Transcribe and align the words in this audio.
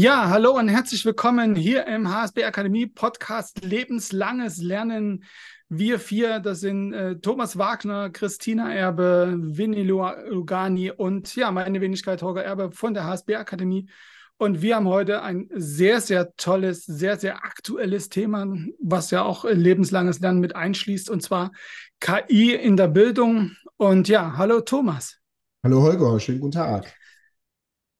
Ja, 0.00 0.28
hallo 0.28 0.52
und 0.52 0.68
herzlich 0.68 1.04
willkommen 1.04 1.56
hier 1.56 1.84
im 1.88 2.08
HSB 2.08 2.44
Akademie 2.44 2.86
Podcast 2.86 3.64
Lebenslanges 3.64 4.58
Lernen. 4.58 5.24
Wir 5.68 5.98
vier, 5.98 6.38
das 6.38 6.60
sind 6.60 6.92
äh, 6.92 7.16
Thomas 7.16 7.58
Wagner, 7.58 8.08
Christina 8.08 8.72
Erbe, 8.72 9.34
Winnie 9.36 9.82
Lugani 9.82 10.92
und 10.92 11.34
ja, 11.34 11.50
meine 11.50 11.80
Wenigkeit 11.80 12.22
Holger 12.22 12.44
Erbe 12.44 12.70
von 12.70 12.94
der 12.94 13.06
HSB 13.06 13.34
Akademie. 13.34 13.88
Und 14.36 14.62
wir 14.62 14.76
haben 14.76 14.86
heute 14.86 15.22
ein 15.22 15.48
sehr, 15.52 16.00
sehr 16.00 16.32
tolles, 16.36 16.84
sehr, 16.84 17.18
sehr 17.18 17.44
aktuelles 17.44 18.08
Thema, 18.08 18.46
was 18.80 19.10
ja 19.10 19.24
auch 19.24 19.44
lebenslanges 19.44 20.20
Lernen 20.20 20.38
mit 20.38 20.54
einschließt, 20.54 21.10
und 21.10 21.24
zwar 21.24 21.50
KI 21.98 22.54
in 22.54 22.76
der 22.76 22.86
Bildung. 22.86 23.56
Und 23.76 24.06
ja, 24.06 24.36
hallo 24.36 24.60
Thomas. 24.60 25.18
Hallo 25.64 25.82
Holger, 25.82 26.20
schönen 26.20 26.38
guten 26.38 26.52
Tag. 26.52 26.94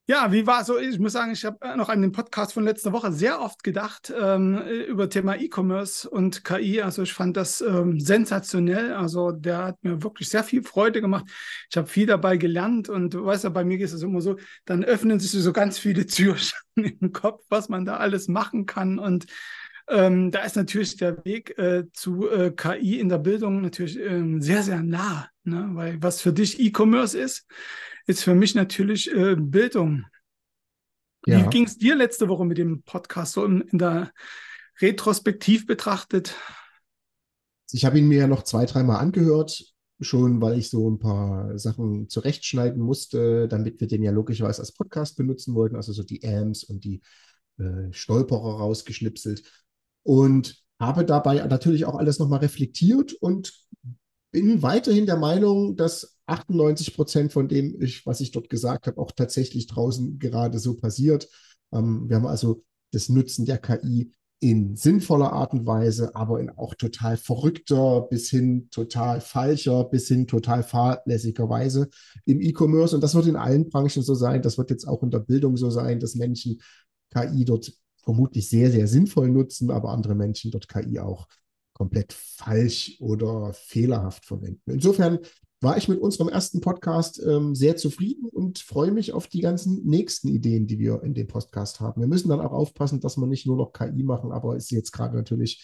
Ja, 0.09 0.31
wie 0.31 0.47
war 0.47 0.65
so? 0.65 0.79
Ich 0.79 0.97
muss 0.97 1.13
sagen, 1.13 1.33
ich 1.33 1.45
habe 1.45 1.77
noch 1.77 1.87
an 1.87 2.01
den 2.01 2.11
Podcast 2.11 2.53
von 2.53 2.63
letzter 2.63 2.91
Woche 2.93 3.11
sehr 3.11 3.39
oft 3.39 3.63
gedacht 3.63 4.11
ähm, 4.19 4.57
über 4.87 5.07
Thema 5.07 5.35
E-Commerce 5.35 6.09
und 6.09 6.43
KI. 6.43 6.81
Also 6.81 7.03
ich 7.03 7.13
fand 7.13 7.37
das 7.37 7.61
ähm, 7.61 7.99
sensationell. 7.99 8.93
Also 8.93 9.29
der 9.29 9.65
hat 9.65 9.83
mir 9.83 10.01
wirklich 10.01 10.27
sehr 10.27 10.43
viel 10.43 10.63
Freude 10.63 10.99
gemacht. 11.01 11.25
Ich 11.69 11.77
habe 11.77 11.85
viel 11.85 12.07
dabei 12.07 12.37
gelernt 12.37 12.89
und 12.89 13.13
du 13.13 13.23
weißt 13.23 13.43
ja, 13.43 13.51
bei 13.51 13.63
mir 13.63 13.79
ist 13.79 13.93
es 13.93 14.01
immer 14.01 14.19
so, 14.19 14.37
dann 14.65 14.83
öffnen 14.83 15.19
sich 15.19 15.29
so 15.29 15.53
ganz 15.53 15.77
viele 15.77 16.03
Türen 16.07 16.39
im 16.75 17.13
Kopf, 17.13 17.45
was 17.49 17.69
man 17.69 17.85
da 17.85 17.97
alles 17.97 18.27
machen 18.27 18.65
kann 18.65 18.97
und 18.97 19.27
ähm, 19.89 20.31
da 20.31 20.43
ist 20.43 20.55
natürlich 20.55 20.97
der 20.97 21.23
Weg 21.25 21.57
äh, 21.57 21.85
zu 21.93 22.29
äh, 22.29 22.51
KI 22.51 22.99
in 22.99 23.09
der 23.09 23.17
Bildung 23.17 23.61
natürlich 23.61 23.99
ähm, 23.99 24.41
sehr, 24.41 24.63
sehr 24.63 24.83
nah, 24.83 25.27
ne? 25.43 25.69
weil 25.73 26.01
was 26.01 26.21
für 26.21 26.31
dich 26.31 26.59
E-Commerce 26.59 27.17
ist, 27.17 27.47
ist 28.05 28.23
für 28.23 28.35
mich 28.35 28.55
natürlich 28.55 29.11
äh, 29.11 29.35
Bildung. 29.35 30.05
Ja. 31.25 31.43
Wie 31.43 31.49
ging 31.49 31.65
es 31.65 31.77
dir 31.77 31.95
letzte 31.95 32.27
Woche 32.27 32.45
mit 32.45 32.57
dem 32.57 32.83
Podcast 32.83 33.33
so 33.33 33.43
in, 33.45 33.61
in 33.61 33.79
der 33.79 34.11
Retrospektiv 34.79 35.65
betrachtet? 35.65 36.35
Ich 37.71 37.85
habe 37.85 37.99
ihn 37.99 38.07
mir 38.07 38.19
ja 38.19 38.27
noch 38.27 38.43
zwei, 38.43 38.65
dreimal 38.65 38.99
angehört, 38.99 39.63
schon 39.99 40.41
weil 40.41 40.57
ich 40.57 40.69
so 40.69 40.89
ein 40.89 40.99
paar 40.99 41.57
Sachen 41.59 42.09
zurechtschneiden 42.09 42.81
musste, 42.81 43.47
damit 43.47 43.79
wir 43.81 43.87
den 43.87 44.01
ja 44.01 44.11
logischerweise 44.11 44.61
als 44.61 44.71
Podcast 44.71 45.17
benutzen 45.17 45.55
wollten, 45.55 45.75
also 45.75 45.93
so 45.93 46.03
die 46.03 46.23
Ams 46.23 46.63
und 46.63 46.83
die 46.83 47.01
äh, 47.57 47.91
Stolperer 47.91 48.59
rausgeschnipselt. 48.59 49.43
Und 50.09 50.59
habe 50.79 51.05
dabei 51.05 51.35
natürlich 51.45 51.85
auch 51.85 51.93
alles 51.93 52.17
nochmal 52.17 52.39
reflektiert 52.39 53.13
und 53.13 53.53
bin 54.31 54.63
weiterhin 54.63 55.05
der 55.05 55.17
Meinung, 55.17 55.75
dass 55.75 56.17
98 56.25 56.95
Prozent 56.95 57.31
von 57.31 57.47
dem, 57.47 57.79
ich, 57.79 58.07
was 58.07 58.19
ich 58.19 58.31
dort 58.31 58.49
gesagt 58.49 58.87
habe, 58.87 58.99
auch 58.99 59.11
tatsächlich 59.11 59.67
draußen 59.67 60.17
gerade 60.17 60.57
so 60.57 60.75
passiert. 60.75 61.29
Ähm, 61.71 62.09
wir 62.09 62.15
haben 62.15 62.25
also 62.25 62.63
das 62.91 63.07
Nutzen 63.07 63.45
der 63.45 63.59
KI 63.59 64.11
in 64.39 64.75
sinnvoller 64.75 65.31
Art 65.31 65.53
und 65.53 65.67
Weise, 65.67 66.15
aber 66.15 66.39
in 66.39 66.49
auch 66.49 66.73
total 66.73 67.15
verrückter 67.15 68.01
bis 68.09 68.31
hin 68.31 68.67
total 68.71 69.21
falscher, 69.21 69.83
bis 69.83 70.07
hin 70.07 70.25
total 70.25 70.63
fahrlässiger 70.63 71.49
Weise 71.49 71.87
im 72.25 72.41
E-Commerce. 72.41 72.95
Und 72.95 73.03
das 73.03 73.13
wird 73.13 73.27
in 73.27 73.35
allen 73.35 73.69
Branchen 73.69 74.01
so 74.01 74.15
sein. 74.15 74.41
Das 74.41 74.57
wird 74.57 74.71
jetzt 74.71 74.87
auch 74.87 75.03
in 75.03 75.11
der 75.11 75.19
Bildung 75.19 75.55
so 75.55 75.69
sein, 75.69 75.99
dass 75.99 76.15
Menschen 76.15 76.59
KI 77.13 77.45
dort 77.45 77.71
vermutlich 78.09 78.49
sehr, 78.49 78.71
sehr 78.71 78.87
sinnvoll 78.87 79.29
nutzen, 79.29 79.69
aber 79.69 79.89
andere 79.89 80.15
Menschen 80.15 80.49
dort 80.49 80.67
KI 80.67 80.97
auch 80.97 81.27
komplett 81.73 82.11
falsch 82.11 82.97
oder 82.99 83.53
fehlerhaft 83.53 84.25
verwenden. 84.25 84.71
Insofern 84.71 85.19
war 85.61 85.77
ich 85.77 85.87
mit 85.87 85.99
unserem 85.99 86.27
ersten 86.27 86.59
Podcast 86.59 87.21
ähm, 87.23 87.53
sehr 87.53 87.75
zufrieden 87.75 88.25
und 88.25 88.57
freue 88.57 88.91
mich 88.91 89.13
auf 89.13 89.27
die 89.27 89.41
ganzen 89.41 89.85
nächsten 89.85 90.27
Ideen, 90.27 90.65
die 90.65 90.79
wir 90.79 91.03
in 91.03 91.13
dem 91.13 91.27
Podcast 91.27 91.81
haben. 91.81 92.01
Wir 92.01 92.07
müssen 92.07 92.29
dann 92.29 92.41
auch 92.41 92.51
aufpassen, 92.51 92.99
dass 92.99 93.15
wir 93.15 93.27
nicht 93.27 93.45
nur 93.45 93.57
noch 93.57 93.73
KI 93.73 94.01
machen, 94.01 94.31
aber 94.31 94.55
ist 94.55 94.71
jetzt 94.71 94.91
gerade 94.91 95.15
natürlich 95.15 95.63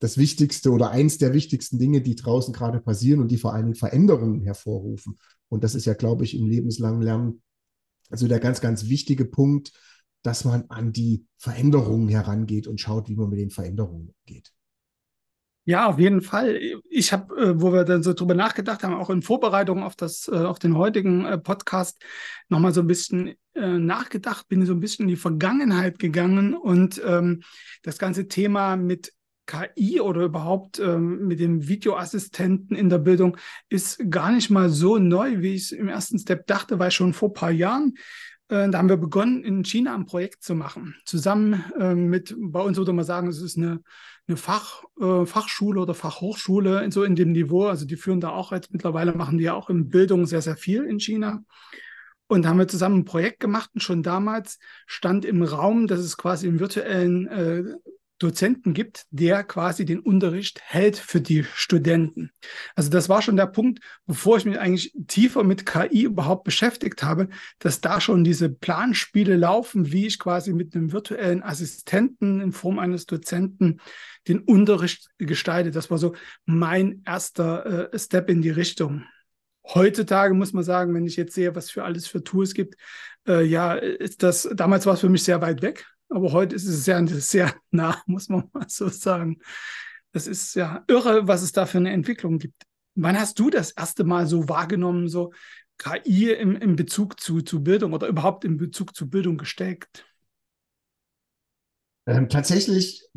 das 0.00 0.18
Wichtigste 0.18 0.72
oder 0.72 0.90
eins 0.90 1.18
der 1.18 1.34
wichtigsten 1.34 1.78
Dinge, 1.78 2.00
die 2.00 2.16
draußen 2.16 2.52
gerade 2.52 2.80
passieren 2.80 3.20
und 3.20 3.30
die 3.30 3.38
vor 3.38 3.52
allen 3.52 3.66
Dingen 3.66 3.76
Veränderungen 3.76 4.40
hervorrufen. 4.40 5.18
Und 5.48 5.62
das 5.62 5.76
ist 5.76 5.84
ja, 5.84 5.94
glaube 5.94 6.24
ich, 6.24 6.36
im 6.36 6.48
lebenslangen 6.48 7.02
Lernen 7.02 7.42
also 8.10 8.26
der 8.26 8.40
ganz, 8.40 8.60
ganz 8.60 8.88
wichtige 8.88 9.24
Punkt, 9.24 9.72
dass 10.22 10.44
man 10.44 10.64
an 10.68 10.92
die 10.92 11.26
Veränderungen 11.36 12.08
herangeht 12.08 12.66
und 12.66 12.80
schaut, 12.80 13.08
wie 13.08 13.16
man 13.16 13.30
mit 13.30 13.38
den 13.38 13.50
Veränderungen 13.50 14.14
umgeht. 14.24 14.52
Ja, 15.64 15.86
auf 15.86 15.98
jeden 15.98 16.22
Fall. 16.22 16.58
Ich 16.88 17.12
habe, 17.12 17.34
äh, 17.36 17.60
wo 17.60 17.72
wir 17.72 17.84
dann 17.84 18.02
so 18.02 18.12
drüber 18.12 18.34
nachgedacht 18.34 18.82
haben, 18.82 18.94
auch 18.94 19.10
in 19.10 19.22
Vorbereitung 19.22 19.82
auf 19.82 19.94
das, 19.94 20.26
äh, 20.26 20.36
auf 20.36 20.58
den 20.58 20.76
heutigen 20.76 21.24
äh, 21.26 21.38
Podcast, 21.38 22.02
nochmal 22.48 22.72
so 22.72 22.80
ein 22.80 22.86
bisschen 22.86 23.34
nachgedacht, 23.52 24.46
bin 24.46 24.64
so 24.64 24.72
ein 24.72 24.80
bisschen 24.80 25.02
in 25.02 25.08
die 25.08 25.16
Vergangenheit 25.16 25.98
gegangen 25.98 26.54
und 26.54 27.02
ähm, 27.04 27.42
das 27.82 27.98
ganze 27.98 28.28
Thema 28.28 28.76
mit 28.76 29.12
KI 29.50 30.00
oder 30.00 30.22
überhaupt 30.22 30.78
ähm, 30.78 31.26
mit 31.26 31.40
dem 31.40 31.66
Videoassistenten 31.66 32.76
in 32.76 32.88
der 32.88 32.98
Bildung 32.98 33.36
ist 33.68 34.08
gar 34.08 34.30
nicht 34.30 34.50
mal 34.50 34.70
so 34.70 34.98
neu, 34.98 35.40
wie 35.40 35.54
ich 35.54 35.62
es 35.62 35.72
im 35.72 35.88
ersten 35.88 36.18
Step 36.20 36.46
dachte, 36.46 36.78
weil 36.78 36.92
schon 36.92 37.12
vor 37.12 37.30
ein 37.30 37.34
paar 37.34 37.50
Jahren 37.50 37.94
da 38.50 38.78
haben 38.78 38.88
wir 38.88 38.96
begonnen, 38.96 39.44
in 39.44 39.64
China 39.64 39.94
ein 39.94 40.06
Projekt 40.06 40.42
zu 40.42 40.56
machen. 40.56 40.96
Zusammen 41.04 41.64
äh, 41.78 41.94
mit, 41.94 42.34
bei 42.36 42.60
uns 42.60 42.76
würde 42.78 42.92
man 42.92 43.04
sagen, 43.04 43.28
es 43.28 43.40
ist 43.40 43.56
eine, 43.56 43.80
eine 44.26 44.36
Fach, 44.36 44.82
äh, 45.00 45.24
Fachschule 45.24 45.80
oder 45.80 45.94
Fachhochschule, 45.94 46.90
so 46.90 47.04
in 47.04 47.14
dem 47.14 47.30
Niveau. 47.30 47.66
Also 47.66 47.86
die 47.86 47.96
führen 47.96 48.20
da 48.20 48.30
auch 48.30 48.50
jetzt 48.50 48.72
mittlerweile, 48.72 49.14
machen 49.14 49.38
die 49.38 49.44
ja 49.44 49.54
auch 49.54 49.70
in 49.70 49.88
Bildung 49.88 50.26
sehr, 50.26 50.42
sehr 50.42 50.56
viel 50.56 50.84
in 50.84 50.98
China. 50.98 51.44
Und 52.26 52.44
da 52.44 52.48
haben 52.48 52.58
wir 52.58 52.68
zusammen 52.68 53.00
ein 53.00 53.04
Projekt 53.04 53.40
gemacht 53.40 53.70
und 53.74 53.82
schon 53.82 54.02
damals 54.02 54.58
stand 54.86 55.24
im 55.24 55.42
Raum, 55.42 55.86
dass 55.86 56.00
es 56.00 56.16
quasi 56.16 56.46
im 56.46 56.60
virtuellen 56.60 57.26
äh, 57.28 57.64
Dozenten 58.20 58.74
gibt, 58.74 59.06
der 59.10 59.42
quasi 59.44 59.84
den 59.84 59.98
Unterricht 59.98 60.60
hält 60.62 60.96
für 60.96 61.20
die 61.20 61.42
Studenten. 61.42 62.30
Also 62.76 62.90
das 62.90 63.08
war 63.08 63.22
schon 63.22 63.36
der 63.36 63.46
Punkt, 63.46 63.80
bevor 64.06 64.36
ich 64.36 64.44
mich 64.44 64.58
eigentlich 64.58 64.94
tiefer 65.08 65.42
mit 65.42 65.64
KI 65.66 66.02
überhaupt 66.02 66.44
beschäftigt 66.44 67.02
habe, 67.02 67.28
dass 67.58 67.80
da 67.80 68.00
schon 68.00 68.22
diese 68.22 68.50
Planspiele 68.50 69.36
laufen, 69.36 69.90
wie 69.90 70.06
ich 70.06 70.18
quasi 70.18 70.52
mit 70.52 70.74
einem 70.74 70.92
virtuellen 70.92 71.42
Assistenten 71.42 72.40
in 72.40 72.52
Form 72.52 72.78
eines 72.78 73.06
Dozenten 73.06 73.80
den 74.28 74.40
Unterricht 74.40 75.08
gestalte. 75.18 75.70
Das 75.70 75.90
war 75.90 75.98
so 75.98 76.14
mein 76.44 77.02
erster 77.06 77.90
äh, 77.92 77.98
Step 77.98 78.28
in 78.28 78.42
die 78.42 78.50
Richtung. 78.50 79.04
Heutzutage 79.64 80.34
muss 80.34 80.52
man 80.52 80.64
sagen, 80.64 80.94
wenn 80.94 81.06
ich 81.06 81.16
jetzt 81.16 81.34
sehe, 81.34 81.54
was 81.54 81.70
für 81.70 81.84
alles 81.84 82.06
für 82.06 82.22
Tools 82.22 82.54
gibt, 82.54 82.76
äh, 83.26 83.44
ja, 83.44 83.74
ist 83.74 84.22
das, 84.22 84.48
damals 84.54 84.84
war 84.84 84.94
es 84.94 85.00
für 85.00 85.08
mich 85.08 85.24
sehr 85.24 85.40
weit 85.40 85.62
weg. 85.62 85.86
Aber 86.10 86.32
heute 86.32 86.56
ist 86.56 86.66
es 86.66 86.84
sehr, 86.84 87.06
sehr 87.06 87.54
nah, 87.70 88.02
muss 88.06 88.28
man 88.28 88.48
mal 88.52 88.66
so 88.68 88.88
sagen. 88.88 89.38
Das 90.12 90.26
ist 90.26 90.54
ja 90.54 90.84
irre, 90.88 91.28
was 91.28 91.42
es 91.42 91.52
da 91.52 91.66
für 91.66 91.78
eine 91.78 91.92
Entwicklung 91.92 92.38
gibt. 92.38 92.64
Wann 92.96 93.18
hast 93.18 93.38
du 93.38 93.48
das 93.48 93.70
erste 93.70 94.02
Mal 94.02 94.26
so 94.26 94.48
wahrgenommen, 94.48 95.08
so 95.08 95.32
KI 95.78 96.32
im, 96.32 96.56
im 96.56 96.76
Bezug 96.76 97.20
zu, 97.20 97.40
zu 97.40 97.62
Bildung 97.62 97.92
oder 97.92 98.08
überhaupt 98.08 98.44
im 98.44 98.56
Bezug 98.56 98.94
zu 98.94 99.08
Bildung 99.08 99.38
gesteckt? 99.38 100.04
Ähm, 102.06 102.28
tatsächlich 102.28 103.08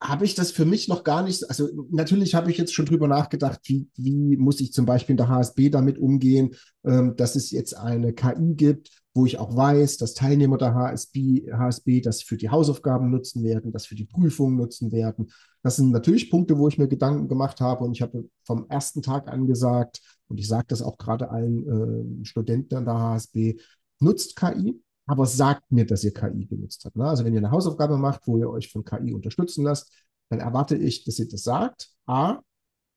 habe 0.00 0.24
ich 0.24 0.34
das 0.34 0.52
für 0.52 0.64
mich 0.64 0.88
noch 0.88 1.02
gar 1.02 1.22
nicht, 1.22 1.48
also 1.48 1.68
natürlich 1.90 2.34
habe 2.34 2.50
ich 2.50 2.58
jetzt 2.58 2.74
schon 2.74 2.86
drüber 2.86 3.08
nachgedacht, 3.08 3.60
wie, 3.64 3.88
wie 3.96 4.36
muss 4.36 4.60
ich 4.60 4.72
zum 4.72 4.86
Beispiel 4.86 5.14
in 5.14 5.16
der 5.18 5.28
HSB 5.28 5.70
damit 5.70 5.98
umgehen, 5.98 6.54
ähm, 6.84 7.16
dass 7.16 7.34
es 7.34 7.50
jetzt 7.50 7.76
eine 7.76 8.12
KI 8.12 8.54
gibt, 8.54 8.90
wo 9.18 9.26
ich 9.26 9.40
auch 9.40 9.56
weiß, 9.56 9.96
dass 9.96 10.14
Teilnehmer 10.14 10.58
der 10.58 10.74
HSB, 10.74 11.50
HSB 11.52 12.00
das 12.00 12.22
für 12.22 12.36
die 12.36 12.50
Hausaufgaben 12.50 13.10
nutzen 13.10 13.42
werden, 13.42 13.72
das 13.72 13.86
für 13.86 13.96
die 13.96 14.04
Prüfungen 14.04 14.56
nutzen 14.56 14.92
werden. 14.92 15.32
Das 15.64 15.74
sind 15.74 15.90
natürlich 15.90 16.30
Punkte, 16.30 16.56
wo 16.56 16.68
ich 16.68 16.78
mir 16.78 16.86
Gedanken 16.86 17.26
gemacht 17.26 17.60
habe 17.60 17.84
und 17.84 17.94
ich 17.94 18.00
habe 18.00 18.28
vom 18.44 18.66
ersten 18.68 19.02
Tag 19.02 19.26
an 19.26 19.48
gesagt, 19.48 20.00
und 20.28 20.38
ich 20.38 20.46
sage 20.46 20.66
das 20.68 20.82
auch 20.82 20.98
gerade 20.98 21.30
allen 21.30 22.20
äh, 22.22 22.24
Studenten 22.24 22.76
an 22.76 22.84
der 22.84 22.96
HSB, 22.96 23.56
nutzt 23.98 24.36
KI, 24.36 24.80
aber 25.06 25.26
sagt 25.26 25.72
mir, 25.72 25.84
dass 25.84 26.04
ihr 26.04 26.14
KI 26.14 26.46
genutzt 26.46 26.84
habt. 26.84 26.94
Ne? 26.94 27.04
Also 27.04 27.24
wenn 27.24 27.34
ihr 27.34 27.40
eine 27.40 27.50
Hausaufgabe 27.50 27.96
macht, 27.96 28.24
wo 28.28 28.38
ihr 28.38 28.48
euch 28.48 28.70
von 28.70 28.84
KI 28.84 29.14
unterstützen 29.14 29.64
lasst, 29.64 29.92
dann 30.28 30.38
erwarte 30.38 30.76
ich, 30.76 31.02
dass 31.02 31.18
ihr 31.18 31.28
das 31.28 31.42
sagt. 31.42 31.88
A, 32.06 32.38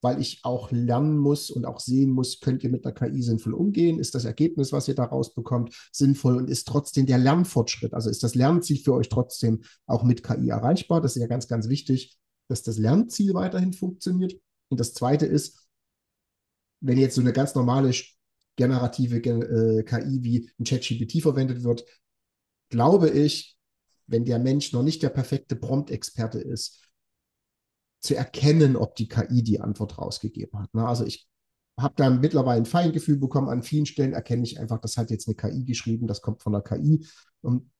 weil 0.02 0.20
ich 0.20 0.40
auch 0.42 0.70
lernen 0.72 1.16
muss 1.16 1.48
und 1.50 1.64
auch 1.64 1.80
sehen 1.80 2.10
muss, 2.10 2.40
könnt 2.40 2.62
ihr 2.64 2.70
mit 2.70 2.84
der 2.84 2.92
KI 2.92 3.22
sinnvoll 3.22 3.54
umgehen? 3.54 3.98
Ist 3.98 4.14
das 4.14 4.24
Ergebnis, 4.24 4.72
was 4.72 4.88
ihr 4.88 4.94
daraus 4.94 5.32
bekommt, 5.32 5.74
sinnvoll 5.92 6.36
und 6.36 6.50
ist 6.50 6.66
trotzdem 6.68 7.06
der 7.06 7.18
Lernfortschritt, 7.18 7.94
also 7.94 8.10
ist 8.10 8.22
das 8.22 8.34
Lernziel 8.34 8.78
für 8.78 8.94
euch 8.94 9.08
trotzdem 9.08 9.62
auch 9.86 10.02
mit 10.02 10.22
KI 10.24 10.48
erreichbar? 10.48 11.00
Das 11.00 11.16
ist 11.16 11.22
ja 11.22 11.28
ganz, 11.28 11.46
ganz 11.46 11.68
wichtig, 11.68 12.18
dass 12.48 12.62
das 12.62 12.78
Lernziel 12.78 13.32
weiterhin 13.32 13.72
funktioniert. 13.72 14.34
Und 14.68 14.80
das 14.80 14.92
Zweite 14.92 15.26
ist, 15.26 15.68
wenn 16.80 16.98
jetzt 16.98 17.14
so 17.14 17.20
eine 17.20 17.32
ganz 17.32 17.54
normale 17.54 17.92
generative 18.56 19.16
äh, 19.18 19.84
KI 19.84 20.22
wie 20.22 20.50
ein 20.58 20.64
ChatGPT 20.64 21.22
verwendet 21.22 21.62
wird, 21.62 21.84
glaube 22.70 23.08
ich, 23.08 23.56
wenn 24.06 24.24
der 24.24 24.40
Mensch 24.40 24.72
noch 24.72 24.82
nicht 24.82 25.02
der 25.02 25.10
perfekte 25.10 25.54
Prompt-Experte 25.54 26.38
ist, 26.38 26.82
zu 28.02 28.14
erkennen, 28.14 28.76
ob 28.76 28.96
die 28.96 29.08
KI 29.08 29.42
die 29.42 29.60
Antwort 29.60 29.98
rausgegeben 29.98 30.60
hat. 30.60 30.74
Ne? 30.74 30.86
Also 30.86 31.04
ich 31.06 31.26
habe 31.80 31.94
da 31.96 32.10
mittlerweile 32.10 32.60
ein 32.60 32.66
Feingefühl 32.66 33.16
bekommen. 33.16 33.48
An 33.48 33.62
vielen 33.62 33.86
Stellen 33.86 34.12
erkenne 34.12 34.42
ich 34.42 34.60
einfach, 34.60 34.78
das 34.78 34.96
hat 34.96 35.10
jetzt 35.10 35.26
eine 35.26 35.36
KI 35.36 35.64
geschrieben, 35.64 36.06
das 36.06 36.20
kommt 36.20 36.42
von 36.42 36.52
der 36.52 36.62
KI. 36.62 37.06
Und 37.40 37.70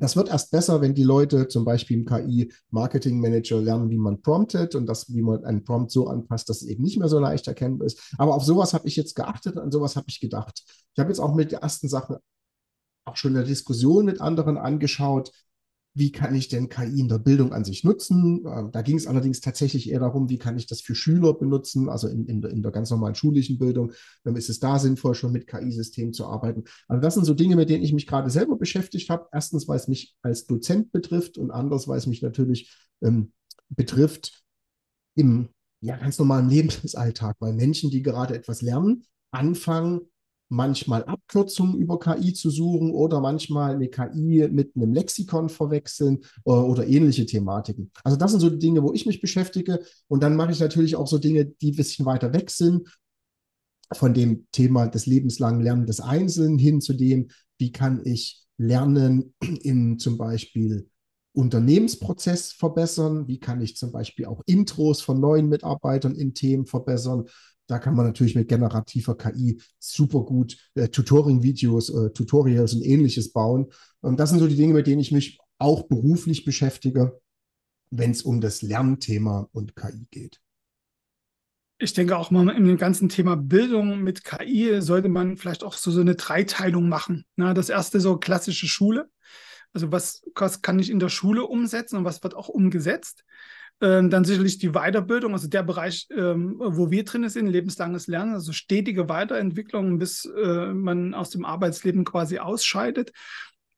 Das 0.00 0.16
wird 0.16 0.28
erst 0.28 0.50
besser, 0.50 0.80
wenn 0.80 0.94
die 0.94 1.04
Leute 1.04 1.48
zum 1.48 1.64
Beispiel 1.64 1.98
im 1.98 2.06
KI-Marketing-Manager 2.06 3.60
lernen, 3.60 3.90
wie 3.90 3.98
man 3.98 4.22
promptet 4.22 4.74
und 4.74 4.86
das, 4.86 5.12
wie 5.14 5.22
man 5.22 5.44
einen 5.44 5.64
Prompt 5.64 5.90
so 5.90 6.08
anpasst, 6.08 6.48
dass 6.48 6.62
es 6.62 6.68
eben 6.68 6.82
nicht 6.82 6.98
mehr 6.98 7.08
so 7.08 7.18
leicht 7.18 7.46
erkennbar 7.46 7.86
ist. 7.86 8.14
Aber 8.18 8.34
auf 8.34 8.44
sowas 8.44 8.74
habe 8.74 8.88
ich 8.88 8.96
jetzt 8.96 9.14
geachtet, 9.14 9.56
an 9.56 9.70
sowas 9.70 9.96
habe 9.96 10.06
ich 10.08 10.20
gedacht. 10.20 10.62
Ich 10.94 10.98
habe 10.98 11.10
jetzt 11.10 11.20
auch 11.20 11.34
mit 11.34 11.52
der 11.52 11.60
ersten 11.60 11.88
Sache 11.88 12.20
auch 13.04 13.16
schon 13.16 13.36
eine 13.36 13.44
Diskussion 13.44 14.06
mit 14.06 14.20
anderen 14.20 14.56
angeschaut, 14.56 15.30
wie 15.96 16.10
kann 16.10 16.34
ich 16.34 16.48
denn 16.48 16.68
KI 16.68 16.98
in 16.98 17.08
der 17.08 17.18
Bildung 17.18 17.52
an 17.52 17.64
sich 17.64 17.84
nutzen? 17.84 18.44
Ähm, 18.46 18.70
da 18.72 18.82
ging 18.82 18.96
es 18.96 19.06
allerdings 19.06 19.40
tatsächlich 19.40 19.88
eher 19.88 20.00
darum, 20.00 20.28
wie 20.28 20.38
kann 20.38 20.56
ich 20.58 20.66
das 20.66 20.80
für 20.80 20.96
Schüler 20.96 21.34
benutzen, 21.34 21.88
also 21.88 22.08
in, 22.08 22.26
in, 22.26 22.40
der, 22.40 22.50
in 22.50 22.62
der 22.62 22.72
ganz 22.72 22.90
normalen 22.90 23.14
schulischen 23.14 23.58
Bildung. 23.58 23.92
Dann 24.24 24.34
ist 24.34 24.50
es 24.50 24.58
da 24.58 24.80
sinnvoll, 24.80 25.14
schon 25.14 25.32
mit 25.32 25.46
KI-Systemen 25.46 26.12
zu 26.12 26.26
arbeiten. 26.26 26.64
Also 26.88 27.00
das 27.00 27.14
sind 27.14 27.24
so 27.24 27.34
Dinge, 27.34 27.54
mit 27.54 27.70
denen 27.70 27.84
ich 27.84 27.92
mich 27.92 28.08
gerade 28.08 28.28
selber 28.28 28.56
beschäftigt 28.56 29.08
habe. 29.08 29.28
Erstens, 29.32 29.68
weil 29.68 29.76
es 29.76 29.86
mich 29.86 30.16
als 30.22 30.46
Dozent 30.46 30.90
betrifft 30.90 31.38
und 31.38 31.52
anders, 31.52 31.86
weil 31.86 31.98
es 31.98 32.08
mich 32.08 32.22
natürlich 32.22 32.76
ähm, 33.00 33.32
betrifft 33.68 34.42
im 35.14 35.48
ja, 35.80 35.96
ganz 35.96 36.18
normalen 36.18 36.48
Lebensalltag, 36.48 37.36
weil 37.38 37.52
Menschen, 37.52 37.90
die 37.90 38.02
gerade 38.02 38.34
etwas 38.34 38.62
lernen, 38.62 39.04
anfangen, 39.30 40.00
manchmal 40.54 41.04
Abkürzungen 41.04 41.76
über 41.76 41.98
KI 41.98 42.32
zu 42.32 42.50
suchen 42.50 42.92
oder 42.92 43.20
manchmal 43.20 43.74
eine 43.74 43.88
KI 43.88 44.48
mit 44.50 44.74
einem 44.76 44.92
Lexikon 44.92 45.48
verwechseln 45.48 46.20
oder, 46.44 46.60
äh, 46.60 46.64
oder 46.64 46.86
ähnliche 46.86 47.26
Thematiken. 47.26 47.90
Also 48.02 48.16
das 48.16 48.30
sind 48.30 48.40
so 48.40 48.50
die 48.50 48.58
Dinge, 48.58 48.82
wo 48.82 48.92
ich 48.92 49.06
mich 49.06 49.20
beschäftige. 49.20 49.80
Und 50.08 50.22
dann 50.22 50.36
mache 50.36 50.52
ich 50.52 50.60
natürlich 50.60 50.96
auch 50.96 51.06
so 51.06 51.18
Dinge, 51.18 51.46
die 51.46 51.72
ein 51.72 51.76
bisschen 51.76 52.06
weiter 52.06 52.32
weg 52.32 52.50
sind 52.50 52.88
von 53.92 54.14
dem 54.14 54.46
Thema 54.52 54.86
des 54.86 55.06
lebenslangen 55.06 55.60
Lernens 55.60 55.86
des 55.86 56.00
Einzelnen 56.00 56.58
hin 56.58 56.80
zu 56.80 56.94
dem, 56.94 57.28
wie 57.58 57.72
kann 57.72 58.00
ich 58.04 58.44
Lernen 58.56 59.34
in 59.62 59.98
zum 59.98 60.16
Beispiel 60.16 60.88
Unternehmensprozess 61.32 62.52
verbessern, 62.52 63.26
wie 63.26 63.40
kann 63.40 63.60
ich 63.60 63.76
zum 63.76 63.90
Beispiel 63.90 64.26
auch 64.26 64.40
Intros 64.46 65.00
von 65.02 65.20
neuen 65.20 65.48
Mitarbeitern 65.48 66.14
in 66.14 66.32
Themen 66.32 66.64
verbessern 66.64 67.24
da 67.66 67.78
kann 67.78 67.94
man 67.94 68.06
natürlich 68.06 68.34
mit 68.34 68.48
generativer 68.48 69.16
KI 69.16 69.60
super 69.78 70.20
gut 70.20 70.56
äh, 70.74 70.88
Tutoring-Videos, 70.88 71.90
äh, 71.90 72.10
Tutorials 72.10 72.74
und 72.74 72.82
ähnliches 72.82 73.32
bauen. 73.32 73.72
Und 74.00 74.20
das 74.20 74.30
sind 74.30 74.38
so 74.38 74.46
die 74.46 74.56
Dinge, 74.56 74.74
mit 74.74 74.86
denen 74.86 75.00
ich 75.00 75.12
mich 75.12 75.38
auch 75.58 75.84
beruflich 75.88 76.44
beschäftige, 76.44 77.20
wenn 77.90 78.10
es 78.10 78.22
um 78.22 78.40
das 78.40 78.62
Lernthema 78.62 79.48
und 79.52 79.76
KI 79.76 80.06
geht. 80.10 80.40
Ich 81.78 81.92
denke 81.92 82.16
auch 82.16 82.30
mal 82.30 82.48
in 82.50 82.64
dem 82.64 82.76
ganzen 82.76 83.08
Thema 83.08 83.36
Bildung 83.36 84.00
mit 84.00 84.24
KI 84.24 84.80
sollte 84.80 85.08
man 85.08 85.36
vielleicht 85.36 85.64
auch 85.64 85.74
so, 85.74 85.90
so 85.90 86.00
eine 86.00 86.14
Dreiteilung 86.14 86.88
machen. 86.88 87.24
Na, 87.36 87.52
das 87.52 87.68
erste 87.68 88.00
so 88.00 88.16
klassische 88.16 88.68
Schule. 88.68 89.10
Also 89.72 89.90
was, 89.90 90.22
was 90.36 90.62
kann 90.62 90.78
ich 90.78 90.88
in 90.88 91.00
der 91.00 91.08
Schule 91.08 91.44
umsetzen 91.44 91.96
und 91.96 92.04
was 92.04 92.22
wird 92.22 92.34
auch 92.34 92.48
umgesetzt? 92.48 93.24
Ähm, 93.80 94.08
dann 94.08 94.24
sicherlich 94.24 94.58
die 94.58 94.70
Weiterbildung, 94.70 95.32
also 95.32 95.48
der 95.48 95.62
Bereich, 95.62 96.06
ähm, 96.16 96.56
wo 96.58 96.90
wir 96.90 97.04
drin 97.04 97.28
sind, 97.28 97.48
lebenslanges 97.48 98.06
Lernen, 98.06 98.34
also 98.34 98.52
stetige 98.52 99.08
Weiterentwicklung, 99.08 99.98
bis 99.98 100.24
äh, 100.24 100.72
man 100.72 101.12
aus 101.12 101.30
dem 101.30 101.44
Arbeitsleben 101.44 102.04
quasi 102.04 102.38
ausscheidet. 102.38 103.12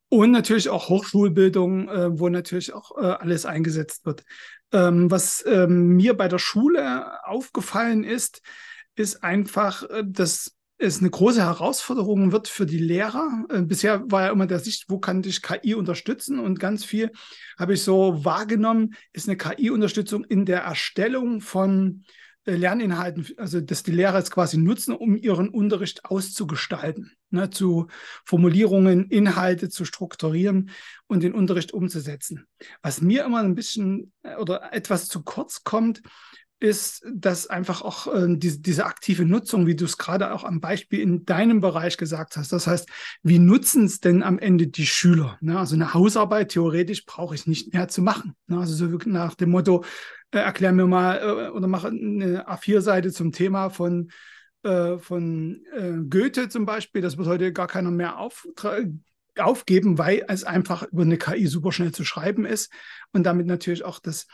Und 0.08 0.31
natürlich 0.31 0.69
auch 0.69 0.88
Hochschulbildung, 0.88 1.88
äh, 1.88 2.19
wo 2.19 2.28
natürlich 2.28 2.72
auch 2.72 2.96
äh, 2.96 3.06
alles 3.06 3.46
eingesetzt 3.46 4.06
wird. 4.06 4.25
Ähm, 4.72 5.10
was 5.10 5.44
ähm, 5.46 5.96
mir 5.96 6.14
bei 6.14 6.28
der 6.28 6.38
Schule 6.38 7.25
aufgefallen 7.25 8.04
ist, 8.04 8.42
ist 8.94 9.22
einfach, 9.25 9.82
äh, 9.90 10.04
dass 10.06 10.55
es 10.78 11.00
eine 11.00 11.11
große 11.11 11.43
Herausforderung 11.43 12.32
wird 12.32 12.49
für 12.49 12.67
die 12.67 12.78
Lehrer. 12.78 13.44
Äh, 13.49 13.62
bisher 13.62 14.11
war 14.11 14.25
ja 14.25 14.31
immer 14.31 14.46
der 14.46 14.58
Sicht, 14.58 14.87
wo 14.88 14.99
kann 14.99 15.23
dich 15.23 15.43
KI 15.43 15.75
unterstützen? 15.75 16.38
Und 16.38 16.61
ganz 16.61 16.84
viel 16.84 17.12
habe 17.58 17.75
ich 17.75 17.82
so 17.82 18.25
wahrgenommen, 18.25 18.94
ist 19.12 19.28
eine 19.28 19.37
KI-Unterstützung 19.37 20.25
in 20.25 20.44
der 20.44 20.61
Erstellung 20.61 21.40
von 21.40 22.05
äh, 22.44 22.55
Lerninhalten, 22.55 23.26
also 23.38 23.61
dass 23.61 23.82
die 23.82 23.93
Lehrer 23.93 24.19
es 24.19 24.31
quasi 24.31 24.58
nutzen, 24.58 24.94
um 24.94 25.17
ihren 25.17 25.49
Unterricht 25.49 26.05
auszugestalten, 26.05 27.12
ne, 27.31 27.49
zu 27.49 27.88
Formulierungen, 28.25 29.08
Inhalte 29.08 29.70
zu 29.70 29.84
strukturieren 29.84 30.70
und 31.06 31.23
den 31.23 31.32
Unterricht 31.32 31.73
umzusetzen. 31.73 32.46
Was 32.82 33.00
mir 33.00 33.25
immer 33.25 33.40
ein 33.40 33.55
bisschen 33.55 34.12
äh, 34.23 34.37
oder 34.37 34.73
etwas 34.75 35.08
zu 35.08 35.23
kurz 35.23 35.64
kommt, 35.64 36.02
ist, 36.58 37.04
dass 37.12 37.48
einfach 37.48 37.82
auch 37.82 38.06
äh, 38.14 38.26
diese, 38.30 38.60
diese 38.60 38.86
aktive 38.86 39.26
Nutzung, 39.26 39.66
wie 39.66 39.76
du 39.76 39.84
es 39.84 39.98
gerade 39.98 40.32
auch 40.32 40.42
am 40.42 40.60
Beispiel 40.60 41.00
in 41.00 41.24
deinem 41.26 41.60
Bereich 41.60 41.98
gesagt 41.98 42.36
hast, 42.36 42.52
das 42.52 42.66
heißt, 42.66 42.88
wie 43.22 43.38
nutzen 43.38 43.84
es 43.84 44.00
denn 44.00 44.22
am 44.22 44.38
Ende 44.38 44.68
die 44.68 44.86
Schüler? 44.86 45.36
Ne? 45.40 45.58
Also 45.58 45.74
eine 45.74 45.92
Hausarbeit 45.92 46.50
theoretisch 46.50 47.04
brauche 47.04 47.34
ich 47.34 47.46
nicht 47.46 47.74
mehr 47.74 47.88
zu 47.88 48.00
machen. 48.00 48.34
Ne? 48.46 48.58
Also 48.58 48.74
so 48.74 48.98
nach 49.04 49.34
dem 49.34 49.50
Motto, 49.50 49.84
äh, 50.30 50.38
erklär 50.38 50.72
mir 50.72 50.86
mal 50.86 51.18
äh, 51.18 51.50
oder 51.50 51.66
mache 51.66 51.88
eine 51.88 52.48
A4-Seite 52.48 53.12
zum 53.12 53.32
Thema 53.32 53.68
von, 53.68 54.10
äh, 54.62 54.98
von 54.98 55.62
äh, 55.74 55.98
Goethe 56.08 56.48
zum 56.48 56.64
Beispiel. 56.64 57.02
Das 57.02 57.18
wird 57.18 57.28
heute 57.28 57.52
gar 57.52 57.66
keiner 57.66 57.90
mehr 57.90 58.18
auf, 58.18 58.48
aufgeben, 59.38 59.98
weil 59.98 60.24
es 60.28 60.44
einfach 60.44 60.84
über 60.84 61.02
eine 61.02 61.18
KI 61.18 61.46
super 61.46 61.70
schnell 61.72 61.92
zu 61.92 62.04
schreiben 62.04 62.46
ist 62.46 62.72
und 63.12 63.24
damit 63.24 63.46
natürlich 63.46 63.84
auch 63.84 63.98
das 63.98 64.26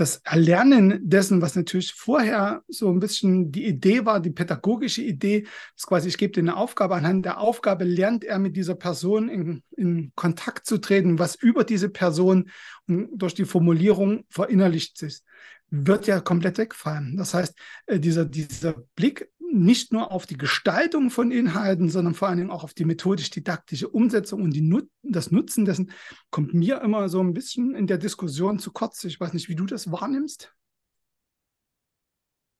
das 0.00 0.22
Erlernen 0.24 0.98
dessen, 1.02 1.42
was 1.42 1.56
natürlich 1.56 1.92
vorher 1.92 2.62
so 2.68 2.90
ein 2.90 3.00
bisschen 3.00 3.52
die 3.52 3.66
Idee 3.66 4.06
war, 4.06 4.20
die 4.20 4.30
pädagogische 4.30 5.02
Idee, 5.02 5.46
ist 5.76 5.86
quasi, 5.86 6.08
ich 6.08 6.16
gebe 6.16 6.32
dir 6.32 6.40
eine 6.40 6.56
Aufgabe, 6.56 6.94
anhand 6.94 7.26
der 7.26 7.38
Aufgabe 7.38 7.84
lernt 7.84 8.24
er 8.24 8.38
mit 8.38 8.56
dieser 8.56 8.74
Person 8.74 9.28
in, 9.28 9.62
in 9.76 10.12
Kontakt 10.14 10.64
zu 10.64 10.78
treten, 10.78 11.18
was 11.18 11.34
über 11.34 11.64
diese 11.64 11.90
Person 11.90 12.48
und 12.88 13.10
durch 13.12 13.34
die 13.34 13.44
Formulierung 13.44 14.24
verinnerlicht 14.30 15.02
ist, 15.02 15.26
wird 15.68 16.06
ja 16.06 16.20
komplett 16.20 16.56
wegfallen. 16.56 17.18
Das 17.18 17.34
heißt, 17.34 17.54
äh, 17.86 18.00
dieser, 18.00 18.24
dieser 18.24 18.72
Blick 18.96 19.28
nicht 19.52 19.92
nur 19.92 20.12
auf 20.12 20.26
die 20.26 20.36
Gestaltung 20.36 21.10
von 21.10 21.30
Inhalten, 21.30 21.88
sondern 21.88 22.14
vor 22.14 22.28
allen 22.28 22.38
Dingen 22.38 22.50
auch 22.50 22.64
auf 22.64 22.74
die 22.74 22.84
methodisch-didaktische 22.84 23.88
Umsetzung 23.88 24.42
und 24.42 24.56
Nut 24.56 24.88
das 25.02 25.30
Nutzen 25.30 25.64
dessen 25.64 25.90
kommt 26.30 26.54
mir 26.54 26.80
immer 26.82 27.08
so 27.08 27.20
ein 27.20 27.34
bisschen 27.34 27.74
in 27.74 27.86
der 27.86 27.98
Diskussion 27.98 28.58
zu 28.58 28.72
kurz. 28.72 29.02
Ich 29.04 29.18
weiß 29.18 29.32
nicht, 29.32 29.48
wie 29.48 29.56
du 29.56 29.66
das 29.66 29.90
wahrnimmst. 29.90 30.52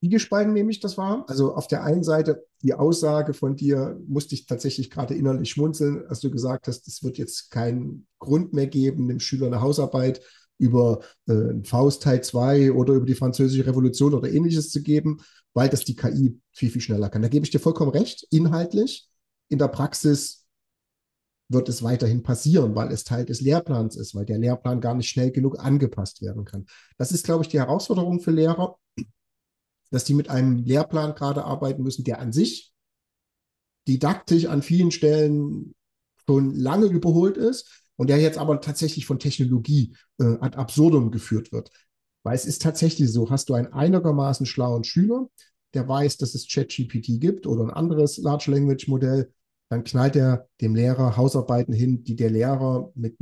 Wie 0.00 0.08
gespalten 0.08 0.54
nehme 0.54 0.70
ich 0.70 0.80
das 0.80 0.96
wahr? 0.96 1.26
Also 1.28 1.54
auf 1.54 1.66
der 1.66 1.84
einen 1.84 2.02
Seite 2.02 2.46
die 2.62 2.72
Aussage 2.72 3.34
von 3.34 3.54
dir 3.54 4.00
musste 4.06 4.34
ich 4.34 4.46
tatsächlich 4.46 4.90
gerade 4.90 5.14
innerlich 5.14 5.50
schmunzeln, 5.50 6.06
als 6.08 6.20
du 6.20 6.30
gesagt 6.30 6.68
hast, 6.68 6.88
es 6.88 7.02
wird 7.02 7.18
jetzt 7.18 7.50
keinen 7.50 8.06
Grund 8.18 8.54
mehr 8.54 8.66
geben, 8.66 9.08
dem 9.08 9.20
Schüler 9.20 9.46
eine 9.46 9.60
Hausarbeit 9.60 10.22
über 10.56 11.00
äh, 11.26 11.62
Faust 11.64 12.02
Teil 12.02 12.22
2 12.22 12.72
oder 12.72 12.94
über 12.94 13.06
die 13.06 13.14
Französische 13.14 13.66
Revolution 13.66 14.14
oder 14.14 14.30
ähnliches 14.30 14.70
zu 14.70 14.82
geben, 14.82 15.20
weil 15.54 15.68
das 15.68 15.84
die 15.84 15.96
KI 15.96 16.40
viel, 16.52 16.70
viel 16.70 16.80
schneller 16.80 17.08
kann. 17.10 17.22
Da 17.22 17.28
gebe 17.28 17.44
ich 17.44 17.50
dir 17.50 17.60
vollkommen 17.60 17.90
recht, 17.90 18.26
inhaltlich. 18.30 19.08
In 19.48 19.58
der 19.58 19.68
Praxis 19.68 20.46
wird 21.48 21.68
es 21.68 21.82
weiterhin 21.82 22.22
passieren, 22.22 22.76
weil 22.76 22.92
es 22.92 23.02
Teil 23.02 23.24
des 23.24 23.40
Lehrplans 23.40 23.96
ist, 23.96 24.14
weil 24.14 24.24
der 24.24 24.38
Lehrplan 24.38 24.80
gar 24.80 24.94
nicht 24.94 25.08
schnell 25.08 25.32
genug 25.32 25.58
angepasst 25.58 26.22
werden 26.22 26.44
kann. 26.44 26.66
Das 26.96 27.10
ist, 27.10 27.24
glaube 27.24 27.42
ich, 27.42 27.48
die 27.48 27.58
Herausforderung 27.58 28.20
für 28.20 28.30
Lehrer, 28.30 28.78
dass 29.90 30.04
die 30.04 30.14
mit 30.14 30.30
einem 30.30 30.58
Lehrplan 30.58 31.16
gerade 31.16 31.44
arbeiten 31.44 31.82
müssen, 31.82 32.04
der 32.04 32.20
an 32.20 32.32
sich 32.32 32.72
didaktisch 33.88 34.46
an 34.46 34.62
vielen 34.62 34.92
Stellen 34.92 35.74
schon 36.26 36.54
lange 36.54 36.86
überholt 36.86 37.36
ist 37.36 37.84
und 37.96 38.08
der 38.08 38.18
jetzt 38.18 38.38
aber 38.38 38.60
tatsächlich 38.60 39.06
von 39.06 39.18
Technologie 39.18 39.96
äh, 40.20 40.36
ad 40.40 40.56
absurdum 40.56 41.10
geführt 41.10 41.50
wird. 41.50 41.70
Weil 42.22 42.34
es 42.34 42.44
ist 42.44 42.62
tatsächlich 42.62 43.10
so, 43.12 43.30
hast 43.30 43.48
du 43.48 43.54
einen 43.54 43.72
einigermaßen 43.72 44.46
schlauen 44.46 44.84
Schüler, 44.84 45.28
der 45.74 45.88
weiß, 45.88 46.16
dass 46.18 46.34
es 46.34 46.48
ChatGPT 46.48 47.20
gibt 47.20 47.46
oder 47.46 47.64
ein 47.64 47.70
anderes 47.70 48.18
Large 48.18 48.50
Language 48.50 48.88
Modell, 48.88 49.32
dann 49.68 49.84
knallt 49.84 50.16
er 50.16 50.48
dem 50.60 50.74
Lehrer 50.74 51.16
Hausarbeiten 51.16 51.72
hin, 51.72 52.02
die 52.02 52.16
der 52.16 52.30
Lehrer 52.30 52.90
mit 52.94 53.16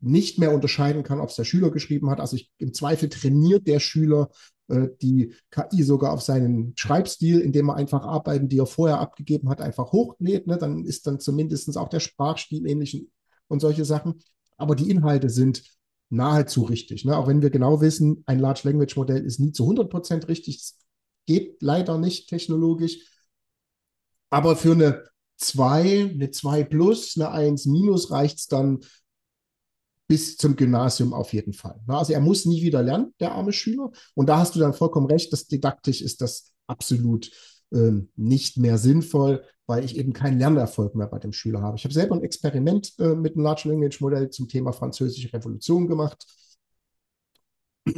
nicht 0.00 0.38
mehr 0.38 0.52
unterscheiden 0.52 1.02
kann, 1.02 1.18
ob 1.18 1.30
es 1.30 1.36
der 1.36 1.44
Schüler 1.44 1.70
geschrieben 1.70 2.10
hat. 2.10 2.20
Also 2.20 2.36
ich, 2.36 2.50
im 2.58 2.74
Zweifel 2.74 3.08
trainiert 3.08 3.66
der 3.66 3.80
Schüler 3.80 4.30
äh, 4.68 4.88
die 5.00 5.34
KI 5.50 5.82
sogar 5.82 6.12
auf 6.12 6.20
seinen 6.20 6.74
Schreibstil, 6.76 7.40
indem 7.40 7.70
er 7.70 7.76
einfach 7.76 8.04
Arbeiten, 8.04 8.48
die 8.48 8.58
er 8.58 8.66
vorher 8.66 9.00
abgegeben 9.00 9.48
hat, 9.48 9.62
einfach 9.62 9.92
hochlädt. 9.92 10.46
Ne? 10.46 10.58
Dann 10.58 10.84
ist 10.84 11.06
dann 11.06 11.20
zumindest 11.20 11.76
auch 11.78 11.88
der 11.88 12.00
Sprachstil 12.00 12.66
ähnlich 12.66 13.06
und 13.48 13.60
solche 13.60 13.86
Sachen. 13.86 14.20
Aber 14.58 14.76
die 14.76 14.90
Inhalte 14.90 15.30
sind 15.30 15.62
nahezu 16.10 16.62
richtig. 16.62 17.04
Ne? 17.04 17.16
Auch 17.16 17.26
wenn 17.26 17.42
wir 17.42 17.50
genau 17.50 17.80
wissen, 17.80 18.22
ein 18.26 18.38
Large 18.38 18.62
Language 18.64 18.96
Modell 18.96 19.24
ist 19.24 19.40
nie 19.40 19.52
zu 19.52 19.64
100% 19.64 20.28
richtig. 20.28 20.58
Das 20.58 20.78
geht 21.26 21.62
leider 21.62 21.98
nicht 21.98 22.28
technologisch. 22.28 22.98
Aber 24.30 24.56
für 24.56 24.72
eine 24.72 25.04
2, 25.36 26.10
eine 26.14 26.30
2 26.30 26.64
plus, 26.64 27.16
eine 27.16 27.30
1 27.30 27.66
minus 27.66 28.10
reicht 28.10 28.38
es 28.38 28.46
dann 28.46 28.80
bis 30.06 30.36
zum 30.36 30.56
Gymnasium 30.56 31.12
auf 31.12 31.32
jeden 31.32 31.52
Fall. 31.52 31.80
Ne? 31.86 31.96
Also 31.96 32.12
er 32.12 32.20
muss 32.20 32.44
nie 32.44 32.62
wieder 32.62 32.82
lernen, 32.82 33.14
der 33.20 33.32
arme 33.32 33.52
Schüler. 33.52 33.90
Und 34.14 34.28
da 34.28 34.38
hast 34.38 34.54
du 34.54 34.60
dann 34.60 34.74
vollkommen 34.74 35.06
recht, 35.06 35.32
das 35.32 35.46
didaktisch 35.46 36.02
ist 36.02 36.20
das 36.20 36.52
absolut 36.66 37.30
nicht 38.16 38.56
mehr 38.56 38.78
sinnvoll, 38.78 39.44
weil 39.66 39.84
ich 39.84 39.96
eben 39.96 40.12
keinen 40.12 40.38
Lernerfolg 40.38 40.94
mehr 40.94 41.06
bei 41.06 41.18
dem 41.18 41.32
Schüler 41.32 41.62
habe. 41.62 41.76
Ich 41.76 41.84
habe 41.84 41.94
selber 41.94 42.14
ein 42.14 42.22
Experiment 42.22 42.92
äh, 42.98 43.14
mit 43.14 43.34
einem 43.34 43.44
Large 43.44 43.68
Language 43.68 44.00
Modell 44.00 44.30
zum 44.30 44.48
Thema 44.48 44.72
Französische 44.72 45.32
Revolution 45.32 45.86
gemacht. 45.86 46.24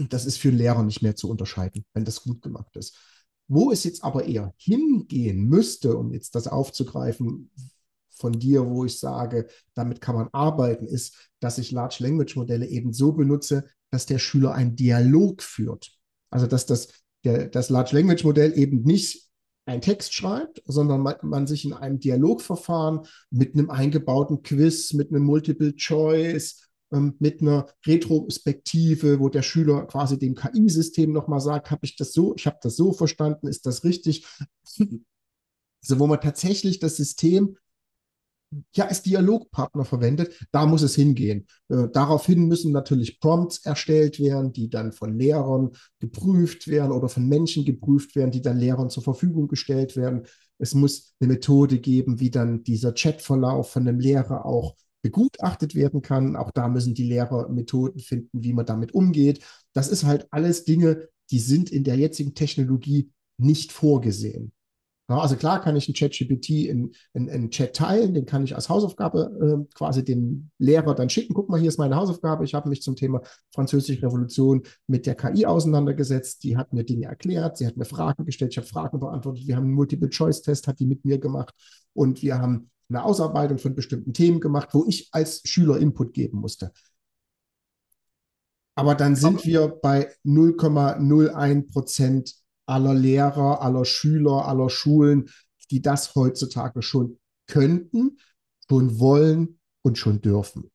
Das 0.08 0.26
ist 0.26 0.38
für 0.38 0.50
Lehrer 0.50 0.82
nicht 0.82 1.02
mehr 1.02 1.14
zu 1.14 1.30
unterscheiden, 1.30 1.84
wenn 1.94 2.04
das 2.04 2.22
gut 2.22 2.42
gemacht 2.42 2.74
ist. 2.76 2.96
Wo 3.48 3.70
es 3.70 3.84
jetzt 3.84 4.02
aber 4.02 4.24
eher 4.24 4.52
hingehen 4.56 5.48
müsste, 5.48 5.96
um 5.96 6.12
jetzt 6.12 6.34
das 6.34 6.48
aufzugreifen 6.48 7.50
von 8.10 8.32
dir, 8.32 8.66
wo 8.66 8.84
ich 8.84 8.98
sage, 8.98 9.46
damit 9.74 10.00
kann 10.00 10.16
man 10.16 10.28
arbeiten, 10.32 10.86
ist, 10.86 11.30
dass 11.40 11.58
ich 11.58 11.70
Large 11.70 11.98
Language 12.00 12.34
Modelle 12.36 12.66
eben 12.66 12.92
so 12.92 13.12
benutze, 13.12 13.68
dass 13.90 14.06
der 14.06 14.18
Schüler 14.18 14.52
einen 14.54 14.74
Dialog 14.74 15.42
führt. 15.42 15.92
Also 16.30 16.46
dass 16.46 16.66
das, 16.66 16.88
der, 17.24 17.46
das 17.46 17.70
Large 17.70 17.94
Language 17.94 18.24
Modell 18.24 18.58
eben 18.58 18.82
nicht 18.82 19.25
einen 19.66 19.82
Text 19.82 20.14
schreibt, 20.14 20.62
sondern 20.64 21.00
man, 21.00 21.16
man, 21.22 21.46
sich 21.46 21.64
in 21.64 21.72
einem 21.72 21.98
Dialogverfahren 21.98 23.00
mit 23.30 23.54
einem 23.54 23.68
eingebauten 23.68 24.42
Quiz, 24.42 24.92
mit 24.92 25.10
einem 25.10 25.24
Multiple 25.24 25.74
Choice, 25.74 26.68
ähm, 26.92 27.16
mit 27.18 27.42
einer 27.42 27.66
Retrospektive, 27.84 29.18
wo 29.18 29.28
der 29.28 29.42
Schüler 29.42 29.86
quasi 29.86 30.18
dem 30.18 30.36
KI-System 30.36 31.12
nochmal 31.12 31.40
sagt, 31.40 31.70
habe 31.70 31.84
ich 31.84 31.96
das 31.96 32.12
so, 32.12 32.34
ich 32.36 32.46
habe 32.46 32.58
das 32.62 32.76
so 32.76 32.92
verstanden, 32.92 33.48
ist 33.48 33.66
das 33.66 33.84
richtig? 33.84 34.26
Also 35.82 36.00
wo 36.00 36.08
man 36.08 36.20
tatsächlich 36.20 36.80
das 36.80 36.96
System 36.96 37.58
ja 38.74 38.86
als 38.86 39.02
Dialogpartner 39.02 39.84
verwendet, 39.84 40.46
da 40.52 40.66
muss 40.66 40.82
es 40.82 40.94
hingehen. 40.94 41.46
Äh, 41.68 41.88
daraufhin 41.92 42.46
müssen 42.46 42.72
natürlich 42.72 43.20
Prompts 43.20 43.64
erstellt 43.64 44.20
werden, 44.20 44.52
die 44.52 44.70
dann 44.70 44.92
von 44.92 45.18
Lehrern 45.18 45.70
geprüft 45.98 46.68
werden 46.68 46.92
oder 46.92 47.08
von 47.08 47.28
Menschen 47.28 47.64
geprüft 47.64 48.16
werden, 48.16 48.30
die 48.30 48.42
dann 48.42 48.58
Lehrern 48.58 48.90
zur 48.90 49.02
Verfügung 49.02 49.48
gestellt 49.48 49.96
werden. 49.96 50.26
Es 50.58 50.74
muss 50.74 51.14
eine 51.20 51.32
Methode 51.32 51.78
geben, 51.78 52.20
wie 52.20 52.30
dann 52.30 52.62
dieser 52.62 52.92
Chatverlauf 52.92 53.70
von 53.70 53.86
einem 53.86 54.00
Lehrer 54.00 54.46
auch 54.46 54.76
begutachtet 55.02 55.74
werden 55.74 56.02
kann. 56.02 56.36
Auch 56.36 56.50
da 56.50 56.68
müssen 56.68 56.94
die 56.94 57.04
Lehrer 57.04 57.48
Methoden 57.48 58.00
finden, 58.00 58.42
wie 58.42 58.52
man 58.52 58.66
damit 58.66 58.92
umgeht. 58.92 59.44
Das 59.72 59.88
ist 59.88 60.04
halt 60.04 60.26
alles 60.30 60.64
Dinge, 60.64 61.08
die 61.30 61.38
sind 61.38 61.70
in 61.70 61.84
der 61.84 61.96
jetzigen 61.96 62.34
Technologie 62.34 63.10
nicht 63.38 63.72
vorgesehen. 63.72 64.52
Also 65.08 65.36
klar 65.36 65.60
kann 65.60 65.76
ich 65.76 65.86
einen 65.86 65.94
ChatGPT 65.94 66.50
in, 66.66 66.92
in, 67.14 67.28
in 67.28 67.50
Chat 67.50 67.76
teilen, 67.76 68.12
den 68.12 68.26
kann 68.26 68.42
ich 68.42 68.56
als 68.56 68.68
Hausaufgabe 68.68 69.30
äh, 69.40 69.74
quasi 69.74 70.04
dem 70.04 70.50
Lehrer 70.58 70.96
dann 70.96 71.08
schicken. 71.08 71.32
Guck 71.32 71.48
mal, 71.48 71.60
hier 71.60 71.68
ist 71.68 71.78
meine 71.78 71.94
Hausaufgabe. 71.94 72.44
Ich 72.44 72.54
habe 72.54 72.68
mich 72.68 72.82
zum 72.82 72.96
Thema 72.96 73.22
Französische 73.54 74.02
Revolution 74.02 74.62
mit 74.88 75.06
der 75.06 75.14
KI 75.14 75.46
auseinandergesetzt. 75.46 76.42
Die 76.42 76.56
hat 76.56 76.72
mir 76.72 76.82
Dinge 76.82 77.06
erklärt, 77.06 77.56
sie 77.56 77.68
hat 77.68 77.76
mir 77.76 77.84
Fragen 77.84 78.24
gestellt, 78.24 78.52
ich 78.52 78.58
habe 78.58 78.66
Fragen 78.66 78.98
beantwortet. 78.98 79.46
Wir 79.46 79.54
haben 79.54 79.66
einen 79.66 79.74
Multiple-Choice-Test, 79.74 80.66
hat 80.66 80.80
die 80.80 80.86
mit 80.86 81.04
mir 81.04 81.18
gemacht 81.18 81.54
und 81.92 82.22
wir 82.22 82.38
haben 82.38 82.70
eine 82.88 83.04
Ausarbeitung 83.04 83.58
von 83.58 83.74
bestimmten 83.76 84.12
Themen 84.12 84.40
gemacht, 84.40 84.70
wo 84.72 84.84
ich 84.88 85.08
als 85.12 85.42
Schüler 85.44 85.78
Input 85.78 86.14
geben 86.14 86.38
musste. 86.38 86.72
Aber 88.74 88.94
dann 88.94 89.16
sind 89.16 89.44
wir 89.46 89.68
bei 89.68 90.10
0,01 90.24 91.72
Prozent 91.72 92.34
aller 92.66 92.94
Lehrer, 92.94 93.62
aller 93.62 93.84
Schüler, 93.84 94.46
aller 94.46 94.68
Schulen, 94.70 95.30
die 95.70 95.82
das 95.82 96.14
heutzutage 96.14 96.82
schon 96.82 97.18
könnten, 97.46 98.18
schon 98.68 98.98
wollen 98.98 99.58
und 99.82 99.98
schon 99.98 100.20
dürfen. 100.20 100.70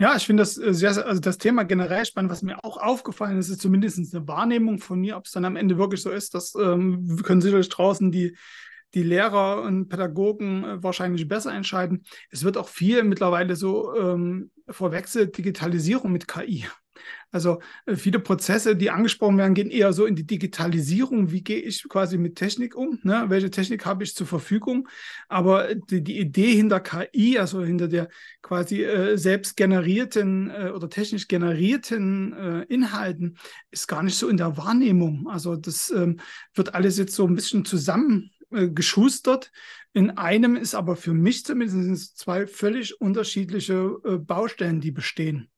Ja, 0.00 0.16
ich 0.16 0.26
finde 0.26 0.40
das 0.40 0.58
äh, 0.58 0.74
sehr, 0.74 1.06
also 1.06 1.20
das 1.20 1.38
Thema 1.38 1.64
generell 1.64 2.04
spannend. 2.04 2.32
Was 2.32 2.42
mir 2.42 2.64
auch 2.64 2.76
aufgefallen 2.76 3.38
ist, 3.38 3.50
ist 3.50 3.60
zumindest 3.60 3.98
eine 3.98 4.26
Wahrnehmung 4.26 4.78
von 4.78 5.00
mir, 5.00 5.16
ob 5.16 5.26
es 5.26 5.32
dann 5.32 5.44
am 5.44 5.54
Ende 5.54 5.78
wirklich 5.78 6.02
so 6.02 6.10
ist, 6.10 6.34
das 6.34 6.54
ähm, 6.56 7.20
können 7.22 7.40
sicherlich 7.40 7.68
draußen 7.68 8.10
die 8.10 8.36
die 8.94 9.02
Lehrer 9.02 9.62
und 9.62 9.88
Pädagogen 9.88 10.64
äh, 10.64 10.82
wahrscheinlich 10.82 11.28
besser 11.28 11.52
entscheiden. 11.52 12.04
Es 12.30 12.44
wird 12.44 12.56
auch 12.56 12.68
viel 12.68 13.04
mittlerweile 13.04 13.56
so 13.56 13.94
ähm, 13.96 14.50
verwechselt, 14.68 15.36
Digitalisierung 15.36 16.12
mit 16.12 16.28
KI. 16.28 16.66
Also 17.30 17.60
äh, 17.86 17.96
viele 17.96 18.18
Prozesse, 18.18 18.76
die 18.76 18.90
angesprochen 18.90 19.38
werden, 19.38 19.54
gehen 19.54 19.70
eher 19.70 19.92
so 19.92 20.04
in 20.06 20.14
die 20.14 20.26
Digitalisierung. 20.26 21.30
Wie 21.30 21.42
gehe 21.42 21.60
ich 21.60 21.88
quasi 21.88 22.18
mit 22.18 22.36
Technik 22.36 22.76
um? 22.76 22.98
Ne? 23.02 23.24
Welche 23.28 23.50
Technik 23.50 23.86
habe 23.86 24.04
ich 24.04 24.14
zur 24.14 24.26
Verfügung? 24.26 24.88
Aber 25.28 25.74
die, 25.74 26.02
die, 26.02 26.18
Idee 26.18 26.54
hinter 26.54 26.80
KI, 26.80 27.38
also 27.38 27.62
hinter 27.62 27.88
der 27.88 28.08
quasi 28.42 28.82
äh, 28.82 29.16
selbst 29.16 29.56
generierten 29.56 30.50
äh, 30.50 30.70
oder 30.74 30.88
technisch 30.90 31.28
generierten 31.28 32.32
äh, 32.32 32.62
Inhalten, 32.64 33.38
ist 33.70 33.88
gar 33.88 34.02
nicht 34.02 34.16
so 34.16 34.28
in 34.28 34.36
der 34.36 34.56
Wahrnehmung. 34.56 35.26
Also 35.28 35.56
das 35.56 35.90
ähm, 35.90 36.20
wird 36.54 36.74
alles 36.74 36.98
jetzt 36.98 37.14
so 37.14 37.26
ein 37.26 37.34
bisschen 37.34 37.64
zusammen 37.64 38.30
äh, 38.50 38.68
geschustert. 38.68 39.50
In 39.94 40.10
einem 40.10 40.56
ist 40.56 40.74
aber 40.74 40.96
für 40.96 41.12
mich 41.12 41.44
zumindest 41.44 42.18
zwei 42.18 42.46
völlig 42.46 43.00
unterschiedliche 43.00 43.98
äh, 44.04 44.16
Baustellen, 44.16 44.80
die 44.80 44.90
bestehen. 44.90 45.50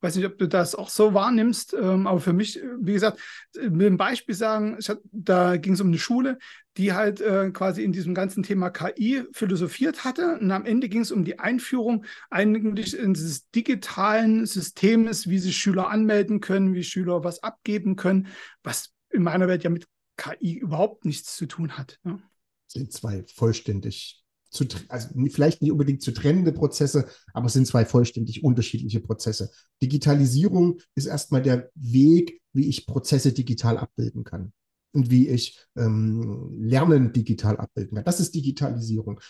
Weiß 0.00 0.16
nicht, 0.16 0.26
ob 0.26 0.38
du 0.38 0.46
das 0.46 0.74
auch 0.74 0.90
so 0.90 1.14
wahrnimmst, 1.14 1.74
ähm, 1.74 2.06
aber 2.06 2.20
für 2.20 2.32
mich, 2.32 2.60
wie 2.80 2.92
gesagt, 2.92 3.18
will 3.54 3.88
ein 3.88 3.96
Beispiel 3.96 4.34
sagen, 4.34 4.78
hab, 4.86 4.98
da 5.10 5.56
ging 5.56 5.72
es 5.72 5.80
um 5.80 5.88
eine 5.88 5.98
Schule, 5.98 6.38
die 6.76 6.92
halt 6.92 7.20
äh, 7.20 7.50
quasi 7.50 7.82
in 7.82 7.92
diesem 7.92 8.14
ganzen 8.14 8.42
Thema 8.42 8.70
KI 8.70 9.24
philosophiert 9.32 10.04
hatte. 10.04 10.38
Und 10.38 10.50
am 10.50 10.64
Ende 10.64 10.88
ging 10.88 11.00
es 11.00 11.10
um 11.10 11.24
die 11.24 11.38
Einführung 11.38 12.04
eigentlich 12.30 12.96
in 12.96 13.14
dieses 13.14 13.50
digitalen 13.50 14.46
Systems, 14.46 15.28
wie 15.28 15.38
sich 15.38 15.56
Schüler 15.56 15.88
anmelden 15.90 16.40
können, 16.40 16.74
wie 16.74 16.84
Schüler 16.84 17.24
was 17.24 17.42
abgeben 17.42 17.96
können, 17.96 18.28
was 18.62 18.92
in 19.10 19.22
meiner 19.22 19.48
Welt 19.48 19.64
ja 19.64 19.70
mit 19.70 19.86
KI 20.16 20.54
überhaupt 20.54 21.04
nichts 21.04 21.36
zu 21.36 21.46
tun 21.46 21.76
hat. 21.76 21.98
Ja 22.04 22.20
sind 22.68 22.92
zwei 22.92 23.24
vollständig 23.34 24.24
zu, 24.50 24.64
also 24.88 25.08
vielleicht 25.30 25.62
nicht 25.62 25.72
unbedingt 25.72 26.02
zu 26.02 26.12
trennende 26.12 26.52
Prozesse, 26.52 27.06
aber 27.32 27.46
es 27.46 27.52
sind 27.52 27.66
zwei 27.66 27.84
vollständig 27.84 28.44
unterschiedliche 28.44 29.00
Prozesse. 29.00 29.50
Digitalisierung 29.82 30.80
ist 30.94 31.06
erstmal 31.06 31.42
der 31.42 31.70
Weg, 31.74 32.40
wie 32.52 32.68
ich 32.68 32.86
Prozesse 32.86 33.32
digital 33.32 33.78
abbilden 33.78 34.24
kann 34.24 34.52
und 34.92 35.10
wie 35.10 35.28
ich 35.28 35.58
ähm, 35.76 36.54
Lernen 36.58 37.12
digital 37.12 37.56
abbilden 37.56 37.96
kann. 37.96 38.04
Das 38.04 38.20
ist 38.20 38.34
Digitalisierung. 38.34 39.20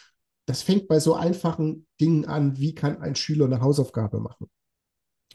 Das 0.46 0.62
fängt 0.62 0.88
bei 0.88 0.98
so 1.00 1.14
einfachen 1.14 1.86
Dingen 2.00 2.24
an, 2.24 2.58
wie 2.58 2.74
kann 2.74 3.02
ein 3.02 3.14
Schüler 3.14 3.46
eine 3.46 3.60
Hausaufgabe 3.60 4.20
machen 4.20 4.48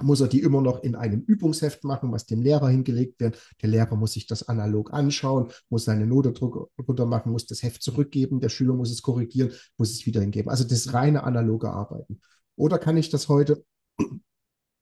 muss 0.01 0.21
er 0.21 0.27
die 0.27 0.41
immer 0.41 0.61
noch 0.61 0.81
in 0.83 0.95
einem 0.95 1.21
Übungsheft 1.21 1.83
machen, 1.83 2.11
was 2.11 2.25
dem 2.25 2.41
Lehrer 2.41 2.69
hingelegt 2.69 3.19
wird. 3.19 3.37
Der 3.61 3.69
Lehrer 3.69 3.95
muss 3.95 4.13
sich 4.13 4.25
das 4.25 4.47
analog 4.47 4.91
anschauen, 4.91 5.51
muss 5.69 5.85
seine 5.85 6.07
Note 6.07 6.31
drunter 6.31 7.05
machen, 7.05 7.31
muss 7.31 7.45
das 7.45 7.61
Heft 7.61 7.83
zurückgeben, 7.83 8.39
der 8.39 8.49
Schüler 8.49 8.73
muss 8.73 8.91
es 8.91 9.01
korrigieren, 9.01 9.51
muss 9.77 9.91
es 9.91 10.05
wieder 10.05 10.21
hingeben. 10.21 10.49
Also 10.49 10.63
das 10.63 10.93
reine 10.93 11.23
analoge 11.23 11.69
Arbeiten. 11.69 12.21
Oder 12.55 12.79
kann 12.79 12.97
ich 12.97 13.09
das 13.09 13.29
heute 13.29 13.63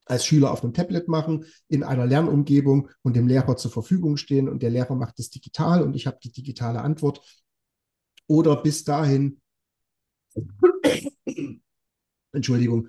als 0.06 0.26
Schüler 0.26 0.52
auf 0.52 0.64
einem 0.64 0.74
Tablet 0.74 1.08
machen, 1.08 1.46
in 1.68 1.84
einer 1.84 2.06
Lernumgebung 2.06 2.90
und 3.02 3.16
dem 3.16 3.28
Lehrer 3.28 3.56
zur 3.56 3.72
Verfügung 3.72 4.18
stehen 4.18 4.50
und 4.50 4.62
der 4.62 4.70
Lehrer 4.70 4.96
macht 4.96 5.20
es 5.20 5.30
digital 5.30 5.84
und 5.84 5.96
ich 5.96 6.08
habe 6.08 6.20
die 6.22 6.32
digitale 6.32 6.82
Antwort. 6.82 7.22
Oder 8.28 8.62
bis 8.62 8.84
dahin, 8.84 9.42
Entschuldigung, 12.34 12.88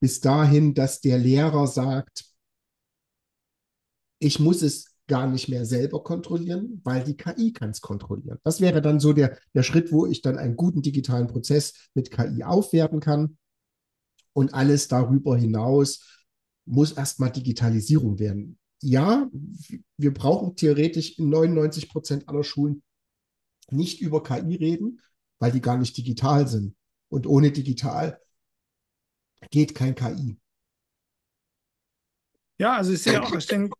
bis 0.00 0.20
dahin, 0.20 0.74
dass 0.74 1.00
der 1.00 1.18
Lehrer 1.18 1.66
sagt, 1.66 2.24
ich 4.18 4.40
muss 4.40 4.62
es 4.62 4.96
gar 5.06 5.26
nicht 5.28 5.48
mehr 5.48 5.64
selber 5.64 6.02
kontrollieren, 6.02 6.80
weil 6.84 7.04
die 7.04 7.16
KI 7.16 7.52
kann 7.52 7.70
es 7.70 7.80
kontrollieren. 7.80 8.38
Das 8.42 8.60
wäre 8.60 8.82
dann 8.82 8.98
so 8.98 9.12
der, 9.12 9.38
der 9.54 9.62
Schritt, 9.62 9.92
wo 9.92 10.06
ich 10.06 10.20
dann 10.20 10.36
einen 10.38 10.56
guten 10.56 10.82
digitalen 10.82 11.28
Prozess 11.28 11.90
mit 11.94 12.10
KI 12.10 12.42
aufwerten 12.42 13.00
kann. 13.00 13.38
Und 14.32 14.52
alles 14.52 14.88
darüber 14.88 15.36
hinaus 15.36 16.24
muss 16.66 16.92
erstmal 16.92 17.30
Digitalisierung 17.30 18.18
werden. 18.18 18.58
Ja, 18.82 19.30
wir 19.96 20.12
brauchen 20.12 20.56
theoretisch 20.56 21.18
in 21.18 21.30
99 21.30 21.88
Prozent 21.88 22.28
aller 22.28 22.44
Schulen 22.44 22.82
nicht 23.70 24.00
über 24.00 24.22
KI 24.22 24.56
reden, 24.56 25.00
weil 25.38 25.52
die 25.52 25.60
gar 25.60 25.78
nicht 25.78 25.96
digital 25.96 26.46
sind. 26.48 26.74
Und 27.08 27.26
ohne 27.26 27.52
digital 27.52 28.20
geht 29.50 29.74
kein 29.74 29.94
KI. 29.94 30.36
Ja, 32.58 32.76
also 32.76 32.92
ich 32.92 33.02
sehe 33.02 33.22
auch, 33.22 33.34
ich 33.34 33.46
denke, 33.46 33.76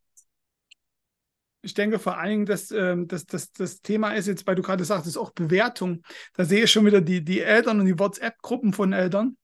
ich 1.63 1.75
denke 1.75 1.99
vor 1.99 2.17
allen 2.17 2.31
Dingen, 2.31 2.47
dass, 2.47 2.71
ähm, 2.71 3.09
dass, 3.09 3.27
dass 3.27 3.53
das 3.53 3.81
Thema 3.81 4.13
ist 4.13 4.27
jetzt, 4.27 4.47
weil 4.47 4.55
du 4.55 4.63
gerade 4.63 4.85
sagtest, 4.85 5.19
auch 5.19 5.31
Bewertung. 5.31 6.03
Da 6.35 6.45
sehe 6.45 6.65
ich 6.65 6.71
schon 6.71 6.87
wieder 6.87 7.01
die, 7.01 7.25
die 7.25 7.41
Eltern 7.41 7.81
und 7.81 7.87
die 7.87 7.99
WhatsApp-Gruppen 7.99 8.73
von 8.73 8.93
Eltern, 8.93 9.37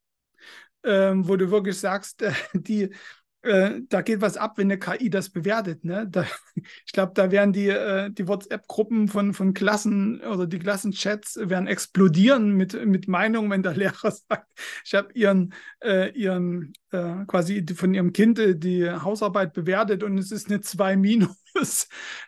ähm, 0.85 1.26
wo 1.26 1.37
du 1.37 1.50
wirklich 1.50 1.78
sagst, 1.78 2.23
äh, 2.23 2.33
die, 2.54 2.95
äh, 3.42 3.80
da 3.88 4.02
geht 4.02 4.20
was 4.20 4.37
ab, 4.37 4.56
wenn 4.56 4.70
eine 4.70 4.78
KI 4.78 5.11
das 5.11 5.30
bewertet. 5.30 5.84
Ne? 5.84 6.06
Da, 6.08 6.25
ich 6.87 6.92
glaube, 6.92 7.12
da 7.14 7.30
werden 7.30 7.52
die, 7.52 7.68
äh, 7.68 8.11
die 8.11 8.28
WhatsApp-Gruppen 8.28 9.08
von, 9.08 9.34
von 9.34 9.52
Klassen 9.54 10.20
oder 10.20 10.46
die 10.46 10.58
Klassenchats 10.58 11.37
werden 11.37 11.66
explodieren 11.66 12.52
mit, 12.52 12.87
mit 12.87 13.08
Meinungen, 13.08 13.50
wenn 13.50 13.62
der 13.62 13.75
Lehrer 13.76 14.11
sagt, 14.11 14.49
ich 14.84 14.94
habe 14.94 15.12
ihren, 15.14 15.52
äh, 15.82 16.11
ihren 16.12 16.72
äh, 16.90 17.25
quasi 17.26 17.64
von 17.75 17.94
ihrem 17.94 18.12
Kind 18.12 18.38
die 18.38 18.88
Hausarbeit 18.88 19.52
bewertet 19.52 20.02
und 20.02 20.18
es 20.18 20.30
ist 20.30 20.49
eine 20.49 20.61
2 20.61 20.96
Minus. 20.96 21.41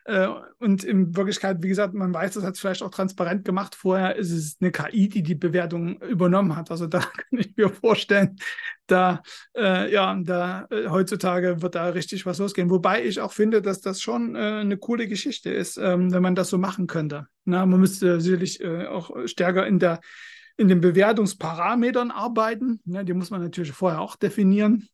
Äh, 0.07 0.29
und 0.59 0.85
in 0.85 1.17
Wirklichkeit, 1.17 1.63
wie 1.63 1.69
gesagt, 1.69 1.95
man 1.95 2.13
weiß, 2.13 2.35
das 2.35 2.45
hat 2.45 2.55
es 2.55 2.61
vielleicht 2.61 2.83
auch 2.83 2.91
transparent 2.91 3.45
gemacht. 3.45 3.75
Vorher 3.75 4.17
ist 4.17 4.31
es 4.31 4.57
eine 4.61 4.71
KI, 4.71 5.09
die 5.09 5.23
die 5.23 5.35
Bewertung 5.35 5.99
übernommen 6.03 6.57
hat. 6.57 6.71
Also 6.71 6.87
da 6.87 6.99
kann 7.01 7.39
ich 7.39 7.57
mir 7.57 7.71
vorstellen, 7.71 8.37
da, 8.87 9.23
äh, 9.57 9.91
ja, 9.91 10.15
da 10.23 10.67
äh, 10.71 10.89
heutzutage 10.89 11.63
wird 11.63 11.75
da 11.75 11.89
richtig 11.89 12.27
was 12.27 12.39
losgehen. 12.39 12.71
Wobei 12.71 13.05
ich 13.05 13.21
auch 13.21 13.33
finde, 13.33 13.63
dass 13.63 13.81
das 13.81 14.03
schon 14.03 14.35
äh, 14.35 14.39
eine 14.39 14.77
coole 14.77 15.09
Geschichte 15.09 15.51
ist, 15.51 15.79
ähm, 15.79 16.13
wenn 16.13 16.23
man 16.23 16.35
das 16.35 16.51
so 16.51 16.59
machen 16.59 16.87
könnte. 16.87 17.27
Na, 17.45 17.65
man 17.65 17.81
müsste 17.81 18.21
sicherlich 18.21 18.61
äh, 18.63 18.87
auch 18.87 19.11
stärker 19.27 19.67
in 19.67 19.79
der 19.79 20.01
in 20.57 20.69
den 20.69 20.81
Bewertungsparametern 20.81 22.11
arbeiten. 22.11 22.81
Ja, 22.85 23.03
die 23.03 23.13
muss 23.13 23.31
man 23.31 23.43
natürlich 23.43 23.73
vorher 23.73 24.01
auch 24.01 24.17
definieren. 24.17 24.89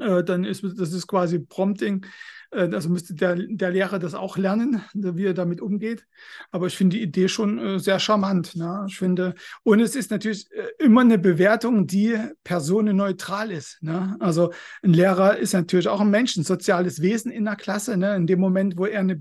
Äh, 0.00 0.24
dann 0.24 0.44
ist 0.44 0.62
das 0.62 0.92
ist 0.92 1.06
quasi 1.06 1.38
Prompting. 1.38 2.06
Äh, 2.50 2.70
also 2.72 2.88
müsste 2.88 3.14
der, 3.14 3.36
der 3.36 3.70
Lehrer 3.70 3.98
das 3.98 4.14
auch 4.14 4.36
lernen, 4.36 4.82
wie 4.94 5.26
er 5.26 5.34
damit 5.34 5.60
umgeht. 5.60 6.06
Aber 6.50 6.66
ich 6.66 6.76
finde 6.76 6.96
die 6.96 7.02
Idee 7.02 7.28
schon 7.28 7.58
äh, 7.58 7.78
sehr 7.78 7.98
charmant. 7.98 8.56
Ne? 8.56 8.86
Ich 8.88 8.98
finde, 8.98 9.34
und 9.62 9.80
es 9.80 9.96
ist 9.96 10.10
natürlich 10.10 10.48
immer 10.78 11.02
eine 11.02 11.18
Bewertung, 11.18 11.86
die 11.86 12.16
personenneutral 12.44 13.50
ist. 13.50 13.82
Ne? 13.82 14.16
Also 14.20 14.52
ein 14.82 14.92
Lehrer 14.92 15.36
ist 15.38 15.52
natürlich 15.52 15.88
auch 15.88 16.00
ein 16.00 16.10
Mensch, 16.10 16.36
ein 16.36 16.44
soziales 16.44 17.02
Wesen 17.02 17.30
in 17.30 17.44
der 17.44 17.56
Klasse. 17.56 17.96
Ne? 17.96 18.16
In 18.16 18.26
dem 18.26 18.40
Moment, 18.40 18.76
wo 18.76 18.86
er 18.86 19.00
eine 19.00 19.18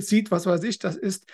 sieht, 0.00 0.30
was 0.30 0.46
weiß 0.46 0.62
ich, 0.64 0.78
das 0.78 0.96
ist 0.96 1.26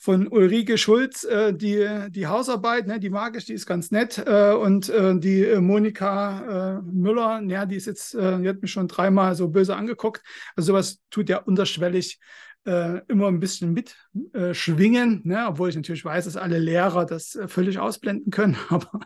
von 0.00 0.28
Ulrike 0.28 0.78
Schulz, 0.78 1.24
äh, 1.24 1.52
die, 1.52 1.86
die 2.10 2.28
Hausarbeit, 2.28 2.86
ne, 2.86 3.00
die 3.00 3.10
mag 3.10 3.36
ich, 3.36 3.46
die 3.46 3.52
ist 3.52 3.66
ganz 3.66 3.90
nett. 3.90 4.22
Äh, 4.24 4.52
und 4.52 4.88
äh, 4.88 5.18
die 5.18 5.44
äh, 5.44 5.60
Monika 5.60 6.78
äh, 6.78 6.82
Müller, 6.82 7.42
ja, 7.42 7.66
die 7.66 7.74
ist 7.74 7.86
jetzt, 7.86 8.14
äh, 8.14 8.38
die 8.38 8.48
hat 8.48 8.62
mich 8.62 8.70
schon 8.70 8.86
dreimal 8.86 9.34
so 9.34 9.48
böse 9.48 9.74
angeguckt. 9.74 10.22
Also 10.54 10.68
sowas 10.68 11.00
tut 11.10 11.28
ja 11.28 11.38
unterschwellig 11.38 12.18
immer 12.64 13.28
ein 13.28 13.40
bisschen 13.40 13.72
mitschwingen, 13.72 15.22
ne, 15.24 15.46
obwohl 15.48 15.70
ich 15.70 15.76
natürlich 15.76 16.04
weiß, 16.04 16.26
dass 16.26 16.36
alle 16.36 16.58
Lehrer 16.58 17.06
das 17.06 17.38
völlig 17.46 17.78
ausblenden 17.78 18.30
können. 18.30 18.58
Aber 18.68 19.00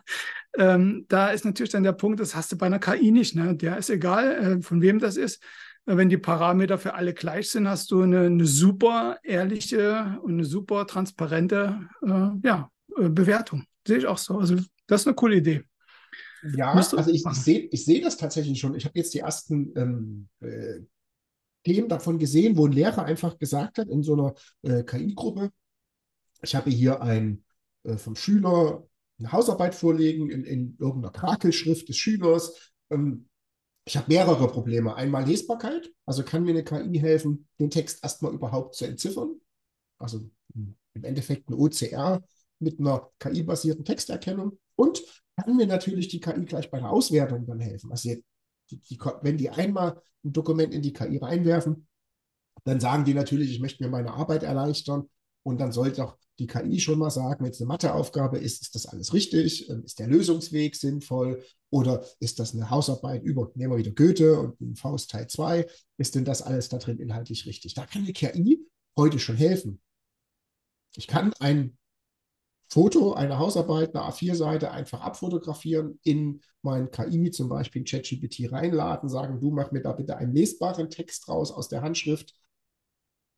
ähm, 0.58 1.04
da 1.08 1.28
ist 1.28 1.44
natürlich 1.44 1.70
dann 1.70 1.84
der 1.84 1.92
Punkt, 1.92 2.18
das 2.18 2.34
hast 2.34 2.50
du 2.50 2.56
bei 2.56 2.66
einer 2.66 2.80
KI 2.80 3.12
nicht. 3.12 3.36
Ne? 3.36 3.54
Der 3.54 3.76
ist 3.76 3.88
egal, 3.88 4.62
von 4.62 4.82
wem 4.82 4.98
das 4.98 5.16
ist 5.16 5.44
wenn 5.84 6.08
die 6.08 6.18
Parameter 6.18 6.78
für 6.78 6.94
alle 6.94 7.14
gleich 7.14 7.50
sind, 7.50 7.68
hast 7.68 7.90
du 7.90 8.02
eine, 8.02 8.26
eine 8.26 8.46
super 8.46 9.18
ehrliche 9.22 10.18
und 10.22 10.34
eine 10.34 10.44
super 10.44 10.86
transparente 10.86 11.88
äh, 12.02 12.30
ja, 12.46 12.70
äh, 12.98 13.08
Bewertung. 13.08 13.64
Sehe 13.86 13.98
ich 13.98 14.06
auch 14.06 14.18
so. 14.18 14.38
Also 14.38 14.56
das 14.86 15.02
ist 15.02 15.06
eine 15.06 15.16
coole 15.16 15.36
Idee. 15.36 15.64
Ja, 16.56 16.72
also 16.72 16.98
ich, 17.08 17.24
ich 17.24 17.32
sehe 17.34 17.68
ich 17.70 17.84
seh 17.84 18.00
das 18.00 18.16
tatsächlich 18.16 18.58
schon. 18.58 18.74
Ich 18.74 18.84
habe 18.84 18.98
jetzt 18.98 19.14
die 19.14 19.20
ersten 19.20 19.72
ähm, 19.76 20.28
äh, 20.40 20.80
Themen 21.64 21.88
davon 21.88 22.18
gesehen, 22.18 22.56
wo 22.56 22.66
ein 22.66 22.72
Lehrer 22.72 23.04
einfach 23.04 23.38
gesagt 23.38 23.78
hat 23.78 23.88
in 23.88 24.02
so 24.02 24.14
einer 24.14 24.34
äh, 24.62 24.82
KI-Gruppe, 24.82 25.50
ich 26.42 26.54
habe 26.54 26.70
hier 26.70 27.00
ein 27.00 27.44
äh, 27.84 27.96
vom 27.96 28.16
Schüler 28.16 28.86
eine 29.18 29.32
Hausarbeit 29.32 29.74
vorlegen 29.74 30.30
in, 30.30 30.44
in 30.44 30.76
irgendeiner 30.78 31.12
Krakelschrift 31.12 31.88
des 31.88 31.96
Schülers. 31.96 32.72
Ähm, 32.90 33.28
ich 33.84 33.96
habe 33.96 34.12
mehrere 34.12 34.48
Probleme. 34.48 34.94
Einmal 34.94 35.26
Lesbarkeit, 35.26 35.90
also 36.06 36.22
kann 36.22 36.44
mir 36.44 36.50
eine 36.50 36.64
KI 36.64 36.98
helfen, 36.98 37.48
den 37.58 37.70
Text 37.70 38.02
erstmal 38.02 38.32
überhaupt 38.32 38.76
zu 38.76 38.84
entziffern. 38.84 39.40
Also 39.98 40.28
im 40.54 41.04
Endeffekt 41.04 41.48
ein 41.48 41.54
OCR 41.54 42.22
mit 42.58 42.78
einer 42.78 43.10
KI-basierten 43.18 43.84
Texterkennung. 43.84 44.58
Und 44.76 45.02
kann 45.36 45.56
mir 45.56 45.66
natürlich 45.66 46.08
die 46.08 46.20
KI 46.20 46.44
gleich 46.44 46.70
bei 46.70 46.78
der 46.78 46.90
Auswertung 46.90 47.46
dann 47.46 47.60
helfen. 47.60 47.90
Also 47.90 48.14
die, 48.70 48.80
die, 48.80 48.98
wenn 49.22 49.38
die 49.38 49.50
einmal 49.50 50.00
ein 50.24 50.32
Dokument 50.32 50.72
in 50.74 50.82
die 50.82 50.92
KI 50.92 51.18
reinwerfen, 51.18 51.86
dann 52.64 52.80
sagen 52.80 53.04
die 53.04 53.14
natürlich, 53.14 53.50
ich 53.50 53.60
möchte 53.60 53.82
mir 53.82 53.90
meine 53.90 54.12
Arbeit 54.12 54.42
erleichtern. 54.42 55.08
Und 55.44 55.60
dann 55.60 55.72
sollte 55.72 56.04
auch 56.04 56.16
die 56.38 56.46
KI 56.46 56.80
schon 56.80 56.98
mal 56.98 57.10
sagen, 57.10 57.44
wenn 57.44 57.50
es 57.50 57.60
eine 57.60 57.68
Matheaufgabe 57.68 58.38
ist, 58.38 58.62
ist 58.62 58.74
das 58.74 58.86
alles 58.86 59.12
richtig? 59.12 59.68
Ähm, 59.68 59.84
ist 59.84 59.98
der 59.98 60.06
Lösungsweg 60.06 60.76
sinnvoll? 60.76 61.42
Oder 61.70 62.04
ist 62.20 62.38
das 62.38 62.54
eine 62.54 62.70
Hausarbeit 62.70 63.22
über, 63.22 63.50
nehmen 63.54 63.72
wir 63.72 63.78
wieder 63.78 63.92
Goethe 63.92 64.38
und 64.38 64.60
ein 64.60 64.76
Faust 64.76 65.10
Teil 65.10 65.26
2? 65.26 65.66
Ist 65.98 66.14
denn 66.14 66.24
das 66.24 66.42
alles 66.42 66.68
da 66.68 66.78
drin 66.78 66.98
inhaltlich 66.98 67.46
richtig? 67.46 67.74
Da 67.74 67.86
kann 67.86 68.04
die 68.04 68.12
KI 68.12 68.66
heute 68.96 69.18
schon 69.18 69.36
helfen. 69.36 69.80
Ich 70.96 71.06
kann 71.06 71.32
ein 71.40 71.76
Foto 72.68 73.12
einer 73.12 73.38
Hausarbeit, 73.38 73.94
eine 73.94 74.04
A4-Seite 74.06 74.70
einfach 74.70 75.02
abfotografieren, 75.02 76.00
in 76.04 76.40
mein 76.62 76.90
KI, 76.90 77.30
zum 77.30 77.50
Beispiel 77.50 77.82
in 77.82 77.86
ChatGPT 77.86 78.50
reinladen, 78.50 79.10
sagen, 79.10 79.40
du 79.40 79.50
mach 79.50 79.72
mir 79.72 79.82
da 79.82 79.92
bitte 79.92 80.16
einen 80.16 80.34
lesbaren 80.34 80.88
Text 80.88 81.28
raus 81.28 81.52
aus 81.52 81.68
der 81.68 81.82
Handschrift 81.82 82.34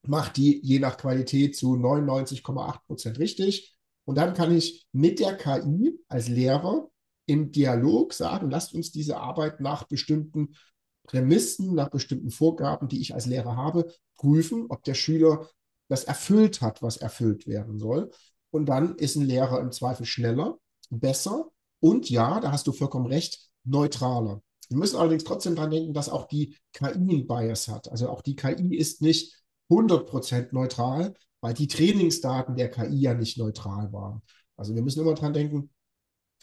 macht 0.08 0.36
die 0.36 0.60
je 0.62 0.78
nach 0.78 0.96
Qualität 0.96 1.56
zu 1.56 1.74
99,8 1.74 2.78
Prozent 2.86 3.18
richtig. 3.18 3.76
Und 4.04 4.16
dann 4.16 4.34
kann 4.34 4.54
ich 4.54 4.86
mit 4.92 5.18
der 5.18 5.36
KI 5.36 5.98
als 6.08 6.28
Lehrer 6.28 6.88
im 7.26 7.52
Dialog 7.52 8.12
sagen, 8.12 8.50
lasst 8.50 8.74
uns 8.74 8.92
diese 8.92 9.16
Arbeit 9.16 9.60
nach 9.60 9.84
bestimmten 9.84 10.56
Prämissen, 11.04 11.74
nach 11.74 11.90
bestimmten 11.90 12.30
Vorgaben, 12.30 12.88
die 12.88 13.00
ich 13.00 13.14
als 13.14 13.26
Lehrer 13.26 13.56
habe, 13.56 13.92
prüfen, 14.16 14.66
ob 14.68 14.84
der 14.84 14.94
Schüler 14.94 15.48
das 15.88 16.04
erfüllt 16.04 16.60
hat, 16.60 16.82
was 16.82 16.96
erfüllt 16.96 17.46
werden 17.46 17.78
soll. 17.78 18.10
Und 18.50 18.66
dann 18.66 18.96
ist 18.96 19.16
ein 19.16 19.24
Lehrer 19.24 19.60
im 19.60 19.72
Zweifel 19.72 20.06
schneller, 20.06 20.58
besser 20.90 21.50
und 21.80 22.08
ja, 22.08 22.40
da 22.40 22.52
hast 22.52 22.66
du 22.66 22.72
vollkommen 22.72 23.06
recht, 23.06 23.50
neutraler. 23.64 24.42
Wir 24.68 24.78
müssen 24.78 24.96
allerdings 24.96 25.24
trotzdem 25.24 25.54
daran 25.54 25.70
denken, 25.70 25.92
dass 25.92 26.08
auch 26.08 26.26
die 26.26 26.56
KI 26.72 26.94
einen 26.94 27.26
Bias 27.26 27.68
hat. 27.68 27.90
Also 27.90 28.08
auch 28.08 28.22
die 28.22 28.36
KI 28.36 28.76
ist 28.76 29.02
nicht 29.02 29.43
100% 29.68 30.53
neutral, 30.53 31.14
weil 31.40 31.55
die 31.55 31.68
Trainingsdaten 31.68 32.57
der 32.57 32.70
KI 32.70 33.00
ja 33.00 33.14
nicht 33.14 33.38
neutral 33.38 33.92
waren. 33.92 34.22
Also 34.57 34.74
wir 34.74 34.83
müssen 34.83 35.00
immer 35.00 35.14
dran 35.14 35.33
denken, 35.33 35.70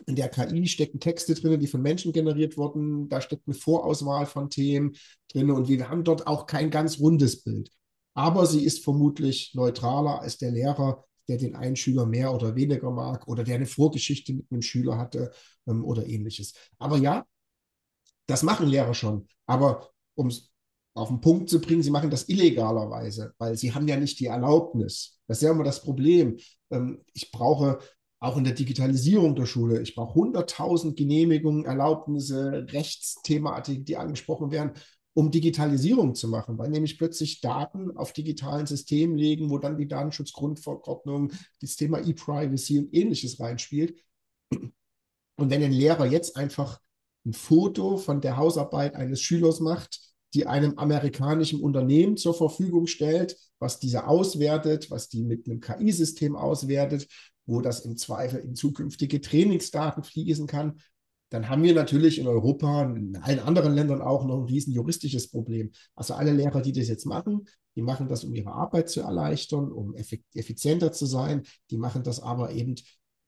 in 0.07 0.15
der 0.15 0.29
KI 0.29 0.67
stecken 0.67 0.99
Texte 0.99 1.33
drin, 1.35 1.59
die 1.59 1.67
von 1.67 1.81
Menschen 1.81 2.11
generiert 2.11 2.57
wurden. 2.57 3.07
Da 3.09 3.21
steckt 3.21 3.47
eine 3.47 3.55
Vorauswahl 3.55 4.25
von 4.25 4.49
Themen 4.49 4.93
drin 5.31 5.51
und 5.51 5.67
wir 5.67 5.89
haben 5.89 6.03
dort 6.03 6.27
auch 6.27 6.45
kein 6.45 6.71
ganz 6.71 6.99
rundes 6.99 7.43
Bild. 7.43 7.69
Aber 8.13 8.45
sie 8.45 8.65
ist 8.65 8.83
vermutlich 8.83 9.51
neutraler 9.53 10.21
als 10.21 10.37
der 10.37 10.51
Lehrer, 10.51 11.05
der 11.27 11.37
den 11.37 11.55
einen 11.55 11.75
Schüler 11.75 12.05
mehr 12.05 12.33
oder 12.33 12.55
weniger 12.55 12.91
mag 12.91 13.27
oder 13.27 13.43
der 13.43 13.55
eine 13.55 13.65
Vorgeschichte 13.65 14.33
mit 14.33 14.51
einem 14.51 14.61
Schüler 14.61 14.97
hatte 14.97 15.31
ähm, 15.67 15.85
oder 15.85 16.05
ähnliches. 16.05 16.53
Aber 16.77 16.97
ja, 16.97 17.25
das 18.27 18.43
machen 18.43 18.67
Lehrer 18.67 18.93
schon. 18.93 19.27
Aber 19.45 19.91
um 20.15 20.27
es 20.27 20.50
auf 20.93 21.07
den 21.07 21.21
Punkt 21.21 21.49
zu 21.49 21.61
bringen, 21.61 21.83
sie 21.83 21.91
machen 21.91 22.09
das 22.09 22.27
illegalerweise, 22.27 23.33
weil 23.37 23.55
sie 23.55 23.73
haben 23.73 23.87
ja 23.87 23.97
nicht 23.97 24.19
die 24.19 24.25
Erlaubnis. 24.25 25.19
Das 25.27 25.37
ist 25.37 25.43
ja 25.43 25.51
immer 25.51 25.63
das 25.63 25.81
Problem. 25.81 26.37
Ähm, 26.69 27.03
ich 27.13 27.31
brauche 27.31 27.79
auch 28.19 28.37
in 28.37 28.43
der 28.43 28.53
Digitalisierung 28.53 29.35
der 29.35 29.47
Schule, 29.47 29.81
ich 29.81 29.95
brauche 29.95 30.19
100.000 30.19 30.95
Genehmigungen, 30.95 31.65
Erlaubnisse, 31.65 32.67
Rechtsthematiken, 32.69 33.83
die 33.83 33.97
angesprochen 33.97 34.51
werden, 34.51 34.73
um 35.13 35.31
Digitalisierung 35.31 36.13
zu 36.13 36.27
machen, 36.27 36.57
weil 36.57 36.69
nämlich 36.69 36.97
plötzlich 36.97 37.41
Daten 37.41 37.97
auf 37.97 38.13
digitalen 38.13 38.67
Systemen 38.67 39.17
liegen, 39.17 39.49
wo 39.49 39.57
dann 39.57 39.77
die 39.77 39.87
Datenschutzgrundverordnung, 39.87 41.31
das 41.61 41.75
Thema 41.75 41.99
E-Privacy 41.99 42.79
und 42.79 42.93
ähnliches 42.93 43.39
reinspielt. 43.39 43.99
Und 44.51 45.49
wenn 45.49 45.63
ein 45.63 45.71
Lehrer 45.71 46.05
jetzt 46.05 46.37
einfach 46.37 46.79
ein 47.25 47.33
Foto 47.33 47.97
von 47.97 48.21
der 48.21 48.37
Hausarbeit 48.37 48.95
eines 48.95 49.21
Schülers 49.21 49.59
macht, 49.59 49.99
die 50.33 50.47
einem 50.47 50.77
amerikanischen 50.77 51.59
Unternehmen 51.61 52.17
zur 52.17 52.33
Verfügung 52.33 52.87
stellt, 52.87 53.37
was 53.59 53.79
diese 53.79 54.07
auswertet, 54.07 54.89
was 54.89 55.09
die 55.09 55.23
mit 55.23 55.47
einem 55.47 55.59
KI-System 55.59 56.35
auswertet, 56.35 57.07
wo 57.45 57.61
das 57.61 57.81
im 57.81 57.97
Zweifel 57.97 58.39
in 58.39 58.55
zukünftige 58.55 59.19
Trainingsdaten 59.19 60.03
fließen 60.03 60.47
kann, 60.47 60.79
dann 61.31 61.47
haben 61.47 61.63
wir 61.63 61.73
natürlich 61.73 62.19
in 62.19 62.27
Europa 62.27 62.81
und 62.81 62.97
in 62.97 63.15
allen 63.15 63.39
anderen 63.39 63.73
Ländern 63.73 64.01
auch 64.01 64.25
noch 64.25 64.39
ein 64.39 64.45
riesen 64.45 64.73
juristisches 64.73 65.29
Problem. 65.29 65.71
Also 65.95 66.13
alle 66.13 66.33
Lehrer, 66.33 66.61
die 66.61 66.73
das 66.73 66.89
jetzt 66.89 67.05
machen, 67.05 67.45
die 67.75 67.81
machen 67.81 68.09
das, 68.09 68.25
um 68.25 68.33
ihre 68.33 68.51
Arbeit 68.51 68.89
zu 68.89 68.99
erleichtern, 68.99 69.71
um 69.71 69.95
effizienter 69.95 70.91
zu 70.91 71.05
sein. 71.05 71.43
Die 71.69 71.77
machen 71.77 72.03
das 72.03 72.19
aber 72.19 72.51
eben 72.51 72.75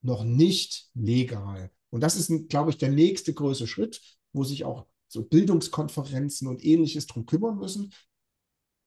noch 0.01 0.25
nicht 0.25 0.89
legal. 0.93 1.71
Und 1.91 2.01
das 2.01 2.17
ist, 2.17 2.49
glaube 2.49 2.71
ich, 2.71 2.77
der 2.77 2.89
nächste 2.89 3.33
größere 3.33 3.67
Schritt, 3.67 4.01
wo 4.33 4.43
sich 4.43 4.65
auch 4.65 4.85
so 5.13 5.23
Bildungskonferenzen 5.23 6.47
und 6.47 6.65
ähnliches 6.65 7.07
darum 7.07 7.25
kümmern 7.25 7.57
müssen, 7.57 7.93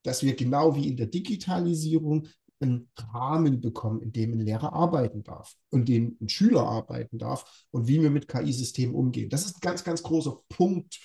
dass 0.02 0.22
wir 0.22 0.34
genau 0.36 0.74
wie 0.76 0.88
in 0.88 0.96
der 0.96 1.06
Digitalisierung 1.06 2.28
einen 2.60 2.90
Rahmen 2.96 3.60
bekommen, 3.60 4.00
in 4.00 4.12
dem 4.12 4.32
ein 4.32 4.40
Lehrer 4.40 4.72
arbeiten 4.72 5.22
darf 5.22 5.56
und 5.70 5.80
in 5.80 5.86
dem 5.86 6.16
ein 6.20 6.28
Schüler 6.28 6.62
arbeiten 6.62 7.18
darf 7.18 7.66
und 7.70 7.86
wie 7.86 8.00
wir 8.00 8.10
mit 8.10 8.28
KI-Systemen 8.28 8.94
umgehen. 8.94 9.28
Das 9.28 9.44
ist 9.44 9.56
ein 9.56 9.60
ganz, 9.60 9.84
ganz 9.84 10.02
großer 10.02 10.38
Punkt, 10.48 10.98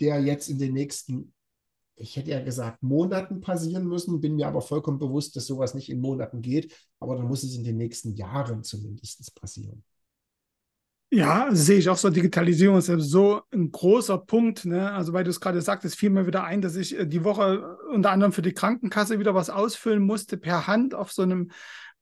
der 0.00 0.22
jetzt 0.22 0.48
in 0.48 0.58
den 0.58 0.74
nächsten, 0.74 1.34
ich 1.96 2.16
hätte 2.16 2.30
ja 2.30 2.42
gesagt, 2.42 2.82
Monaten 2.82 3.40
passieren 3.40 3.86
müssen, 3.86 4.20
bin 4.20 4.36
mir 4.36 4.46
aber 4.46 4.62
vollkommen 4.62 4.98
bewusst, 4.98 5.36
dass 5.36 5.46
sowas 5.46 5.74
nicht 5.74 5.90
in 5.90 6.00
Monaten 6.00 6.40
geht, 6.40 6.74
aber 7.00 7.16
dann 7.16 7.26
muss 7.26 7.42
es 7.42 7.54
in 7.54 7.64
den 7.64 7.76
nächsten 7.76 8.14
Jahren 8.14 8.62
zumindest 8.62 9.34
passieren. 9.34 9.84
Ja, 11.14 11.48
sehe 11.54 11.78
ich 11.78 11.90
auch 11.90 11.98
so. 11.98 12.08
Digitalisierung 12.08 12.78
ist 12.78 12.88
ja 12.88 12.98
so 12.98 13.42
ein 13.52 13.70
großer 13.70 14.16
Punkt. 14.16 14.64
Ne? 14.64 14.90
Also, 14.90 15.12
weil 15.12 15.24
du 15.24 15.30
es 15.30 15.40
gerade 15.40 15.60
sagtest, 15.60 15.96
fiel 15.96 16.08
mir 16.08 16.26
wieder 16.26 16.44
ein, 16.44 16.62
dass 16.62 16.74
ich 16.74 16.98
äh, 16.98 17.06
die 17.06 17.22
Woche 17.22 17.76
unter 17.92 18.10
anderem 18.10 18.32
für 18.32 18.40
die 18.40 18.54
Krankenkasse 18.54 19.18
wieder 19.18 19.34
was 19.34 19.50
ausfüllen 19.50 20.02
musste 20.02 20.38
per 20.38 20.66
Hand 20.66 20.94
auf 20.94 21.12
so 21.12 21.20
einem 21.20 21.50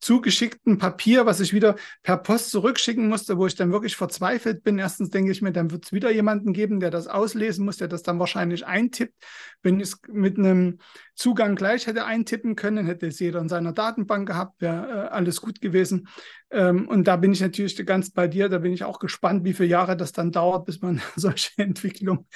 zugeschickten 0.00 0.78
Papier, 0.78 1.26
was 1.26 1.40
ich 1.40 1.52
wieder 1.52 1.76
per 2.02 2.16
Post 2.16 2.50
zurückschicken 2.50 3.08
musste, 3.08 3.38
wo 3.38 3.46
ich 3.46 3.54
dann 3.54 3.70
wirklich 3.70 3.96
verzweifelt 3.96 4.64
bin. 4.64 4.78
Erstens 4.78 5.10
denke 5.10 5.30
ich 5.30 5.42
mir, 5.42 5.52
dann 5.52 5.70
wird 5.70 5.84
es 5.84 5.92
wieder 5.92 6.10
jemanden 6.10 6.52
geben, 6.52 6.80
der 6.80 6.90
das 6.90 7.06
auslesen 7.06 7.64
muss, 7.64 7.76
der 7.76 7.88
das 7.88 8.02
dann 8.02 8.18
wahrscheinlich 8.18 8.66
eintippt. 8.66 9.14
Wenn 9.62 9.78
ich 9.78 9.88
es 9.88 10.00
mit 10.08 10.38
einem 10.38 10.78
Zugang 11.14 11.54
gleich 11.54 11.86
hätte 11.86 12.06
eintippen 12.06 12.56
können, 12.56 12.86
hätte 12.86 13.06
es 13.06 13.20
jeder 13.20 13.40
in 13.40 13.48
seiner 13.48 13.72
Datenbank 13.72 14.26
gehabt, 14.26 14.60
wäre 14.60 14.88
äh, 14.88 15.08
alles 15.08 15.40
gut 15.40 15.60
gewesen. 15.60 16.08
Ähm, 16.50 16.88
und 16.88 17.06
da 17.06 17.16
bin 17.16 17.32
ich 17.32 17.40
natürlich 17.40 17.76
ganz 17.84 18.10
bei 18.10 18.26
dir, 18.26 18.48
da 18.48 18.58
bin 18.58 18.72
ich 18.72 18.84
auch 18.84 18.98
gespannt, 18.98 19.44
wie 19.44 19.52
viele 19.52 19.68
Jahre 19.68 19.96
das 19.96 20.12
dann 20.12 20.32
dauert, 20.32 20.64
bis 20.64 20.80
man 20.80 21.02
solche 21.16 21.50
Entwicklung 21.58 22.26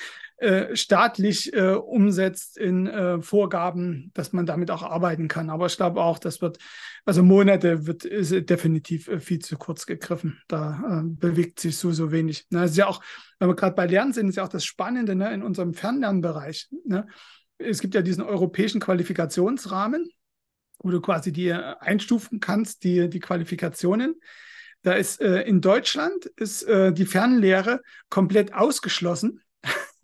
äh, 0.45 0.77
staatlich 0.77 1.55
äh, 1.55 1.73
umsetzt 1.73 2.59
in 2.59 2.87
äh, 2.87 3.23
Vorgaben, 3.23 4.11
dass 4.13 4.33
man 4.33 4.45
damit 4.45 4.71
auch 4.71 4.83
arbeiten 4.83 5.27
kann. 5.27 5.49
Aber 5.49 5.67
ich 5.67 5.77
glaube 5.77 6.03
auch, 6.03 6.19
das 6.19 6.43
wird, 6.43 6.59
also 7.07 7.23
Monate 7.23 7.87
wird 7.87 8.05
ist 8.05 8.51
definitiv 8.51 9.09
äh, 9.09 9.21
viel 9.21 9.39
zu 9.39 9.57
kurz 9.57 9.87
gegriffen. 9.87 10.39
Da 10.47 11.01
äh, 11.01 11.03
bewegt 11.05 11.61
sich 11.61 11.79
so, 11.79 11.93
so 11.93 12.13
wenig. 12.13 12.47
Na, 12.51 12.65
ist 12.65 12.77
ja 12.77 12.87
auch, 12.87 13.03
wenn 13.39 13.49
wir 13.49 13.57
gerade 13.57 13.75
bei 13.75 13.87
Lernen 13.87 14.13
sind, 14.13 14.29
ist 14.29 14.37
ja 14.37 14.45
auch 14.45 14.49
das 14.49 14.65
Spannende 14.65 15.15
ne, 15.15 15.33
in 15.33 15.43
unserem 15.43 15.73
Fernlernbereich. 15.73 16.69
Ne? 16.85 17.07
Es 17.57 17.81
gibt 17.81 17.95
ja 17.95 18.03
diesen 18.03 18.23
europäischen 18.23 18.81
Qualifikationsrahmen, 18.81 20.09
wo 20.81 20.91
du 20.91 21.01
quasi 21.01 21.33
die 21.33 21.53
einstufen 21.53 22.39
kannst, 22.39 22.85
die, 22.85 23.09
die 23.09 23.21
Qualifikationen. 23.21 24.21
Da 24.83 24.93
ist 24.93 25.23
äh, 25.23 25.41
in 25.43 25.63
Deutschland 25.63 26.27
ist 26.37 26.65
äh, 26.65 26.93
die 26.93 27.07
Fernlehre 27.07 27.81
komplett 28.11 28.53
ausgeschlossen. 28.53 29.41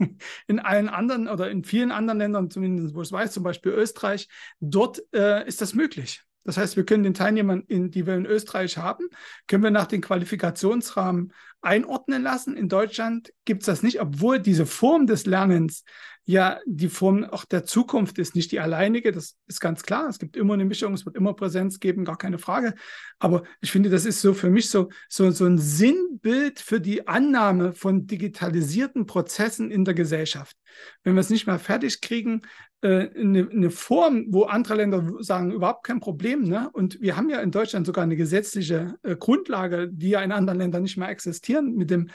in 0.46 0.58
allen 0.58 0.88
anderen 0.88 1.28
oder 1.28 1.50
in 1.50 1.64
vielen 1.64 1.90
anderen 1.92 2.18
Ländern, 2.18 2.50
zumindest 2.50 2.94
wo 2.94 3.00
es 3.00 3.12
weiß, 3.12 3.32
zum 3.32 3.42
Beispiel 3.42 3.72
Österreich, 3.72 4.28
dort 4.60 5.02
äh, 5.14 5.46
ist 5.46 5.60
das 5.60 5.74
möglich. 5.74 6.22
Das 6.44 6.56
heißt, 6.56 6.76
wir 6.76 6.84
können 6.84 7.04
den 7.04 7.14
Teilnehmern, 7.14 7.64
in, 7.68 7.90
die 7.90 8.06
wir 8.06 8.14
in 8.14 8.24
Österreich 8.24 8.78
haben, 8.78 9.04
können 9.46 9.62
wir 9.62 9.70
nach 9.70 9.86
dem 9.86 10.00
Qualifikationsrahmen 10.00 11.32
einordnen 11.60 12.22
lassen. 12.22 12.56
In 12.56 12.68
Deutschland 12.68 13.32
gibt 13.44 13.62
es 13.62 13.66
das 13.66 13.82
nicht, 13.82 14.00
obwohl 14.00 14.40
diese 14.40 14.64
Form 14.64 15.06
des 15.06 15.26
Lernens 15.26 15.84
ja 16.30 16.60
die 16.66 16.88
Form 16.88 17.24
auch 17.24 17.44
der 17.44 17.64
Zukunft 17.64 18.18
ist, 18.18 18.34
nicht 18.34 18.52
die 18.52 18.60
alleinige. 18.60 19.12
Das 19.12 19.36
ist 19.46 19.60
ganz 19.60 19.82
klar. 19.82 20.08
Es 20.08 20.18
gibt 20.18 20.36
immer 20.36 20.54
eine 20.54 20.64
Mischung, 20.64 20.94
es 20.94 21.04
wird 21.04 21.16
immer 21.16 21.34
Präsenz 21.34 21.80
geben, 21.80 22.04
gar 22.04 22.18
keine 22.18 22.38
Frage. 22.38 22.74
Aber 23.18 23.42
ich 23.60 23.70
finde, 23.72 23.90
das 23.90 24.06
ist 24.06 24.20
so 24.20 24.32
für 24.32 24.50
mich 24.50 24.70
so, 24.70 24.88
so, 25.08 25.30
so 25.30 25.44
ein 25.44 25.58
Sinnbild 25.58 26.60
für 26.60 26.80
die 26.80 27.08
Annahme 27.08 27.72
von 27.72 28.06
digitalisierten 28.06 29.06
Prozessen 29.06 29.70
in 29.70 29.84
der 29.84 29.94
Gesellschaft. 29.94 30.56
Wenn 31.02 31.14
wir 31.14 31.20
es 31.20 31.30
nicht 31.30 31.46
mehr 31.46 31.58
fertig 31.58 32.00
kriegen, 32.00 32.42
äh, 32.82 33.10
eine, 33.18 33.48
eine, 33.50 33.70
Form, 33.70 34.26
wo 34.30 34.44
andere 34.44 34.76
Länder 34.76 35.12
sagen, 35.18 35.50
überhaupt 35.50 35.84
kein 35.84 36.00
Problem. 36.00 36.44
Ne? 36.44 36.70
Und 36.72 37.00
wir 37.00 37.16
haben 37.16 37.28
ja 37.28 37.40
in 37.40 37.50
Deutschland 37.50 37.86
sogar 37.86 38.04
eine 38.04 38.16
gesetzliche 38.16 38.94
äh, 39.02 39.16
Grundlage, 39.16 39.88
die 39.90 40.10
ja 40.10 40.22
in 40.22 40.32
anderen 40.32 40.58
Ländern 40.58 40.82
nicht 40.82 40.96
mehr 40.96 41.08
existieren 41.08 41.74
mit 41.74 41.90
dem, 41.90 42.08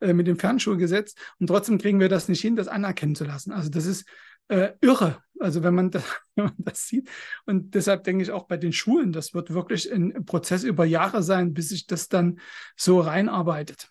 äh, 0.00 0.12
mit 0.12 0.26
dem 0.26 0.38
Fernschulgesetz. 0.38 1.14
Und 1.38 1.48
trotzdem 1.48 1.78
kriegen 1.78 2.00
wir 2.00 2.08
das 2.08 2.28
nicht 2.28 2.40
hin, 2.40 2.56
das 2.56 2.68
anerkennen 2.68 3.14
zu 3.14 3.24
lassen. 3.24 3.52
Also 3.52 3.68
das 3.70 3.86
ist 3.86 4.06
äh, 4.48 4.70
irre, 4.80 5.22
also 5.38 5.62
wenn 5.62 5.74
man, 5.74 5.90
das, 5.90 6.04
wenn 6.34 6.46
man 6.46 6.54
das 6.58 6.86
sieht. 6.86 7.08
Und 7.46 7.74
deshalb 7.74 8.04
denke 8.04 8.22
ich 8.22 8.30
auch 8.30 8.46
bei 8.46 8.56
den 8.56 8.72
Schulen, 8.72 9.12
das 9.12 9.34
wird 9.34 9.52
wirklich 9.52 9.92
ein 9.92 10.24
Prozess 10.24 10.64
über 10.64 10.84
Jahre 10.84 11.22
sein, 11.22 11.54
bis 11.54 11.70
sich 11.70 11.86
das 11.86 12.08
dann 12.08 12.40
so 12.76 13.00
reinarbeitet. 13.00 13.90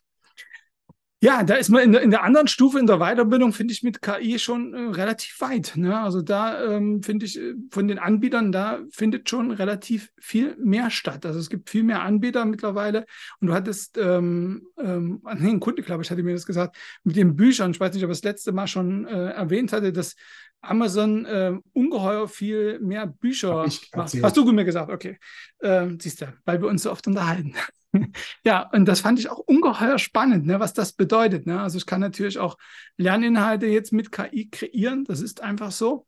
Ja, 1.19 1.43
da 1.43 1.55
ist 1.55 1.69
man 1.69 1.81
in 1.81 1.91
der, 1.93 2.01
in 2.03 2.11
der 2.11 2.23
anderen 2.23 2.47
Stufe 2.47 2.77
in 2.77 2.85
der 2.85 2.99
Weiterbildung, 2.99 3.51
finde 3.51 3.73
ich, 3.73 3.81
mit 3.81 4.03
KI 4.03 4.37
schon 4.37 4.75
äh, 4.75 4.95
relativ 4.95 5.41
weit. 5.41 5.73
Ne? 5.75 5.99
Also 5.99 6.21
da 6.21 6.63
ähm, 6.63 7.01
finde 7.01 7.25
ich 7.25 7.39
äh, 7.39 7.55
von 7.71 7.87
den 7.87 7.97
Anbietern, 7.97 8.51
da 8.51 8.81
findet 8.91 9.27
schon 9.27 9.49
relativ 9.49 10.11
viel 10.19 10.55
mehr 10.59 10.91
statt. 10.91 11.25
Also 11.25 11.39
es 11.39 11.49
gibt 11.49 11.71
viel 11.71 11.81
mehr 11.81 12.03
Anbieter 12.03 12.45
mittlerweile. 12.45 13.07
Und 13.39 13.47
du 13.47 13.53
hattest, 13.55 13.97
ähm, 13.97 14.67
ähm, 14.77 15.23
nee, 15.39 15.49
ein 15.49 15.59
Kunde, 15.59 15.81
glaube 15.81 16.03
ich, 16.03 16.11
hatte 16.11 16.21
mir 16.21 16.33
das 16.33 16.45
gesagt, 16.45 16.77
mit 17.03 17.15
den 17.15 17.35
Büchern, 17.35 17.71
ich 17.71 17.79
weiß 17.79 17.95
nicht, 17.95 18.03
ob 18.03 18.11
ich 18.11 18.17
das 18.17 18.23
letzte 18.23 18.51
Mal 18.51 18.67
schon 18.67 19.07
äh, 19.07 19.29
erwähnt 19.31 19.73
hatte, 19.73 19.91
dass 19.91 20.15
Amazon 20.61 21.25
äh, 21.25 21.53
ungeheuer 21.73 22.27
viel 22.27 22.79
mehr 22.79 23.07
Bücher 23.07 23.67
macht. 23.95 24.13
Hast 24.21 24.37
du 24.37 24.51
mir 24.51 24.65
gesagt, 24.65 24.91
okay. 24.91 25.17
Ähm, 25.61 25.99
siehst 25.99 26.21
du, 26.21 26.33
weil 26.45 26.61
wir 26.61 26.67
uns 26.67 26.83
so 26.83 26.91
oft 26.91 27.07
unterhalten. 27.07 27.53
ja, 28.43 28.69
und 28.71 28.85
das 28.85 29.01
fand 29.01 29.19
ich 29.19 29.29
auch 29.29 29.39
ungeheuer 29.39 29.97
spannend, 29.97 30.45
ne, 30.45 30.59
was 30.59 30.73
das 30.73 30.93
bedeutet. 30.93 31.45
Ne? 31.45 31.61
Also 31.61 31.77
ich 31.77 31.85
kann 31.85 32.01
natürlich 32.01 32.39
auch 32.39 32.57
Lerninhalte 32.97 33.67
jetzt 33.67 33.93
mit 33.93 34.11
KI 34.11 34.49
kreieren, 34.49 35.05
das 35.05 35.21
ist 35.21 35.41
einfach 35.41 35.71
so. 35.71 36.05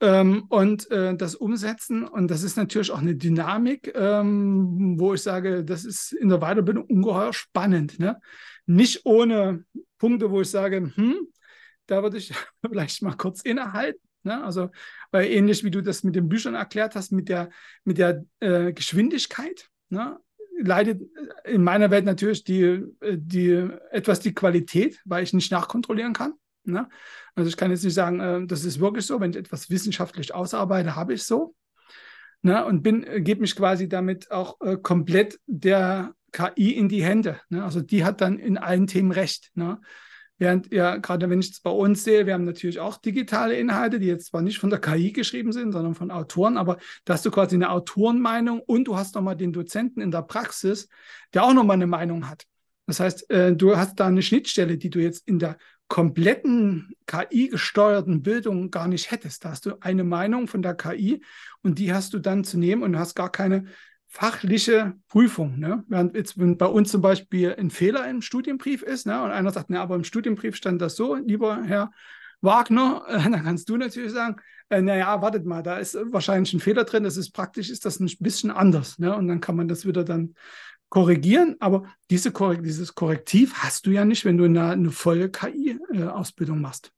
Ähm, 0.00 0.46
und 0.48 0.90
äh, 0.90 1.16
das 1.16 1.36
umsetzen. 1.36 2.04
Und 2.04 2.28
das 2.28 2.42
ist 2.42 2.56
natürlich 2.56 2.90
auch 2.90 3.00
eine 3.00 3.14
Dynamik, 3.14 3.92
ähm, 3.94 4.98
wo 4.98 5.14
ich 5.14 5.22
sage, 5.22 5.64
das 5.64 5.84
ist 5.84 6.12
in 6.12 6.28
der 6.28 6.38
Weiterbildung 6.38 6.86
ungeheuer 6.86 7.32
spannend. 7.32 8.00
Ne? 8.00 8.20
Nicht 8.66 9.02
ohne 9.04 9.64
Punkte, 9.98 10.30
wo 10.32 10.40
ich 10.40 10.50
sage, 10.50 10.90
hm, 10.92 11.28
da 11.86 12.02
würde 12.02 12.18
ich 12.18 12.32
vielleicht 12.66 13.02
mal 13.02 13.16
kurz 13.16 13.42
innehalten. 13.42 14.00
Ne? 14.24 14.42
Also, 14.42 14.70
weil 15.10 15.26
ähnlich 15.26 15.64
wie 15.64 15.70
du 15.70 15.82
das 15.82 16.04
mit 16.04 16.14
den 16.14 16.28
Büchern 16.28 16.54
erklärt 16.54 16.94
hast, 16.94 17.12
mit 17.12 17.28
der, 17.28 17.50
mit 17.84 17.98
der 17.98 18.24
äh, 18.40 18.72
Geschwindigkeit. 18.72 19.68
Ne? 19.88 20.18
leidet 20.58 21.02
in 21.44 21.62
meiner 21.62 21.90
Welt 21.90 22.04
natürlich 22.04 22.44
die, 22.44 22.82
die, 23.02 23.68
etwas 23.90 24.20
die 24.20 24.34
Qualität, 24.34 25.00
weil 25.04 25.24
ich 25.24 25.32
nicht 25.32 25.50
nachkontrollieren 25.50 26.12
kann. 26.12 26.34
Ne? 26.64 26.88
Also 27.34 27.48
ich 27.48 27.56
kann 27.56 27.70
jetzt 27.70 27.84
nicht 27.84 27.94
sagen, 27.94 28.20
äh, 28.20 28.46
das 28.46 28.64
ist 28.64 28.80
wirklich 28.80 29.06
so, 29.06 29.20
wenn 29.20 29.30
ich 29.30 29.36
etwas 29.36 29.70
wissenschaftlich 29.70 30.34
ausarbeite, 30.34 30.96
habe 30.96 31.14
ich 31.14 31.24
so. 31.24 31.54
Ne? 32.42 32.64
Und 32.64 32.82
bin, 32.82 33.04
äh, 33.04 33.20
gebe 33.20 33.40
mich 33.40 33.56
quasi 33.56 33.88
damit 33.88 34.30
auch 34.30 34.60
äh, 34.60 34.76
komplett 34.76 35.40
der 35.46 36.14
KI 36.30 36.72
in 36.72 36.88
die 36.88 37.04
Hände. 37.04 37.40
Ne? 37.48 37.64
Also 37.64 37.80
die 37.80 38.04
hat 38.04 38.20
dann 38.20 38.38
in 38.38 38.58
allen 38.58 38.86
Themen 38.86 39.10
recht. 39.10 39.50
Ne? 39.54 39.80
Während 40.38 40.72
ja, 40.72 40.96
gerade 40.96 41.30
wenn 41.30 41.40
ich 41.40 41.50
es 41.50 41.60
bei 41.60 41.70
uns 41.70 42.02
sehe, 42.04 42.26
wir 42.26 42.34
haben 42.34 42.44
natürlich 42.44 42.80
auch 42.80 42.96
digitale 42.96 43.54
Inhalte, 43.54 44.00
die 44.00 44.06
jetzt 44.06 44.26
zwar 44.26 44.42
nicht 44.42 44.58
von 44.58 44.70
der 44.70 44.80
KI 44.80 45.12
geschrieben 45.12 45.52
sind, 45.52 45.72
sondern 45.72 45.94
von 45.94 46.10
Autoren, 46.10 46.56
aber 46.56 46.78
da 47.04 47.14
hast 47.14 47.24
du 47.24 47.30
quasi 47.30 47.54
eine 47.54 47.70
Autorenmeinung 47.70 48.60
und 48.60 48.84
du 48.84 48.96
hast 48.96 49.14
nochmal 49.14 49.36
den 49.36 49.52
Dozenten 49.52 50.00
in 50.00 50.10
der 50.10 50.22
Praxis, 50.22 50.88
der 51.32 51.44
auch 51.44 51.54
nochmal 51.54 51.76
eine 51.76 51.86
Meinung 51.86 52.28
hat. 52.28 52.44
Das 52.86 52.98
heißt, 52.98 53.30
äh, 53.30 53.54
du 53.54 53.76
hast 53.76 54.00
da 54.00 54.08
eine 54.08 54.22
Schnittstelle, 54.22 54.76
die 54.76 54.90
du 54.90 54.98
jetzt 54.98 55.28
in 55.28 55.38
der 55.38 55.56
kompletten 55.92 56.94
KI-gesteuerten 57.06 58.22
Bildung 58.22 58.70
gar 58.70 58.88
nicht 58.88 59.10
hättest. 59.10 59.44
Da 59.44 59.50
hast 59.50 59.66
du 59.66 59.74
eine 59.80 60.04
Meinung 60.04 60.48
von 60.48 60.62
der 60.62 60.74
KI 60.74 61.22
und 61.62 61.78
die 61.78 61.92
hast 61.92 62.14
du 62.14 62.18
dann 62.18 62.44
zu 62.44 62.58
nehmen 62.58 62.82
und 62.82 62.98
hast 62.98 63.14
gar 63.14 63.30
keine 63.30 63.66
fachliche 64.12 64.92
Prüfung. 65.08 65.58
Ne? 65.58 65.84
Während 65.88 66.14
jetzt, 66.14 66.38
wenn 66.38 66.58
bei 66.58 66.66
uns 66.66 66.90
zum 66.90 67.00
Beispiel 67.00 67.56
ein 67.58 67.70
Fehler 67.70 68.06
im 68.10 68.20
Studienbrief 68.20 68.82
ist, 68.82 69.06
ne, 69.06 69.22
und 69.22 69.30
einer 69.30 69.50
sagt, 69.50 69.70
na, 69.70 69.82
aber 69.82 69.94
im 69.94 70.04
Studienbrief 70.04 70.54
stand 70.54 70.82
das 70.82 70.96
so, 70.96 71.14
lieber 71.14 71.62
Herr 71.64 71.92
Wagner, 72.42 73.04
äh, 73.08 73.14
dann 73.30 73.42
kannst 73.42 73.70
du 73.70 73.78
natürlich 73.78 74.12
sagen, 74.12 74.36
äh, 74.68 74.82
naja, 74.82 75.22
wartet 75.22 75.46
mal, 75.46 75.62
da 75.62 75.78
ist 75.78 75.96
wahrscheinlich 76.12 76.52
ein 76.52 76.60
Fehler 76.60 76.84
drin, 76.84 77.04
das 77.04 77.16
ist 77.16 77.30
praktisch, 77.30 77.70
ist 77.70 77.86
das 77.86 78.00
ein 78.00 78.10
bisschen 78.20 78.50
anders. 78.50 78.98
Ne? 78.98 79.16
Und 79.16 79.28
dann 79.28 79.40
kann 79.40 79.56
man 79.56 79.66
das 79.66 79.86
wieder 79.86 80.04
dann 80.04 80.34
korrigieren, 80.90 81.56
aber 81.60 81.84
diese 82.10 82.32
Korrekt 82.32 82.66
dieses 82.66 82.94
Korrektiv 82.94 83.54
hast 83.54 83.86
du 83.86 83.92
ja 83.92 84.04
nicht, 84.04 84.26
wenn 84.26 84.36
du 84.36 84.44
eine, 84.44 84.72
eine 84.72 84.90
volle 84.90 85.30
KI-Ausbildung 85.30 86.58
äh, 86.58 86.60
machst. 86.60 86.92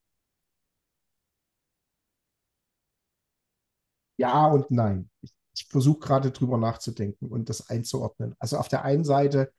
Ja 4.17 4.47
und 4.47 4.69
nein. 4.69 5.09
Ich 5.55 5.65
versuche 5.65 5.99
gerade 5.99 6.31
drüber 6.31 6.57
nachzudenken 6.57 7.27
und 7.27 7.49
das 7.49 7.69
einzuordnen. 7.69 8.35
Also 8.39 8.57
auf 8.57 8.67
der 8.67 8.83
einen 8.83 9.03
Seite, 9.05 9.51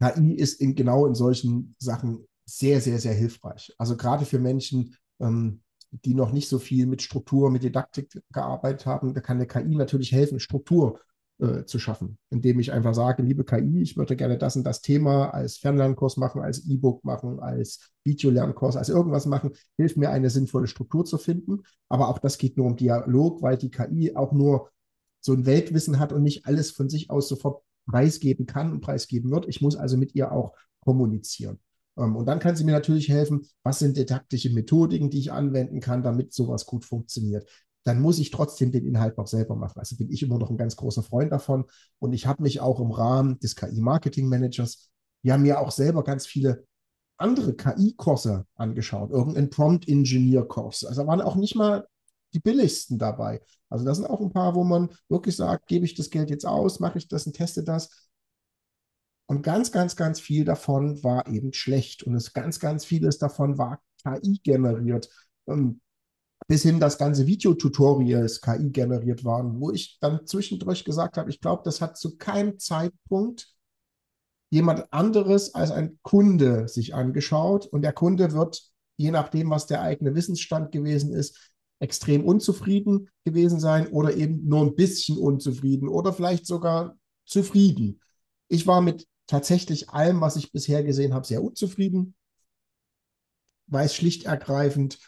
KI 0.00 0.34
ist 0.34 0.60
in, 0.60 0.74
genau 0.74 1.06
in 1.06 1.14
solchen 1.14 1.76
Sachen 1.78 2.26
sehr, 2.44 2.80
sehr, 2.80 2.98
sehr 2.98 3.14
hilfreich. 3.14 3.72
Also 3.78 3.96
gerade 3.96 4.24
für 4.24 4.38
Menschen, 4.38 4.96
ähm, 5.20 5.62
die 5.90 6.14
noch 6.14 6.32
nicht 6.32 6.48
so 6.48 6.58
viel 6.58 6.86
mit 6.86 7.02
Struktur, 7.02 7.50
mit 7.50 7.62
Didaktik 7.62 8.22
gearbeitet 8.32 8.86
haben, 8.86 9.14
da 9.14 9.20
kann 9.20 9.36
eine 9.36 9.46
KI 9.46 9.76
natürlich 9.76 10.12
helfen, 10.12 10.40
Struktur 10.40 10.98
äh, 11.42 11.64
zu 11.64 11.80
schaffen, 11.80 12.18
indem 12.30 12.60
ich 12.60 12.72
einfach 12.72 12.94
sage, 12.94 13.22
liebe 13.22 13.44
KI, 13.44 13.82
ich 13.82 13.96
würde 13.96 14.14
gerne 14.14 14.38
das 14.38 14.54
und 14.54 14.62
das 14.62 14.80
Thema 14.80 15.30
als 15.30 15.56
Fernlernkurs 15.56 16.16
machen, 16.16 16.40
als 16.40 16.64
E-Book 16.68 17.04
machen, 17.04 17.40
als 17.40 17.90
Videolernkurs, 18.04 18.76
als 18.76 18.88
irgendwas 18.88 19.26
machen, 19.26 19.50
hilft 19.76 19.96
mir 19.96 20.10
eine 20.10 20.30
sinnvolle 20.30 20.68
Struktur 20.68 21.04
zu 21.04 21.18
finden. 21.18 21.62
Aber 21.88 22.08
auch 22.08 22.20
das 22.20 22.38
geht 22.38 22.56
nur 22.56 22.66
um 22.66 22.76
Dialog, 22.76 23.42
weil 23.42 23.56
die 23.56 23.70
KI 23.70 24.14
auch 24.14 24.32
nur 24.32 24.70
so 25.20 25.32
ein 25.32 25.44
Weltwissen 25.44 25.98
hat 25.98 26.12
und 26.12 26.22
nicht 26.22 26.46
alles 26.46 26.70
von 26.70 26.88
sich 26.88 27.10
aus 27.10 27.28
sofort 27.28 27.64
preisgeben 27.86 28.46
kann 28.46 28.70
und 28.70 28.80
preisgeben 28.80 29.32
wird. 29.32 29.48
Ich 29.48 29.60
muss 29.60 29.74
also 29.74 29.96
mit 29.96 30.14
ihr 30.14 30.30
auch 30.30 30.52
kommunizieren. 30.78 31.58
Ähm, 31.98 32.14
und 32.14 32.26
dann 32.26 32.38
kann 32.38 32.54
sie 32.54 32.62
mir 32.62 32.70
natürlich 32.70 33.08
helfen, 33.08 33.48
was 33.64 33.80
sind 33.80 33.96
didaktische 33.96 34.50
Methodiken, 34.50 35.10
die 35.10 35.18
ich 35.18 35.32
anwenden 35.32 35.80
kann, 35.80 36.04
damit 36.04 36.32
sowas 36.32 36.66
gut 36.66 36.84
funktioniert 36.84 37.48
dann 37.84 38.00
muss 38.00 38.18
ich 38.18 38.30
trotzdem 38.30 38.70
den 38.70 38.86
Inhalt 38.86 39.18
noch 39.18 39.26
selber 39.26 39.56
machen. 39.56 39.78
Also 39.78 39.96
bin 39.96 40.10
ich 40.10 40.22
immer 40.22 40.38
noch 40.38 40.50
ein 40.50 40.56
ganz 40.56 40.76
großer 40.76 41.02
Freund 41.02 41.32
davon. 41.32 41.64
Und 41.98 42.12
ich 42.12 42.26
habe 42.26 42.42
mich 42.42 42.60
auch 42.60 42.80
im 42.80 42.90
Rahmen 42.92 43.38
des 43.40 43.56
KI-Marketing-Managers 43.56 44.90
Wir 45.22 45.32
haben 45.34 45.44
ja 45.44 45.58
auch 45.58 45.70
selber 45.70 46.04
ganz 46.04 46.26
viele 46.26 46.64
andere 47.16 47.54
KI-Kurse 47.54 48.46
angeschaut, 48.56 49.10
irgendein 49.10 49.50
Prompt-Engineer-Kurs. 49.50 50.84
Also 50.84 51.06
waren 51.06 51.20
auch 51.20 51.36
nicht 51.36 51.54
mal 51.54 51.86
die 52.34 52.40
billigsten 52.40 52.98
dabei. 52.98 53.40
Also 53.68 53.84
das 53.84 53.98
sind 53.98 54.06
auch 54.06 54.20
ein 54.20 54.32
paar, 54.32 54.54
wo 54.54 54.64
man 54.64 54.90
wirklich 55.08 55.36
sagt, 55.36 55.66
gebe 55.66 55.84
ich 55.84 55.94
das 55.94 56.10
Geld 56.10 56.30
jetzt 56.30 56.46
aus, 56.46 56.80
mache 56.80 56.98
ich 56.98 57.08
das 57.08 57.26
und 57.26 57.34
teste 57.34 57.62
das. 57.62 58.10
Und 59.26 59.42
ganz, 59.42 59.72
ganz, 59.72 59.96
ganz 59.96 60.20
viel 60.20 60.44
davon 60.44 61.02
war 61.02 61.26
eben 61.28 61.52
schlecht. 61.52 62.02
Und 62.02 62.14
es 62.14 62.32
ganz, 62.32 62.60
ganz 62.60 62.84
vieles 62.84 63.18
davon 63.18 63.56
war 63.56 63.80
KI 64.02 64.40
generiert. 64.42 65.08
Ähm, 65.46 65.80
bis 66.48 66.62
hin 66.62 66.80
das 66.80 66.98
ganze 66.98 67.26
Videotutorials 67.26 68.40
KI 68.40 68.70
generiert 68.70 69.24
waren, 69.24 69.60
wo 69.60 69.70
ich 69.70 69.98
dann 70.00 70.26
zwischendurch 70.26 70.84
gesagt 70.84 71.16
habe, 71.16 71.30
ich 71.30 71.40
glaube, 71.40 71.62
das 71.64 71.80
hat 71.80 71.96
zu 71.96 72.16
keinem 72.16 72.58
Zeitpunkt 72.58 73.54
jemand 74.50 74.92
anderes 74.92 75.54
als 75.54 75.70
ein 75.70 75.98
Kunde 76.02 76.68
sich 76.68 76.94
angeschaut 76.94 77.66
und 77.66 77.82
der 77.82 77.92
Kunde 77.94 78.32
wird, 78.32 78.62
je 78.98 79.10
nachdem, 79.10 79.50
was 79.50 79.66
der 79.66 79.80
eigene 79.80 80.14
Wissensstand 80.14 80.72
gewesen 80.72 81.12
ist, 81.14 81.52
extrem 81.80 82.24
unzufrieden 82.24 83.08
gewesen 83.24 83.58
sein 83.58 83.88
oder 83.88 84.14
eben 84.14 84.46
nur 84.46 84.60
ein 84.60 84.76
bisschen 84.76 85.18
unzufrieden 85.18 85.88
oder 85.88 86.12
vielleicht 86.12 86.46
sogar 86.46 86.96
zufrieden. 87.24 88.00
Ich 88.48 88.66
war 88.66 88.82
mit 88.82 89.08
tatsächlich 89.26 89.90
allem, 89.90 90.20
was 90.20 90.36
ich 90.36 90.52
bisher 90.52 90.84
gesehen 90.84 91.14
habe, 91.14 91.26
sehr 91.26 91.42
unzufrieden, 91.42 92.14
weil 93.66 93.86
es 93.86 93.94
schlicht 93.94 94.26
ergreifend 94.26 94.98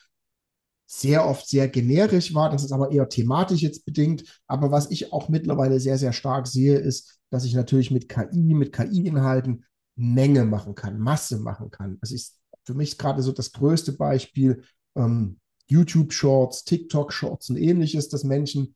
sehr 0.87 1.27
oft 1.27 1.49
sehr 1.49 1.69
generisch 1.69 2.35
war. 2.35 2.51
Das 2.51 2.65
ist 2.65 2.73
aber 2.73 2.93
eher 2.93 3.09
thematisch 3.09 3.63
jetzt 3.63 3.85
bedingt. 3.85 4.41
Aber 4.47 4.71
was 4.71 4.91
ich 4.91 5.13
auch 5.13 5.29
mittlerweile 5.29 5.81
sehr, 5.81 5.99
sehr 5.99 6.13
stark 6.13 6.47
sehe, 6.47 6.77
ist, 6.77 7.19
dass 7.31 7.45
ich 7.45 7.55
natürlich 7.55 7.91
mit 7.91 8.09
KI, 8.09 8.55
mit 8.55 8.73
KI-Inhalten 8.73 9.65
Menge 9.97 10.45
machen 10.45 10.75
kann, 10.75 10.99
Masse 10.99 11.39
machen 11.39 11.71
kann. 11.71 11.99
Das 12.01 12.11
ist 12.11 12.39
für 12.65 12.75
mich 12.75 12.99
gerade 12.99 13.23
so 13.23 13.33
das 13.33 13.53
größte 13.53 13.93
Beispiel. 13.93 14.63
Ähm, 14.97 15.39
YouTube-Shorts, 15.67 16.65
TikTok-Shorts 16.65 17.51
und 17.51 17.57
ähnliches, 17.57 18.09
dass 18.09 18.25
Menschen, 18.25 18.75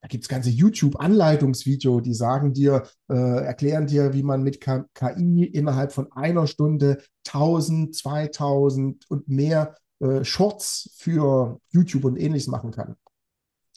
da 0.00 0.08
gibt 0.08 0.24
es 0.24 0.28
ganze 0.28 0.50
YouTube-Anleitungsvideo, 0.50 2.00
die 2.00 2.14
sagen 2.14 2.54
dir, 2.54 2.84
äh, 3.08 3.14
erklären 3.14 3.86
dir, 3.86 4.14
wie 4.14 4.22
man 4.22 4.42
mit 4.42 4.60
KI 4.60 5.44
innerhalb 5.44 5.92
von 5.92 6.10
einer 6.12 6.46
Stunde 6.46 7.02
1000, 7.26 7.94
2000 7.94 9.10
und 9.10 9.28
mehr 9.28 9.76
äh, 10.00 10.24
Shorts 10.24 10.90
für 10.96 11.60
YouTube 11.70 12.04
und 12.04 12.16
ähnliches 12.16 12.48
machen 12.48 12.70
kann. 12.70 12.96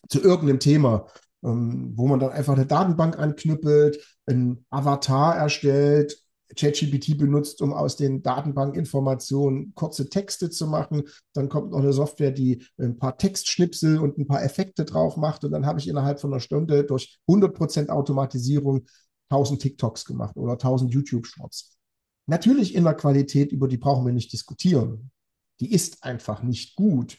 Zu 0.09 0.21
irgendeinem 0.21 0.59
Thema, 0.59 1.07
ähm, 1.43 1.93
wo 1.95 2.07
man 2.07 2.19
dann 2.19 2.31
einfach 2.31 2.55
eine 2.55 2.65
Datenbank 2.65 3.17
anknüppelt, 3.17 4.17
ein 4.25 4.65
Avatar 4.69 5.35
erstellt, 5.35 6.21
ChatGPT 6.55 7.17
benutzt, 7.17 7.61
um 7.61 7.73
aus 7.73 7.95
den 7.95 8.23
Datenbankinformationen 8.23 9.73
kurze 9.75 10.09
Texte 10.09 10.49
zu 10.49 10.67
machen. 10.67 11.03
Dann 11.33 11.47
kommt 11.47 11.71
noch 11.71 11.79
eine 11.79 11.93
Software, 11.93 12.31
die 12.31 12.65
ein 12.79 12.97
paar 12.97 13.17
Textschnipsel 13.17 13.99
und 13.99 14.17
ein 14.17 14.27
paar 14.27 14.43
Effekte 14.43 14.83
drauf 14.83 15.15
macht. 15.15 15.43
Und 15.43 15.51
dann 15.51 15.65
habe 15.65 15.79
ich 15.79 15.87
innerhalb 15.87 16.19
von 16.19 16.33
einer 16.33 16.39
Stunde 16.39 16.83
durch 16.83 17.19
100% 17.27 17.89
Automatisierung 17.89 18.87
1000 19.29 19.61
TikToks 19.61 20.05
gemacht 20.05 20.35
oder 20.37 20.53
1000 20.53 20.91
YouTube-Shorts. 20.91 21.77
Natürlich 22.25 22.73
in 22.75 22.83
der 22.83 22.95
Qualität, 22.95 23.51
über 23.51 23.67
die 23.67 23.77
brauchen 23.77 24.05
wir 24.05 24.13
nicht 24.13 24.33
diskutieren 24.33 25.11
die 25.59 25.73
ist 25.73 26.03
einfach 26.03 26.43
nicht 26.43 26.75
gut. 26.75 27.17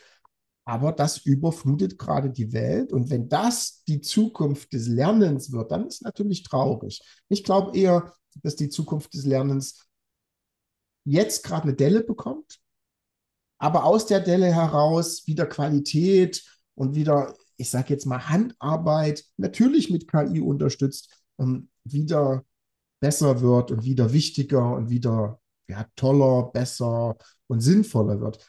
Aber 0.64 0.92
das 0.92 1.18
überflutet 1.18 1.98
gerade 1.98 2.31
die 2.31 2.53
Welt. 2.53 2.92
Und 2.92 3.11
wenn 3.11 3.29
das 3.29 3.83
die 3.85 4.00
Zukunft 4.00 4.72
des 4.72 4.87
Lernens 4.88 5.50
wird, 5.53 5.72
dann 5.72 5.87
ist 5.87 6.03
natürlich 6.03 6.42
traurig. 6.42 7.03
Ich 7.29 7.42
glaube 7.44 7.76
eher, 7.76 8.14
dass 8.42 8.57
die 8.57 8.68
Zukunft 8.68 9.14
des 9.14 9.24
Lernens 9.24 9.87
jetzt 11.05 11.42
gerade 11.44 11.64
eine 11.64 11.74
Delle 11.74 12.03
bekommt, 12.05 12.61
aber 13.59 13.85
aus 13.85 14.07
der 14.07 14.20
Delle 14.20 14.55
heraus 14.55 15.26
wieder 15.26 15.46
Qualität 15.46 16.44
und 16.74 16.94
wieder, 16.94 17.35
ich 17.57 17.70
sage 17.70 17.92
jetzt 17.92 18.07
mal, 18.07 18.29
Handarbeit, 18.29 19.24
natürlich 19.37 19.90
mit 19.90 20.09
KI 20.09 20.40
unterstützt, 20.40 21.24
wieder 21.85 22.44
besser 23.00 23.40
wird 23.40 23.70
und 23.70 23.85
wieder 23.85 24.12
wichtiger 24.12 24.74
und 24.74 24.90
wieder 24.90 25.40
ja, 25.68 25.87
toller, 25.96 26.50
besser 26.53 27.16
und 27.50 27.60
sinnvoller 27.60 28.20
wird. 28.20 28.46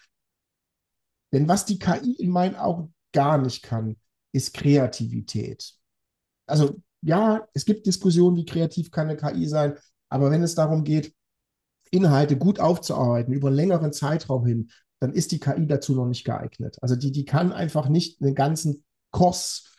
Denn 1.34 1.48
was 1.48 1.66
die 1.66 1.80
KI 1.80 2.16
in 2.20 2.30
meinen 2.30 2.56
Augen 2.56 2.94
gar 3.14 3.38
nicht 3.38 3.64
kann, 3.64 3.98
ist 4.32 4.54
Kreativität. 4.54 5.74
Also 6.46 6.82
ja, 7.02 7.48
es 7.54 7.66
gibt 7.66 7.88
Diskussionen, 7.88 8.38
wie 8.38 8.46
kreativ 8.46 8.92
kann 8.92 9.10
eine 9.10 9.18
KI 9.18 9.48
sein, 9.48 9.78
aber 10.10 10.30
wenn 10.30 10.44
es 10.44 10.56
darum 10.56 10.84
geht, 10.84 11.16
Inhalte 11.90 12.38
gut 12.38 12.60
aufzuarbeiten 12.60 13.34
über 13.34 13.48
einen 13.48 13.58
längeren 13.58 13.92
Zeitraum 13.92 14.46
hin, 14.46 14.72
dann 15.00 15.14
ist 15.14 15.32
die 15.32 15.40
KI 15.40 15.66
dazu 15.66 15.96
noch 15.96 16.06
nicht 16.06 16.24
geeignet. 16.24 16.78
Also 16.82 16.96
die, 16.96 17.12
die 17.12 17.26
kann 17.26 17.52
einfach 17.52 17.90
nicht 17.90 18.22
einen 18.22 18.36
ganzen 18.36 18.84
Kurs 19.12 19.71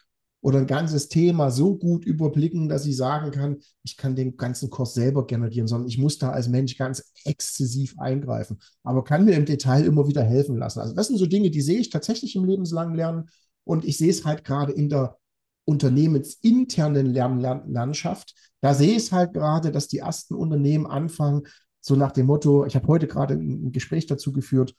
oder 0.42 0.58
ein 0.58 0.66
ganzes 0.66 1.08
Thema 1.08 1.50
so 1.50 1.76
gut 1.76 2.04
überblicken, 2.04 2.68
dass 2.68 2.84
ich 2.84 2.96
sagen 2.96 3.30
kann, 3.30 3.58
ich 3.84 3.96
kann 3.96 4.16
den 4.16 4.36
ganzen 4.36 4.68
Kurs 4.70 4.92
selber 4.92 5.24
generieren, 5.26 5.68
sondern 5.68 5.88
ich 5.88 5.98
muss 5.98 6.18
da 6.18 6.30
als 6.30 6.48
Mensch 6.48 6.76
ganz 6.76 7.12
exzessiv 7.24 7.94
eingreifen, 7.98 8.58
aber 8.82 9.04
kann 9.04 9.24
mir 9.24 9.36
im 9.36 9.46
Detail 9.46 9.84
immer 9.84 10.08
wieder 10.08 10.24
helfen 10.24 10.56
lassen. 10.56 10.80
Also 10.80 10.94
das 10.94 11.06
sind 11.06 11.18
so 11.18 11.26
Dinge, 11.26 11.50
die 11.50 11.60
sehe 11.60 11.78
ich 11.78 11.90
tatsächlich 11.90 12.34
im 12.34 12.44
lebenslangen 12.44 12.96
Lernen 12.96 13.30
und 13.64 13.84
ich 13.84 13.96
sehe 13.96 14.10
es 14.10 14.24
halt 14.24 14.44
gerade 14.44 14.72
in 14.72 14.88
der 14.88 15.16
unternehmensinternen 15.64 17.06
Lernlandschaft. 17.06 18.34
Da 18.60 18.74
sehe 18.74 18.90
ich 18.90 19.04
es 19.04 19.12
halt 19.12 19.34
gerade, 19.34 19.70
dass 19.70 19.86
die 19.86 19.98
ersten 19.98 20.34
Unternehmen 20.34 20.86
anfangen, 20.86 21.42
so 21.80 21.94
nach 21.94 22.12
dem 22.12 22.26
Motto, 22.26 22.66
ich 22.66 22.74
habe 22.74 22.88
heute 22.88 23.06
gerade 23.06 23.34
ein 23.34 23.70
Gespräch 23.70 24.06
dazu 24.06 24.32
geführt, 24.32 24.74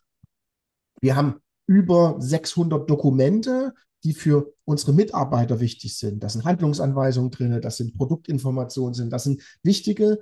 wir 1.02 1.16
haben 1.16 1.36
über 1.68 2.18
600 2.20 2.90
Dokumente, 2.90 3.74
die 4.04 4.14
für 4.14 4.54
unsere 4.66 4.94
Mitarbeiter 4.94 5.60
wichtig 5.60 5.98
sind. 5.98 6.24
Das 6.24 6.34
sind 6.34 6.46
Handlungsanweisungen 6.46 7.32
drin, 7.32 7.60
das 7.62 7.78
sind 7.78 7.96
Produktinformationen 7.96 8.94
sind, 8.94 9.12
das 9.12 9.24
sind 9.24 9.42
wichtige 9.64 10.20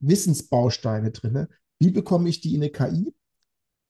Wissensbausteine 0.00 1.12
drin. 1.12 1.46
Wie 1.78 1.90
bekomme 1.90 2.28
ich 2.28 2.40
die 2.40 2.54
in 2.54 2.62
eine 2.62 2.70
KI? 2.70 3.14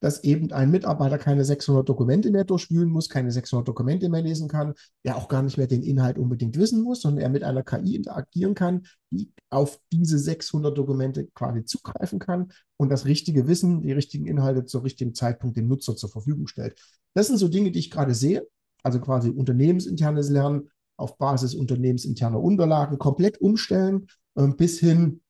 Dass 0.01 0.25
eben 0.25 0.51
ein 0.51 0.73
Mitarbeiter 0.73 1.17
keine 1.17 1.45
600 1.45 1.89
Dokumente 1.89 2.33
mehr 2.33 2.43
durchwühlen 2.43 2.89
muss, 2.89 3.09
keine 3.09 3.31
600 3.31 3.69
Dokumente 3.69 4.09
mehr 4.09 4.23
lesen 4.23 4.49
kann, 4.49 4.75
der 5.05 5.17
auch 5.17 5.29
gar 5.29 5.43
nicht 5.43 5.59
mehr 5.59 5.69
den 5.69 5.85
Inhalt 5.85 6.19
unbedingt 6.19 6.59
wissen 6.59 6.83
muss, 6.83 7.03
sondern 7.03 7.23
er 7.23 7.29
mit 7.29 7.45
einer 7.45 7.63
KI 7.63 7.95
interagieren 7.95 8.57
kann, 8.57 8.85
die 9.13 9.33
auf 9.49 9.79
diese 9.93 10.19
600 10.19 10.77
Dokumente 10.77 11.29
quasi 11.35 11.65
zugreifen 11.65 12.19
kann 12.19 12.53
und 12.79 12.91
das 12.91 13.05
richtige 13.05 13.47
Wissen, 13.47 13.81
die 13.83 13.93
richtigen 13.93 14.27
Inhalte 14.27 14.65
zur 14.65 14.83
richtigen 14.83 15.15
Zeitpunkt 15.15 15.57
dem 15.57 15.69
Nutzer 15.69 15.95
zur 15.95 16.11
Verfügung 16.11 16.49
stellt. 16.49 16.81
Das 17.15 17.29
sind 17.29 17.37
so 17.37 17.47
Dinge, 17.47 17.71
die 17.71 17.79
ich 17.79 17.91
gerade 17.91 18.15
sehe 18.15 18.49
also 18.83 19.01
quasi 19.01 19.31
unternehmensinternes 19.31 20.29
Lernen 20.31 20.71
auf 20.97 21.19
Basis 21.19 21.55
unternehmensinterner 21.55 22.41
Unterlagen 22.41 22.99
komplett 22.99 23.41
umstellen, 23.41 24.07
äh, 24.35 24.49
bis 24.49 24.79
hin, 24.79 25.23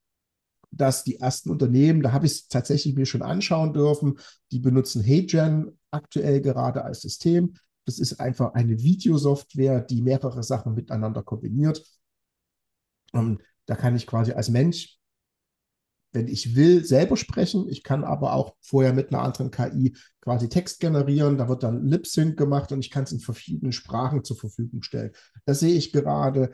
dass 0.71 1.03
die 1.03 1.19
ersten 1.19 1.49
Unternehmen, 1.49 2.01
da 2.01 2.11
habe 2.11 2.25
ich 2.25 2.31
es 2.31 2.47
tatsächlich 2.47 2.95
mir 2.95 3.05
schon 3.05 3.21
anschauen 3.21 3.73
dürfen, 3.73 4.17
die 4.51 4.59
benutzen 4.59 5.03
HeyGen 5.03 5.77
aktuell 5.91 6.41
gerade 6.41 6.83
als 6.83 7.01
System. 7.01 7.53
Das 7.85 7.99
ist 7.99 8.19
einfach 8.19 8.53
eine 8.53 8.81
Videosoftware, 8.81 9.81
die 9.81 10.01
mehrere 10.01 10.41
Sachen 10.41 10.73
miteinander 10.73 11.21
kombiniert. 11.21 11.83
Ähm, 13.13 13.39
da 13.65 13.75
kann 13.75 13.95
ich 13.95 14.07
quasi 14.07 14.31
als 14.31 14.49
Mensch 14.49 14.97
wenn 16.13 16.27
ich 16.27 16.55
will, 16.55 16.85
selber 16.85 17.17
sprechen. 17.17 17.67
Ich 17.69 17.83
kann 17.83 18.03
aber 18.03 18.33
auch 18.33 18.55
vorher 18.61 18.93
mit 18.93 19.09
einer 19.09 19.23
anderen 19.23 19.51
KI 19.51 19.95
quasi 20.21 20.47
Text 20.47 20.79
generieren. 20.79 21.37
Da 21.37 21.49
wird 21.49 21.63
dann 21.63 21.85
Lip-Sync 21.85 22.37
gemacht 22.37 22.71
und 22.71 22.79
ich 22.79 22.89
kann 22.89 23.03
es 23.03 23.11
in 23.11 23.19
verschiedenen 23.19 23.71
Sprachen 23.71 24.23
zur 24.23 24.37
Verfügung 24.37 24.83
stellen. 24.83 25.11
Das 25.45 25.59
sehe 25.59 25.75
ich 25.75 25.91
gerade 25.91 26.51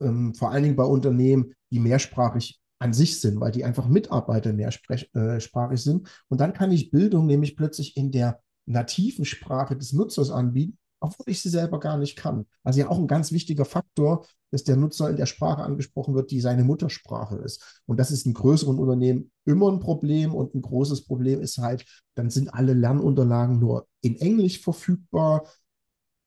ähm, 0.00 0.34
vor 0.34 0.50
allen 0.50 0.64
Dingen 0.64 0.76
bei 0.76 0.84
Unternehmen, 0.84 1.54
die 1.70 1.78
mehrsprachig 1.78 2.60
an 2.78 2.92
sich 2.92 3.20
sind, 3.20 3.40
weil 3.40 3.52
die 3.52 3.64
einfach 3.64 3.86
Mitarbeiter 3.86 4.52
mehrsprachig 4.52 5.10
äh, 5.14 5.76
sind. 5.76 6.08
Und 6.28 6.40
dann 6.40 6.52
kann 6.52 6.72
ich 6.72 6.90
Bildung 6.90 7.26
nämlich 7.26 7.56
plötzlich 7.56 7.96
in 7.96 8.10
der 8.10 8.40
nativen 8.66 9.24
Sprache 9.24 9.76
des 9.76 9.92
Nutzers 9.92 10.30
anbieten 10.30 10.78
obwohl 11.02 11.26
ich 11.26 11.42
sie 11.42 11.48
selber 11.48 11.80
gar 11.80 11.98
nicht 11.98 12.16
kann. 12.16 12.46
Also 12.62 12.80
ja 12.80 12.88
auch 12.88 12.98
ein 12.98 13.06
ganz 13.06 13.32
wichtiger 13.32 13.64
Faktor, 13.64 14.26
dass 14.50 14.64
der 14.64 14.76
Nutzer 14.76 15.10
in 15.10 15.16
der 15.16 15.26
Sprache 15.26 15.62
angesprochen 15.62 16.14
wird, 16.14 16.30
die 16.30 16.40
seine 16.40 16.64
Muttersprache 16.64 17.36
ist. 17.36 17.82
Und 17.86 17.98
das 17.98 18.10
ist 18.10 18.26
in 18.26 18.34
größeren 18.34 18.78
Unternehmen 18.78 19.32
immer 19.44 19.70
ein 19.70 19.80
Problem 19.80 20.34
und 20.34 20.54
ein 20.54 20.62
großes 20.62 21.04
Problem 21.04 21.40
ist 21.40 21.58
halt, 21.58 21.84
dann 22.14 22.30
sind 22.30 22.54
alle 22.54 22.74
Lernunterlagen 22.74 23.58
nur 23.58 23.86
in 24.00 24.16
Englisch 24.16 24.60
verfügbar. 24.60 25.46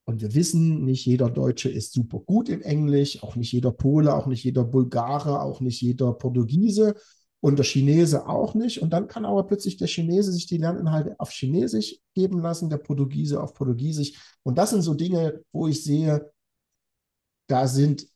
Und 0.05 0.21
wir 0.21 0.35
wissen, 0.35 0.83
nicht 0.83 1.05
jeder 1.05 1.29
Deutsche 1.29 1.69
ist 1.69 1.93
super 1.93 2.19
gut 2.19 2.49
in 2.49 2.61
Englisch, 2.61 3.23
auch 3.23 3.35
nicht 3.35 3.51
jeder 3.51 3.71
Pole, 3.71 4.13
auch 4.13 4.27
nicht 4.27 4.43
jeder 4.43 4.63
Bulgare, 4.63 5.41
auch 5.41 5.61
nicht 5.61 5.81
jeder 5.81 6.13
Portugiese 6.13 6.95
und 7.41 7.57
der 7.57 7.65
Chinese 7.65 8.27
auch 8.27 8.55
nicht. 8.55 8.81
Und 8.81 8.91
dann 8.91 9.07
kann 9.07 9.25
aber 9.25 9.45
plötzlich 9.45 9.77
der 9.77 9.87
Chinese 9.87 10.31
sich 10.31 10.47
die 10.47 10.57
Lerninhalte 10.57 11.15
auf 11.19 11.31
Chinesisch 11.31 11.99
geben 12.13 12.39
lassen, 12.39 12.69
der 12.69 12.77
Portugiese 12.77 13.41
auf 13.41 13.53
Portugiesisch. 13.53 14.13
Und 14.43 14.57
das 14.57 14.71
sind 14.71 14.81
so 14.81 14.93
Dinge, 14.93 15.41
wo 15.51 15.67
ich 15.67 15.83
sehe, 15.83 16.31
da 17.47 17.67
sind 17.67 18.07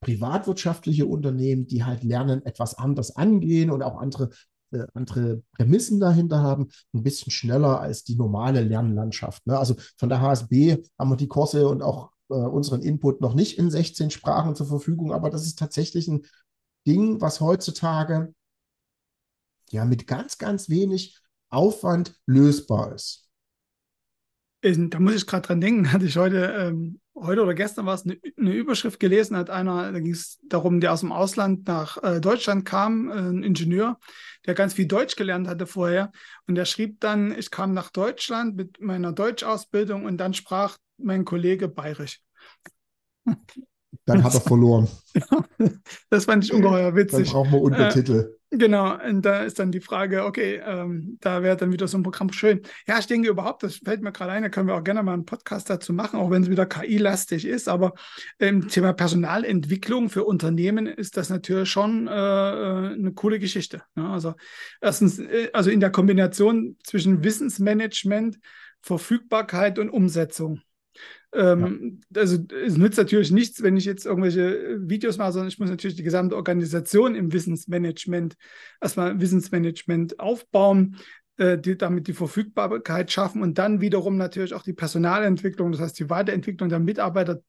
privatwirtschaftliche 0.00 1.06
Unternehmen, 1.06 1.66
die 1.66 1.84
halt 1.84 2.02
lernen, 2.04 2.44
etwas 2.44 2.76
anders 2.76 3.16
angehen 3.16 3.70
und 3.70 3.82
auch 3.82 3.98
andere, 3.98 4.30
äh, 4.72 4.86
andere 4.94 5.42
Prämissen 5.52 6.00
dahinter 6.00 6.42
haben, 6.42 6.68
ein 6.94 7.02
bisschen 7.02 7.30
schneller 7.30 7.80
als 7.80 8.04
die 8.04 8.16
normale 8.16 8.62
Lernlandschaft. 8.62 9.46
Ne? 9.46 9.58
Also 9.58 9.76
von 9.98 10.08
der 10.08 10.20
HSB 10.20 10.82
haben 10.98 11.10
wir 11.10 11.16
die 11.16 11.28
Kurse 11.28 11.68
und 11.68 11.82
auch 11.82 12.10
äh, 12.30 12.34
unseren 12.34 12.82
Input 12.82 13.20
noch 13.20 13.34
nicht 13.34 13.58
in 13.58 13.70
16 13.70 14.10
Sprachen 14.10 14.54
zur 14.54 14.66
Verfügung, 14.66 15.12
aber 15.12 15.30
das 15.30 15.46
ist 15.46 15.58
tatsächlich 15.58 16.08
ein 16.08 16.22
Ding, 16.86 17.20
was 17.20 17.40
heutzutage 17.40 18.34
ja 19.72 19.84
mit 19.84 20.06
ganz, 20.06 20.38
ganz 20.38 20.68
wenig 20.68 21.18
Aufwand 21.50 22.14
lösbar 22.26 22.94
ist. 22.94 23.26
Da 24.62 25.00
muss 25.00 25.14
ich 25.14 25.26
gerade 25.26 25.46
dran 25.46 25.60
denken, 25.60 25.92
hatte 25.92 26.04
ich 26.04 26.16
heute, 26.16 26.54
ähm, 26.58 27.00
heute 27.14 27.42
oder 27.42 27.54
gestern 27.54 27.86
war 27.86 27.94
es 27.94 28.04
eine, 28.04 28.18
eine, 28.36 28.52
Überschrift 28.52 29.00
gelesen, 29.00 29.36
hat 29.36 29.50
einer, 29.50 29.92
da 29.92 30.00
ging 30.00 30.12
es 30.12 30.38
darum, 30.44 30.80
der 30.80 30.92
aus 30.92 31.00
dem 31.00 31.12
Ausland 31.12 31.66
nach 31.66 32.02
äh, 32.02 32.20
Deutschland 32.20 32.64
kam, 32.64 33.10
äh, 33.10 33.14
ein 33.14 33.42
Ingenieur, 33.42 33.98
der 34.46 34.54
ganz 34.54 34.74
viel 34.74 34.86
Deutsch 34.86 35.16
gelernt 35.16 35.48
hatte 35.48 35.66
vorher. 35.66 36.12
Und 36.46 36.54
der 36.54 36.66
schrieb 36.66 37.00
dann, 37.00 37.36
ich 37.36 37.50
kam 37.50 37.72
nach 37.72 37.90
Deutschland 37.90 38.56
mit 38.56 38.80
meiner 38.80 39.12
Deutschausbildung 39.12 40.04
und 40.04 40.18
dann 40.18 40.34
sprach 40.34 40.76
mein 40.98 41.24
Kollege 41.24 41.68
bayerisch. 41.68 42.20
Dann 44.04 44.24
hat 44.24 44.34
er 44.34 44.40
verloren. 44.40 44.88
das 46.10 46.24
fand 46.24 46.44
ich 46.44 46.52
ungeheuer 46.52 46.94
witzig. 46.94 47.24
Dann 47.24 47.32
brauchen 47.32 47.52
wir 47.52 47.60
Untertitel. 47.60 48.39
Genau, 48.60 48.94
und 49.02 49.22
da 49.22 49.42
ist 49.42 49.58
dann 49.58 49.72
die 49.72 49.80
Frage, 49.80 50.26
okay, 50.26 50.60
ähm, 50.62 51.16
da 51.22 51.42
wäre 51.42 51.56
dann 51.56 51.72
wieder 51.72 51.88
so 51.88 51.96
ein 51.96 52.02
Programm 52.02 52.30
schön. 52.30 52.60
Ja, 52.86 52.98
ich 52.98 53.06
denke 53.06 53.30
überhaupt, 53.30 53.62
das 53.62 53.76
fällt 53.76 54.02
mir 54.02 54.12
gerade 54.12 54.32
ein, 54.32 54.42
da 54.42 54.50
können 54.50 54.68
wir 54.68 54.74
auch 54.74 54.84
gerne 54.84 55.02
mal 55.02 55.14
einen 55.14 55.24
Podcast 55.24 55.70
dazu 55.70 55.94
machen, 55.94 56.20
auch 56.20 56.30
wenn 56.30 56.42
es 56.42 56.50
wieder 56.50 56.66
KI-lastig 56.66 57.46
ist. 57.46 57.70
Aber 57.70 57.94
im 58.38 58.68
Thema 58.68 58.92
Personalentwicklung 58.92 60.10
für 60.10 60.24
Unternehmen 60.24 60.86
ist 60.86 61.16
das 61.16 61.30
natürlich 61.30 61.70
schon 61.70 62.06
äh, 62.06 62.10
äh 62.10 62.92
eine 62.92 63.14
coole 63.14 63.38
Geschichte. 63.38 63.82
Ja, 63.96 64.02
ne? 64.02 64.10
also 64.10 64.34
erstens, 64.82 65.18
äh, 65.18 65.48
also 65.54 65.70
in 65.70 65.80
der 65.80 65.90
Kombination 65.90 66.76
zwischen 66.84 67.24
Wissensmanagement, 67.24 68.38
Verfügbarkeit 68.82 69.78
und 69.78 69.88
Umsetzung. 69.88 70.60
Ähm, 71.32 72.00
ja. 72.14 72.22
Also 72.22 72.38
es 72.64 72.76
nützt 72.76 72.98
natürlich 72.98 73.30
nichts, 73.30 73.62
wenn 73.62 73.76
ich 73.76 73.84
jetzt 73.84 74.06
irgendwelche 74.06 74.78
Videos 74.80 75.18
mache, 75.18 75.32
sondern 75.32 75.48
ich 75.48 75.58
muss 75.58 75.70
natürlich 75.70 75.96
die 75.96 76.02
gesamte 76.02 76.36
Organisation 76.36 77.14
im 77.14 77.32
Wissensmanagement, 77.32 78.36
erstmal 78.80 79.20
Wissensmanagement 79.20 80.18
aufbauen, 80.18 80.96
äh, 81.36 81.56
die, 81.56 81.78
damit 81.78 82.08
die 82.08 82.12
Verfügbarkeit 82.12 83.12
schaffen 83.12 83.42
und 83.42 83.58
dann 83.58 83.80
wiederum 83.80 84.16
natürlich 84.16 84.54
auch 84.54 84.62
die 84.62 84.72
Personalentwicklung, 84.72 85.72
das 85.72 85.80
heißt 85.80 85.98
die 85.98 86.10
Weiterentwicklung 86.10 86.68
der 86.68 86.80
Mitarbeiter 86.80 87.42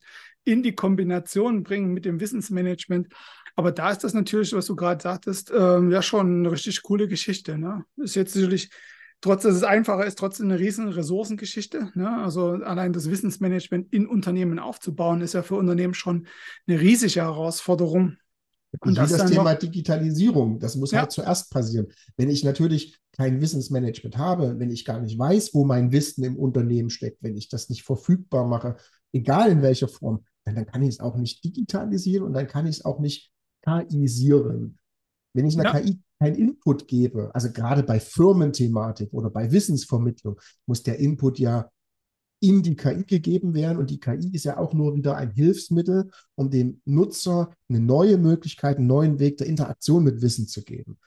in 0.44 0.64
die 0.64 0.74
Kombination 0.76 1.64
bringen 1.64 1.94
mit 1.94 2.06
dem 2.06 2.20
Wissensmanagement. 2.20 3.08
Aber 3.56 3.72
da 3.72 3.92
ist 3.92 4.04
das 4.04 4.14
natürlich, 4.14 4.54
was 4.54 4.66
du 4.66 4.76
gerade 4.76 5.02
sagtest, 5.02 5.52
äh, 5.52 5.80
ja 5.90 6.02
schon 6.02 6.40
eine 6.40 6.52
richtig 6.52 6.82
coole 6.84 7.08
Geschichte. 7.08 7.58
Ne? 7.58 7.84
Ist 7.98 8.16
jetzt 8.16 8.34
sicherlich 8.34 8.70
trotz 9.22 9.44
dass 9.44 9.56
es 9.56 9.64
einfacher 9.64 10.06
ist, 10.06 10.18
trotzdem 10.18 10.48
eine 10.48 10.60
riesen 10.60 10.90
Ressourcengeschichte. 10.90 11.92
Ne? 11.94 12.10
Also 12.24 12.50
allein 12.50 12.92
das 12.92 13.10
Wissensmanagement 13.10 13.94
in 13.94 14.08
Unternehmen 14.08 14.60
aufzubauen, 14.60 15.22
ist 15.22 15.34
ja 15.34 15.44
für 15.44 15.56
Unternehmen 15.56 15.94
schon 15.94 16.28
eine 16.68 16.80
riesige 16.80 17.22
Herausforderung. 17.22 18.18
Und 18.80 18.98
das, 18.98 19.12
das 19.12 19.30
Thema 19.30 19.54
Digitalisierung, 19.54 20.60
das 20.60 20.76
muss 20.76 20.92
ja. 20.92 21.00
halt 21.00 21.12
zuerst 21.12 21.52
passieren. 21.52 21.88
Wenn 22.16 22.30
ich 22.30 22.44
natürlich 22.44 23.00
kein 23.12 23.42
Wissensmanagement 23.42 24.18
habe, 24.18 24.60
wenn 24.60 24.72
ich 24.72 24.86
gar 24.86 25.00
nicht 25.02 25.20
weiß, 25.20 25.54
wo 25.54 25.66
mein 25.66 25.92
Wissen 25.92 26.24
im 26.24 26.38
Unternehmen 26.38 26.90
steckt, 26.90 27.22
wenn 27.22 27.36
ich 27.36 27.50
das 27.50 27.70
nicht 27.70 27.84
verfügbar 27.84 28.48
mache, 28.48 28.78
egal 29.12 29.52
in 29.52 29.62
welcher 29.62 29.90
Form, 29.90 30.24
dann, 30.46 30.56
dann 30.56 30.66
kann 30.66 30.82
ich 30.84 30.90
es 30.90 31.00
auch 31.02 31.18
nicht 31.18 31.44
digitalisieren 31.44 32.26
und 32.26 32.34
dann 32.34 32.48
kann 32.48 32.66
ich 32.66 32.78
es 32.78 32.86
auch 32.86 33.00
nicht 33.00 33.32
KIsieren. 33.62 34.80
Wenn 35.34 35.46
ich 35.46 35.60
einer 35.60 35.74
ja. 35.74 35.80
KI 35.80 36.00
keinen 36.22 36.36
Input 36.36 36.88
gebe, 36.88 37.34
also 37.34 37.52
gerade 37.52 37.82
bei 37.82 38.00
Firmenthematik 38.00 39.12
oder 39.12 39.32
bei 39.32 39.52
Wissensvermittlung, 39.52 40.40
muss 40.68 40.84
der 40.84 41.00
Input 41.00 41.40
ja 41.40 41.72
in 42.40 42.62
die 42.62 42.76
KI 42.76 43.04
gegeben 43.06 43.56
werden. 43.56 43.80
Und 43.80 43.90
die 43.90 44.00
KI 44.00 44.30
ist 44.32 44.46
ja 44.46 44.58
auch 44.58 44.74
nur 44.74 44.96
wieder 44.96 45.18
ein 45.18 45.32
Hilfsmittel, 45.32 46.12
um 46.36 46.52
dem 46.52 46.80
Nutzer 46.86 47.52
eine 47.70 47.80
neue 47.80 48.20
Möglichkeit, 48.20 48.78
einen 48.78 48.86
neuen 48.86 49.18
Weg 49.18 49.38
der 49.38 49.48
Interaktion 49.48 50.04
mit 50.04 50.22
Wissen 50.22 50.48
zu 50.48 50.64
geben. 50.64 51.00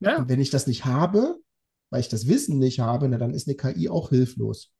Ja. 0.00 0.18
Und 0.18 0.28
wenn 0.28 0.40
ich 0.40 0.50
das 0.50 0.66
nicht 0.66 0.84
habe, 0.84 1.36
weil 1.90 2.00
ich 2.00 2.08
das 2.08 2.26
Wissen 2.26 2.58
nicht 2.58 2.80
habe, 2.80 3.08
na, 3.08 3.18
dann 3.18 3.34
ist 3.34 3.46
eine 3.46 3.56
KI 3.56 3.88
auch 3.88 4.08
hilflos. 4.08 4.72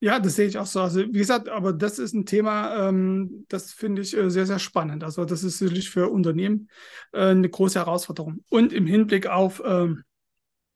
Ja, 0.00 0.20
das 0.20 0.36
sehe 0.36 0.46
ich 0.46 0.58
auch 0.58 0.66
so. 0.66 0.80
Also 0.80 1.00
wie 1.00 1.12
gesagt, 1.18 1.48
aber 1.48 1.72
das 1.72 1.98
ist 1.98 2.12
ein 2.12 2.26
Thema, 2.26 2.88
ähm, 2.88 3.46
das 3.48 3.72
finde 3.72 4.02
ich 4.02 4.14
äh, 4.16 4.30
sehr, 4.30 4.44
sehr 4.44 4.58
spannend. 4.58 5.02
Also 5.02 5.24
das 5.24 5.42
ist 5.42 5.58
sicherlich 5.58 5.88
für 5.88 6.10
Unternehmen 6.10 6.68
äh, 7.12 7.28
eine 7.28 7.48
große 7.48 7.78
Herausforderung. 7.78 8.44
Und 8.50 8.72
im 8.74 8.86
Hinblick 8.86 9.26
auf 9.26 9.62
ähm, 9.64 10.02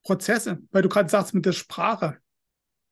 Prozesse, 0.03 0.61
weil 0.71 0.83
du 0.83 0.89
gerade 0.89 1.11
sagst 1.11 1.35
mit 1.35 1.45
der 1.45 1.53
Sprache. 1.53 2.19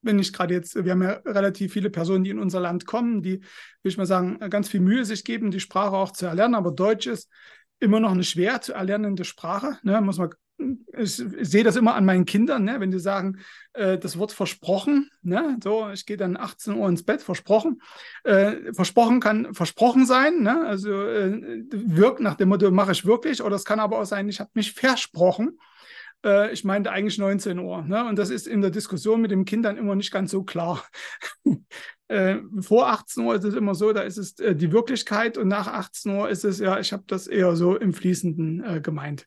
Wenn 0.02 0.18
ich 0.18 0.32
gerade 0.32 0.54
jetzt, 0.54 0.76
wir 0.84 0.92
haben 0.92 1.02
ja 1.02 1.12
relativ 1.24 1.72
viele 1.72 1.90
Personen, 1.90 2.24
die 2.24 2.30
in 2.30 2.38
unser 2.38 2.60
Land 2.60 2.86
kommen, 2.86 3.22
die, 3.22 3.40
würde 3.40 3.44
ich 3.84 3.96
mal 3.96 4.06
sagen, 4.06 4.38
ganz 4.50 4.68
viel 4.68 4.80
Mühe 4.80 5.04
sich 5.04 5.24
geben, 5.24 5.50
die 5.50 5.60
Sprache 5.60 5.96
auch 5.96 6.12
zu 6.12 6.26
erlernen, 6.26 6.54
aber 6.54 6.70
Deutsch 6.70 7.06
ist 7.06 7.30
immer 7.80 7.98
noch 7.98 8.12
eine 8.12 8.24
schwer 8.24 8.60
zu 8.60 8.74
erlernende 8.74 9.24
Sprache, 9.24 9.78
ne, 9.82 10.00
muss 10.02 10.18
man 10.18 10.30
ich, 10.58 11.22
sehe 11.40 11.64
das 11.64 11.76
immer 11.76 11.94
an 11.94 12.04
meinen 12.04 12.24
Kindern, 12.24 12.64
ne? 12.64 12.80
wenn 12.80 12.90
die 12.90 12.98
sagen, 12.98 13.38
äh, 13.74 13.98
das 13.98 14.18
Wort 14.18 14.32
versprochen, 14.32 15.10
ne? 15.22 15.58
so, 15.62 15.90
ich 15.90 16.06
gehe 16.06 16.16
dann 16.16 16.36
18 16.36 16.74
Uhr 16.74 16.88
ins 16.88 17.02
Bett, 17.02 17.22
versprochen. 17.22 17.82
Äh, 18.24 18.72
versprochen 18.72 19.20
kann 19.20 19.54
versprochen 19.54 20.06
sein, 20.06 20.42
ne? 20.42 20.64
also 20.66 20.90
äh, 20.90 21.64
wirkt 21.70 22.20
nach 22.20 22.34
dem 22.36 22.48
Motto, 22.48 22.70
mache 22.70 22.92
ich 22.92 23.04
wirklich, 23.04 23.42
oder 23.42 23.56
es 23.56 23.64
kann 23.64 23.80
aber 23.80 24.00
auch 24.00 24.06
sein, 24.06 24.28
ich 24.28 24.40
habe 24.40 24.50
mich 24.54 24.72
versprochen. 24.72 25.58
Äh, 26.24 26.52
ich 26.52 26.64
meinte 26.64 26.90
eigentlich 26.90 27.18
19 27.18 27.58
Uhr. 27.58 27.82
Ne? 27.82 28.04
Und 28.06 28.18
das 28.18 28.30
ist 28.30 28.46
in 28.46 28.60
der 28.60 28.70
Diskussion 28.70 29.20
mit 29.20 29.30
den 29.30 29.44
Kindern 29.44 29.76
immer 29.76 29.94
nicht 29.94 30.10
ganz 30.10 30.30
so 30.30 30.42
klar. 30.42 30.84
Äh, 32.08 32.36
vor 32.60 32.86
18 32.86 33.24
Uhr 33.24 33.34
ist 33.34 33.42
es 33.42 33.56
immer 33.56 33.74
so, 33.74 33.92
da 33.92 34.02
ist 34.02 34.16
es 34.16 34.38
äh, 34.38 34.54
die 34.54 34.70
Wirklichkeit 34.70 35.36
und 35.36 35.48
nach 35.48 35.66
18 35.66 36.14
Uhr 36.14 36.28
ist 36.28 36.44
es 36.44 36.60
ja, 36.60 36.78
ich 36.78 36.92
habe 36.92 37.02
das 37.08 37.26
eher 37.26 37.56
so 37.56 37.74
im 37.74 37.92
Fließenden 37.92 38.80
gemeint. 38.80 39.26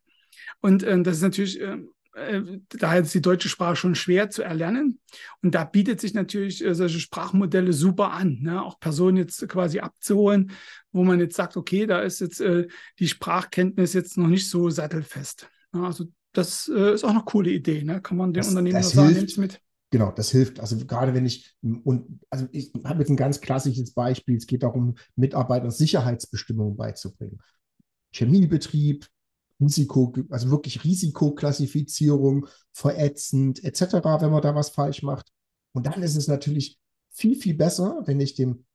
Und 0.61 0.83
äh, 0.83 1.01
das 1.01 1.17
ist 1.17 1.23
natürlich, 1.23 1.59
äh, 1.59 1.77
äh, 2.15 2.59
daher 2.69 3.01
ist 3.01 3.13
die 3.13 3.21
deutsche 3.21 3.49
Sprache 3.49 3.75
schon 3.75 3.95
schwer 3.95 4.29
zu 4.29 4.43
erlernen. 4.43 4.99
Und 5.41 5.55
da 5.55 5.63
bietet 5.63 6.01
sich 6.01 6.13
natürlich 6.13 6.63
äh, 6.63 6.75
solche 6.75 6.99
Sprachmodelle 6.99 7.73
super 7.73 8.11
an, 8.11 8.39
ne? 8.41 8.63
auch 8.63 8.79
Personen 8.79 9.17
jetzt 9.17 9.47
quasi 9.47 9.79
abzuholen, 9.79 10.51
wo 10.91 11.03
man 11.03 11.19
jetzt 11.19 11.35
sagt, 11.35 11.57
okay, 11.57 11.85
da 11.85 12.01
ist 12.01 12.19
jetzt 12.19 12.41
äh, 12.41 12.67
die 12.99 13.07
Sprachkenntnis 13.07 13.93
jetzt 13.93 14.17
noch 14.17 14.27
nicht 14.27 14.49
so 14.49 14.69
sattelfest. 14.69 15.49
Ja, 15.73 15.83
also 15.83 16.05
das 16.33 16.71
äh, 16.73 16.93
ist 16.93 17.03
auch 17.03 17.09
eine 17.09 17.23
coole 17.23 17.51
Idee, 17.51 17.83
ne? 17.83 18.01
kann 18.01 18.17
man 18.17 18.33
den 18.33 18.41
das, 18.41 18.49
Unternehmen 18.49 18.75
das 18.75 18.91
sagen, 18.91 19.09
hilft. 19.09 19.37
mit. 19.37 19.61
Genau, 19.91 20.11
das 20.11 20.29
hilft. 20.29 20.59
Also 20.59 20.77
gerade 20.85 21.15
wenn 21.15 21.25
ich, 21.25 21.55
und 21.61 22.19
also 22.29 22.47
ich 22.51 22.71
habe 22.83 22.99
jetzt 22.99 23.09
ein 23.09 23.17
ganz 23.17 23.41
klassisches 23.41 23.91
Beispiel, 23.91 24.37
es 24.37 24.45
geht 24.45 24.61
darum, 24.61 24.95
Mitarbeitern 25.15 25.71
Sicherheitsbestimmungen 25.71 26.77
beizubringen. 26.77 27.39
Chemiebetrieb, 28.13 29.07
Risiko, 29.59 30.13
also 30.29 30.51
wirklich 30.51 30.83
Risikoklassifizierung, 30.83 32.47
verätzend 32.71 33.63
etc., 33.63 33.81
wenn 34.21 34.31
man 34.31 34.41
da 34.41 34.55
was 34.55 34.69
falsch 34.69 35.03
macht. 35.03 35.31
Und 35.73 35.85
dann 35.85 36.01
ist 36.01 36.15
es 36.15 36.27
natürlich 36.27 36.79
viel, 37.11 37.35
viel 37.35 37.55
besser, 37.55 38.01
wenn 38.05 38.19
ich 38.19 38.35
dem 38.35 38.65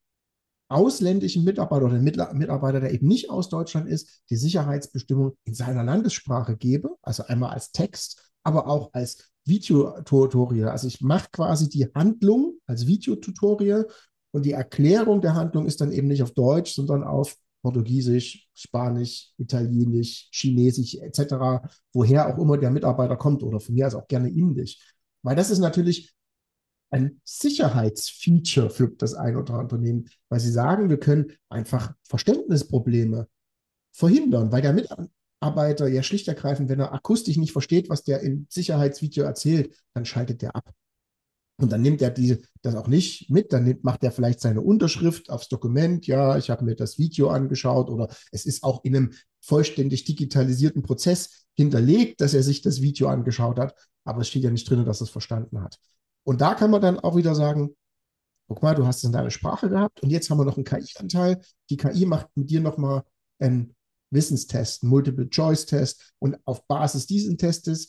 ausländischen 0.68 1.44
Mitarbeiter 1.44 1.86
oder 1.86 1.98
dem 1.98 2.04
Mitarbeiter, 2.04 2.80
der 2.80 2.92
eben 2.92 3.06
nicht 3.06 3.30
aus 3.30 3.48
Deutschland 3.48 3.88
ist, 3.88 4.22
die 4.30 4.36
Sicherheitsbestimmung 4.36 5.36
in 5.44 5.54
seiner 5.54 5.84
Landessprache 5.84 6.56
gebe, 6.56 6.96
also 7.02 7.24
einmal 7.24 7.50
als 7.50 7.72
Text, 7.72 8.32
aber 8.42 8.66
auch 8.66 8.92
als 8.92 9.30
Videotutorial. 9.44 10.70
Also 10.70 10.88
ich 10.88 11.00
mache 11.00 11.28
quasi 11.30 11.68
die 11.68 11.86
Handlung 11.94 12.58
als 12.66 12.86
Videotutorial 12.86 13.86
und 14.32 14.44
die 14.46 14.52
Erklärung 14.52 15.20
der 15.20 15.34
Handlung 15.34 15.66
ist 15.66 15.80
dann 15.80 15.92
eben 15.92 16.08
nicht 16.08 16.22
auf 16.22 16.32
Deutsch, 16.32 16.74
sondern 16.74 17.04
auf 17.04 17.36
Portugiesisch, 17.64 18.46
Spanisch, 18.52 19.32
Italienisch, 19.38 20.28
Chinesisch 20.30 20.96
etc., 20.96 21.66
woher 21.94 22.28
auch 22.28 22.38
immer 22.38 22.58
der 22.58 22.70
Mitarbeiter 22.70 23.16
kommt 23.16 23.42
oder 23.42 23.58
von 23.58 23.74
mir 23.74 23.86
aus 23.86 23.94
auch 23.94 24.06
gerne 24.06 24.28
Indisch. 24.28 24.94
Weil 25.22 25.34
das 25.34 25.50
ist 25.50 25.60
natürlich 25.60 26.14
ein 26.90 27.22
Sicherheitsfeature 27.24 28.68
für 28.68 28.90
das 28.90 29.14
ein 29.14 29.34
oder 29.36 29.54
andere 29.54 29.76
Unternehmen, 29.76 30.10
weil 30.28 30.40
sie 30.40 30.50
sagen, 30.50 30.90
wir 30.90 31.00
können 31.00 31.32
einfach 31.48 31.94
Verständnisprobleme 32.02 33.28
verhindern, 33.92 34.52
weil 34.52 34.60
der 34.60 34.74
Mitarbeiter 34.74 35.88
ja 35.88 36.02
schlicht 36.02 36.28
ergreifend, 36.28 36.68
wenn 36.68 36.80
er 36.80 36.92
akustisch 36.92 37.38
nicht 37.38 37.52
versteht, 37.52 37.88
was 37.88 38.04
der 38.04 38.20
im 38.20 38.46
Sicherheitsvideo 38.50 39.24
erzählt, 39.24 39.74
dann 39.94 40.04
schaltet 40.04 40.42
der 40.42 40.54
ab. 40.54 40.70
Und 41.56 41.70
dann 41.70 41.82
nimmt 41.82 42.02
er 42.02 42.10
die, 42.10 42.42
das 42.62 42.74
auch 42.74 42.88
nicht 42.88 43.30
mit, 43.30 43.52
dann 43.52 43.64
nimmt, 43.64 43.84
macht 43.84 44.02
er 44.02 44.10
vielleicht 44.10 44.40
seine 44.40 44.60
Unterschrift 44.60 45.30
aufs 45.30 45.48
Dokument, 45.48 46.06
ja, 46.06 46.36
ich 46.36 46.50
habe 46.50 46.64
mir 46.64 46.74
das 46.74 46.98
Video 46.98 47.28
angeschaut 47.28 47.88
oder 47.90 48.08
es 48.32 48.44
ist 48.44 48.64
auch 48.64 48.82
in 48.84 48.96
einem 48.96 49.12
vollständig 49.40 50.04
digitalisierten 50.04 50.82
Prozess 50.82 51.46
hinterlegt, 51.54 52.20
dass 52.20 52.34
er 52.34 52.42
sich 52.42 52.62
das 52.62 52.82
Video 52.82 53.08
angeschaut 53.08 53.58
hat, 53.58 53.74
aber 54.04 54.22
es 54.22 54.28
steht 54.28 54.42
ja 54.42 54.50
nicht 54.50 54.68
drin, 54.68 54.84
dass 54.84 55.00
er 55.00 55.04
es 55.04 55.10
verstanden 55.10 55.60
hat. 55.60 55.78
Und 56.24 56.40
da 56.40 56.54
kann 56.54 56.70
man 56.70 56.80
dann 56.80 56.98
auch 56.98 57.16
wieder 57.16 57.34
sagen, 57.36 57.76
guck 58.48 58.62
mal, 58.62 58.74
du 58.74 58.86
hast 58.86 58.98
es 58.98 59.04
in 59.04 59.12
deiner 59.12 59.30
Sprache 59.30 59.68
gehabt 59.68 60.02
und 60.02 60.10
jetzt 60.10 60.30
haben 60.30 60.38
wir 60.38 60.44
noch 60.44 60.56
einen 60.56 60.64
KI-Anteil. 60.64 61.40
Die 61.70 61.76
KI 61.76 62.04
macht 62.06 62.28
mit 62.34 62.50
dir 62.50 62.60
nochmal 62.60 63.04
einen 63.38 63.74
Wissenstest, 64.10 64.82
einen 64.82 64.90
Multiple-Choice-Test 64.90 66.14
und 66.18 66.36
auf 66.46 66.66
Basis 66.66 67.06
dieses 67.06 67.36
Testes 67.36 67.88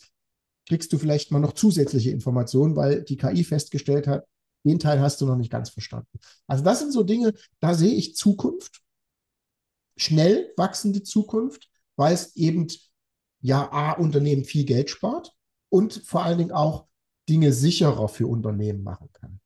kriegst 0.68 0.92
du 0.94 0.98
vielleicht 0.98 1.32
mal 1.32 1.40
noch 1.40 1.54
zusätzliche 1.54 2.12
Informationen, 2.12 2.76
weil 2.76 3.04
die 3.04 3.18
KI 3.18 3.44
festgestellt 3.44 4.08
hat, 4.08 4.26
den 4.66 4.80
Teil 4.80 5.00
hast 5.00 5.22
du 5.22 5.26
noch 5.26 5.36
nicht 5.36 5.52
ganz 5.52 5.70
verstanden. 5.70 6.20
Also 6.48 6.64
das 6.64 6.80
sind 6.80 6.92
so 6.92 7.04
Dinge, 7.04 7.34
da 7.60 7.74
sehe 7.74 7.94
ich 7.94 8.16
Zukunft, 8.16 8.82
schnell 9.96 10.52
wachsende 10.58 11.04
Zukunft, 11.04 11.70
weil 11.96 12.14
es 12.14 12.36
eben 12.36 12.68
ja 13.42 13.72
A, 13.72 13.92
Unternehmen 13.94 14.44
viel 14.44 14.66
Geld 14.66 14.90
spart 14.90 15.34
und 15.70 16.02
vor 16.06 16.24
allen 16.24 16.40
Dingen 16.40 16.52
auch 16.52 16.88
Dinge 17.30 17.54
sicherer 17.54 18.08
für 18.08 18.28
Unternehmen 18.28 18.84
machen 18.84 19.10
kann. 19.14 19.40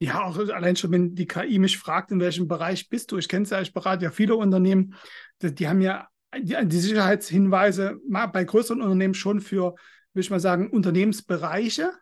Ja, 0.00 0.24
auch 0.24 0.36
allein 0.36 0.74
schon, 0.74 0.90
wenn 0.90 1.14
die 1.14 1.28
KI 1.28 1.60
mich 1.60 1.78
fragt, 1.78 2.10
in 2.10 2.18
welchem 2.18 2.48
Bereich 2.48 2.88
bist 2.88 3.12
du? 3.12 3.18
Ich 3.18 3.28
kenne 3.28 3.44
es 3.44 3.50
ja, 3.50 3.60
ich 3.60 3.72
berate 3.72 4.04
ja 4.04 4.10
viele 4.10 4.34
Unternehmen, 4.34 4.94
die, 5.40 5.54
die 5.54 5.68
haben 5.68 5.80
ja 5.80 6.08
die, 6.36 6.56
die, 6.66 6.80
Sicherheitshinweise 6.80 8.00
bei 8.08 8.42
größeren 8.42 8.82
Unternehmen 8.82 9.14
schon 9.14 9.40
für, 9.40 9.76
will 10.14 10.22
ich 10.22 10.30
mal 10.30 10.40
sagen, 10.40 10.70
Unternehmensbereiche, 10.70 11.92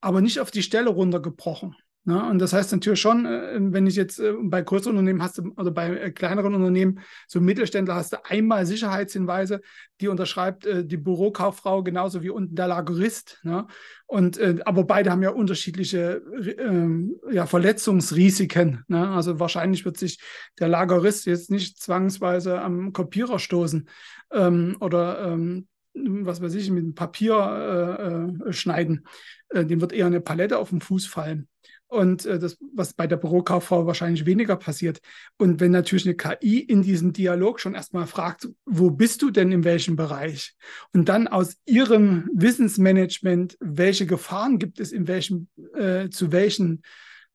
aber 0.00 0.20
nicht 0.20 0.40
auf 0.40 0.50
die 0.50 0.62
Stelle 0.62 0.90
runtergebrochen. 0.90 1.76
Ne? 2.06 2.22
Und 2.22 2.38
das 2.38 2.52
heißt 2.52 2.70
natürlich 2.72 3.00
schon, 3.00 3.24
äh, 3.24 3.58
wenn 3.58 3.86
ich 3.86 3.96
jetzt 3.96 4.18
äh, 4.18 4.34
bei 4.42 4.60
größeren 4.60 4.92
Unternehmen 4.92 5.22
hast 5.22 5.38
du, 5.38 5.54
oder 5.56 5.70
bei 5.70 5.88
äh, 5.88 6.10
kleineren 6.10 6.54
Unternehmen, 6.54 7.00
so 7.26 7.40
Mittelständler 7.40 7.94
hast 7.94 8.12
du 8.12 8.24
einmal 8.26 8.66
Sicherheitshinweise, 8.66 9.62
die 10.02 10.08
unterschreibt 10.08 10.66
die 10.66 10.96
Bürokauffrau 10.96 11.82
genauso 11.82 12.22
wie 12.22 12.28
unten 12.28 12.56
der 12.56 12.66
Lagerist. 12.66 13.40
Ne? 13.42 13.66
Und, 14.06 14.40
aber 14.66 14.84
beide 14.84 15.10
haben 15.10 15.22
ja 15.22 15.30
unterschiedliche 15.30 16.20
ähm, 16.58 17.14
ja, 17.30 17.46
Verletzungsrisiken. 17.46 18.84
Ne? 18.88 19.08
Also 19.08 19.40
wahrscheinlich 19.40 19.84
wird 19.84 19.96
sich 19.96 20.20
der 20.58 20.68
Lagerist 20.68 21.26
jetzt 21.26 21.50
nicht 21.50 21.80
zwangsweise 21.80 22.60
am 22.60 22.92
Kopierer 22.92 23.38
stoßen 23.38 23.88
ähm, 24.32 24.76
oder 24.80 25.32
ähm, 25.32 25.68
was 25.94 26.42
weiß 26.42 26.54
ich, 26.54 26.70
mit 26.70 26.94
Papier 26.94 28.32
äh, 28.46 28.52
schneiden. 28.52 29.06
Äh, 29.50 29.64
dem 29.64 29.80
wird 29.80 29.92
eher 29.92 30.06
eine 30.06 30.20
Palette 30.20 30.58
auf 30.58 30.70
den 30.70 30.80
Fuß 30.80 31.06
fallen. 31.06 31.48
Und 31.86 32.26
äh, 32.26 32.38
das, 32.38 32.58
was 32.74 32.92
bei 32.92 33.06
der 33.06 33.16
Bürokauffrau 33.16 33.86
wahrscheinlich 33.86 34.26
weniger 34.26 34.56
passiert. 34.56 35.00
Und 35.38 35.60
wenn 35.60 35.70
natürlich 35.70 36.06
eine 36.06 36.16
KI 36.16 36.58
in 36.58 36.82
diesem 36.82 37.12
Dialog 37.12 37.60
schon 37.60 37.74
erstmal 37.74 38.06
fragt, 38.06 38.48
wo 38.64 38.90
bist 38.90 39.22
du 39.22 39.30
denn 39.30 39.52
in 39.52 39.64
welchem 39.64 39.94
Bereich? 39.94 40.56
Und 40.92 41.08
dann 41.08 41.28
aus 41.28 41.56
ihrem 41.66 42.28
Wissensmanagement, 42.34 43.56
welche 43.60 44.06
Gefahren 44.06 44.58
gibt 44.58 44.80
es 44.80 44.90
in 44.90 45.06
welchem, 45.06 45.48
äh, 45.74 46.08
zu 46.08 46.32
welchen 46.32 46.82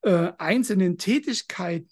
äh, 0.02 0.32
einzelnen 0.38 0.98
Tätigkeiten 0.98 1.88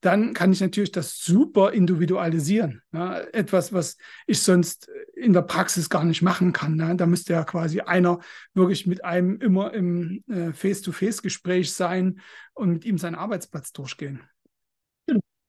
dann 0.00 0.32
kann 0.32 0.52
ich 0.52 0.60
natürlich 0.60 0.92
das 0.92 1.18
super 1.18 1.72
individualisieren. 1.72 2.82
Ja, 2.92 3.18
etwas, 3.32 3.72
was 3.72 3.96
ich 4.26 4.40
sonst 4.40 4.88
in 5.14 5.32
der 5.32 5.42
Praxis 5.42 5.90
gar 5.90 6.04
nicht 6.04 6.22
machen 6.22 6.52
kann. 6.52 6.76
Ne? 6.76 6.94
Da 6.96 7.06
müsste 7.06 7.32
ja 7.32 7.44
quasi 7.44 7.80
einer 7.80 8.20
wirklich 8.54 8.86
mit 8.86 9.04
einem 9.04 9.40
immer 9.40 9.74
im 9.74 10.22
äh, 10.28 10.52
Face-to-Face-Gespräch 10.52 11.72
sein 11.72 12.20
und 12.54 12.72
mit 12.72 12.84
ihm 12.84 12.98
seinen 12.98 13.16
Arbeitsplatz 13.16 13.72
durchgehen. 13.72 14.20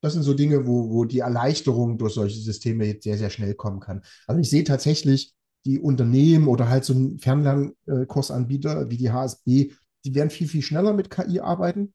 Das 0.01 0.13
sind 0.13 0.23
so 0.23 0.33
Dinge, 0.33 0.65
wo, 0.65 0.89
wo 0.89 1.05
die 1.05 1.19
Erleichterung 1.19 1.97
durch 1.97 2.13
solche 2.13 2.39
Systeme 2.39 2.85
jetzt 2.85 3.03
sehr, 3.03 3.17
sehr 3.17 3.29
schnell 3.29 3.53
kommen 3.53 3.81
kann. 3.81 4.01
Also 4.27 4.39
ich 4.39 4.49
sehe 4.49 4.63
tatsächlich 4.63 5.33
die 5.65 5.77
Unternehmen 5.77 6.47
oder 6.47 6.69
halt 6.69 6.85
so 6.85 6.93
ein 6.93 7.19
Fernlernkursanbieter 7.19 8.89
wie 8.89 8.97
die 8.97 9.11
HSB, 9.11 9.73
die 10.05 10.15
werden 10.15 10.29
viel, 10.29 10.47
viel 10.47 10.61
schneller 10.61 10.93
mit 10.93 11.09
KI 11.09 11.41
arbeiten 11.41 11.93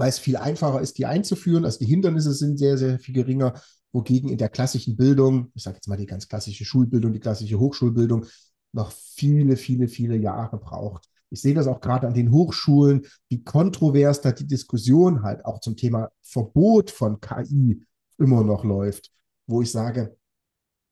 weil 0.00 0.08
es 0.08 0.18
viel 0.18 0.38
einfacher 0.38 0.80
ist, 0.80 0.96
die 0.96 1.04
einzuführen. 1.04 1.66
Also 1.66 1.78
die 1.78 1.84
Hindernisse 1.84 2.32
sind 2.32 2.56
sehr, 2.56 2.78
sehr 2.78 2.98
viel 2.98 3.14
geringer, 3.14 3.60
wogegen 3.92 4.30
in 4.30 4.38
der 4.38 4.48
klassischen 4.48 4.96
Bildung, 4.96 5.52
ich 5.54 5.62
sage 5.62 5.76
jetzt 5.76 5.88
mal 5.88 5.98
die 5.98 6.06
ganz 6.06 6.26
klassische 6.26 6.64
Schulbildung, 6.64 7.12
die 7.12 7.20
klassische 7.20 7.60
Hochschulbildung, 7.60 8.24
noch 8.72 8.92
viele, 8.92 9.58
viele, 9.58 9.88
viele 9.88 10.16
Jahre 10.16 10.56
braucht. 10.56 11.04
Ich 11.28 11.42
sehe 11.42 11.52
das 11.52 11.66
auch 11.66 11.82
gerade 11.82 12.06
an 12.06 12.14
den 12.14 12.30
Hochschulen, 12.30 13.02
wie 13.28 13.44
kontrovers 13.44 14.22
da 14.22 14.32
die 14.32 14.46
Diskussion 14.46 15.22
halt 15.22 15.44
auch 15.44 15.60
zum 15.60 15.76
Thema 15.76 16.08
Verbot 16.22 16.90
von 16.90 17.20
KI 17.20 17.84
immer 18.16 18.42
noch 18.42 18.64
läuft, 18.64 19.12
wo 19.46 19.60
ich 19.60 19.70
sage, 19.70 20.16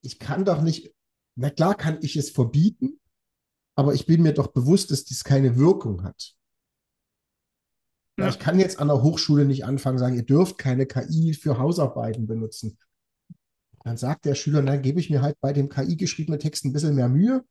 ich 0.03 0.19
kann 0.19 0.45
doch 0.45 0.61
nicht, 0.61 0.93
na 1.35 1.49
klar 1.49 1.75
kann 1.75 1.97
ich 2.03 2.15
es 2.17 2.29
verbieten, 2.29 3.01
aber 3.75 3.95
ich 3.95 4.05
bin 4.05 4.21
mir 4.21 4.35
doch 4.35 4.49
bewusst, 4.49 4.91
dass 4.91 5.07
dies 5.07 5.25
keine 5.25 5.57
Wirkung 5.57 6.03
hat. 6.03 6.35
Ja. 8.19 8.29
Ich 8.29 8.41
kann 8.41 8.59
jetzt 8.59 8.81
an 8.81 8.89
der 8.89 9.03
Hochschule 9.03 9.45
nicht 9.45 9.65
anfangen, 9.65 9.99
sagen, 9.99 10.17
ihr 10.17 10.25
dürft 10.25 10.59
keine 10.59 10.87
KI 10.87 11.35
für 11.35 11.59
Hausarbeiten 11.59 12.27
benutzen. 12.27 12.77
Dann 13.85 13.97
sagt 13.97 14.25
der 14.25 14.35
Schüler, 14.35 14.61
dann 14.61 14.83
gebe 14.83 14.99
ich 14.99 15.09
mir 15.09 15.23
halt 15.23 15.41
bei 15.41 15.53
dem 15.53 15.69
KI 15.69 15.97
geschriebenen 15.97 16.41
Text 16.41 16.65
ein 16.65 16.73
bisschen 16.73 16.97
mehr 16.97 17.09
Mühe, 17.09 17.45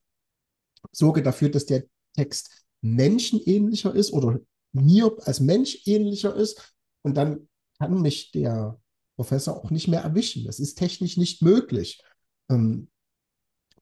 sorge 0.91 1.23
dafür, 1.23 1.49
dass 1.49 1.65
der 1.65 1.85
Text 2.15 2.65
menschenähnlicher 2.81 3.95
ist 3.95 4.11
oder 4.11 4.39
mir 4.73 5.15
als 5.23 5.39
Mensch 5.39 5.83
ähnlicher 5.85 6.35
ist 6.35 6.75
und 7.01 7.15
dann 7.15 7.47
kann 7.79 8.01
mich 8.01 8.31
der 8.31 8.79
Professor 9.15 9.55
auch 9.55 9.71
nicht 9.71 9.87
mehr 9.87 10.01
erwischen. 10.01 10.45
Das 10.45 10.59
ist 10.59 10.75
technisch 10.75 11.15
nicht 11.15 11.41
möglich. 11.41 12.03
Ähm, 12.49 12.89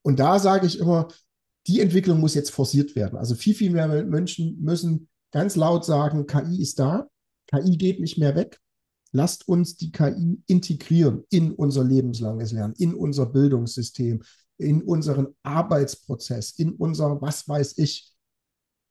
und 0.04 0.20
da 0.20 0.38
sage 0.38 0.68
ich 0.68 0.80
immer, 0.80 1.08
die 1.66 1.82
Entwicklung 1.82 2.20
muss 2.20 2.36
jetzt 2.36 2.52
forciert 2.52 2.96
werden. 2.96 3.18
Also 3.18 3.34
viel, 3.34 3.56
viel 3.56 3.72
mehr 3.72 3.88
Menschen 4.06 4.62
müssen 4.62 5.10
ganz 5.36 5.58
laut 5.58 5.84
sagen, 5.84 6.28
KI 6.28 6.62
ist 6.62 6.80
da, 6.80 7.10
KI 7.48 7.78
geht 7.78 8.00
nicht 8.00 8.18
mehr 8.18 8.36
weg. 8.36 8.62
Lasst 9.12 9.50
uns 9.50 9.76
die 9.76 9.92
KI 9.92 10.42
integrieren 10.48 11.26
in 11.30 11.52
unser 11.52 11.84
lebenslanges 11.84 12.54
Lernen, 12.54 12.74
in 12.78 12.94
unser 12.94 13.26
Bildungssystem, 13.26 14.24
in 14.58 14.82
unseren 14.82 15.36
Arbeitsprozess, 15.44 16.52
in 16.52 16.72
unser 16.72 17.22
was 17.22 17.50
weiß 17.50 17.78
ich. 17.80 18.14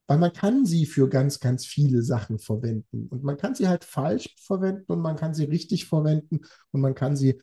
Weil 0.07 0.18
man 0.18 0.34
kann 0.34 0.66
sie 0.66 0.84
für 0.84 1.09
ganz, 1.09 1.40
ganz 1.40 1.64
viele 1.64 2.03
Sachen 2.03 2.38
verwenden. 2.38 3.09
Und 3.09 3.24
man 3.24 3.38
kann 3.38 3.55
sie 3.55 3.66
halt 3.66 3.82
falsch 3.82 4.28
verwenden 4.38 4.92
und 4.92 5.01
man 5.01 5.16
kann 5.16 5.32
sie 5.32 5.45
richtig 5.45 5.86
verwenden 5.86 6.40
und 6.72 6.82
man 6.82 6.95
kann 6.95 7.16
sie, 7.16 7.40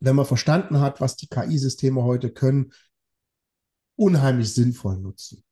wenn 0.00 0.16
man 0.16 0.26
verstanden 0.26 0.80
hat, 0.80 1.00
was 1.00 1.14
die 1.14 1.28
KI-Systeme 1.28 2.02
heute 2.02 2.32
können, 2.32 2.72
unheimlich 3.94 4.52
sinnvoll 4.52 4.98
nutzen. 4.98 5.44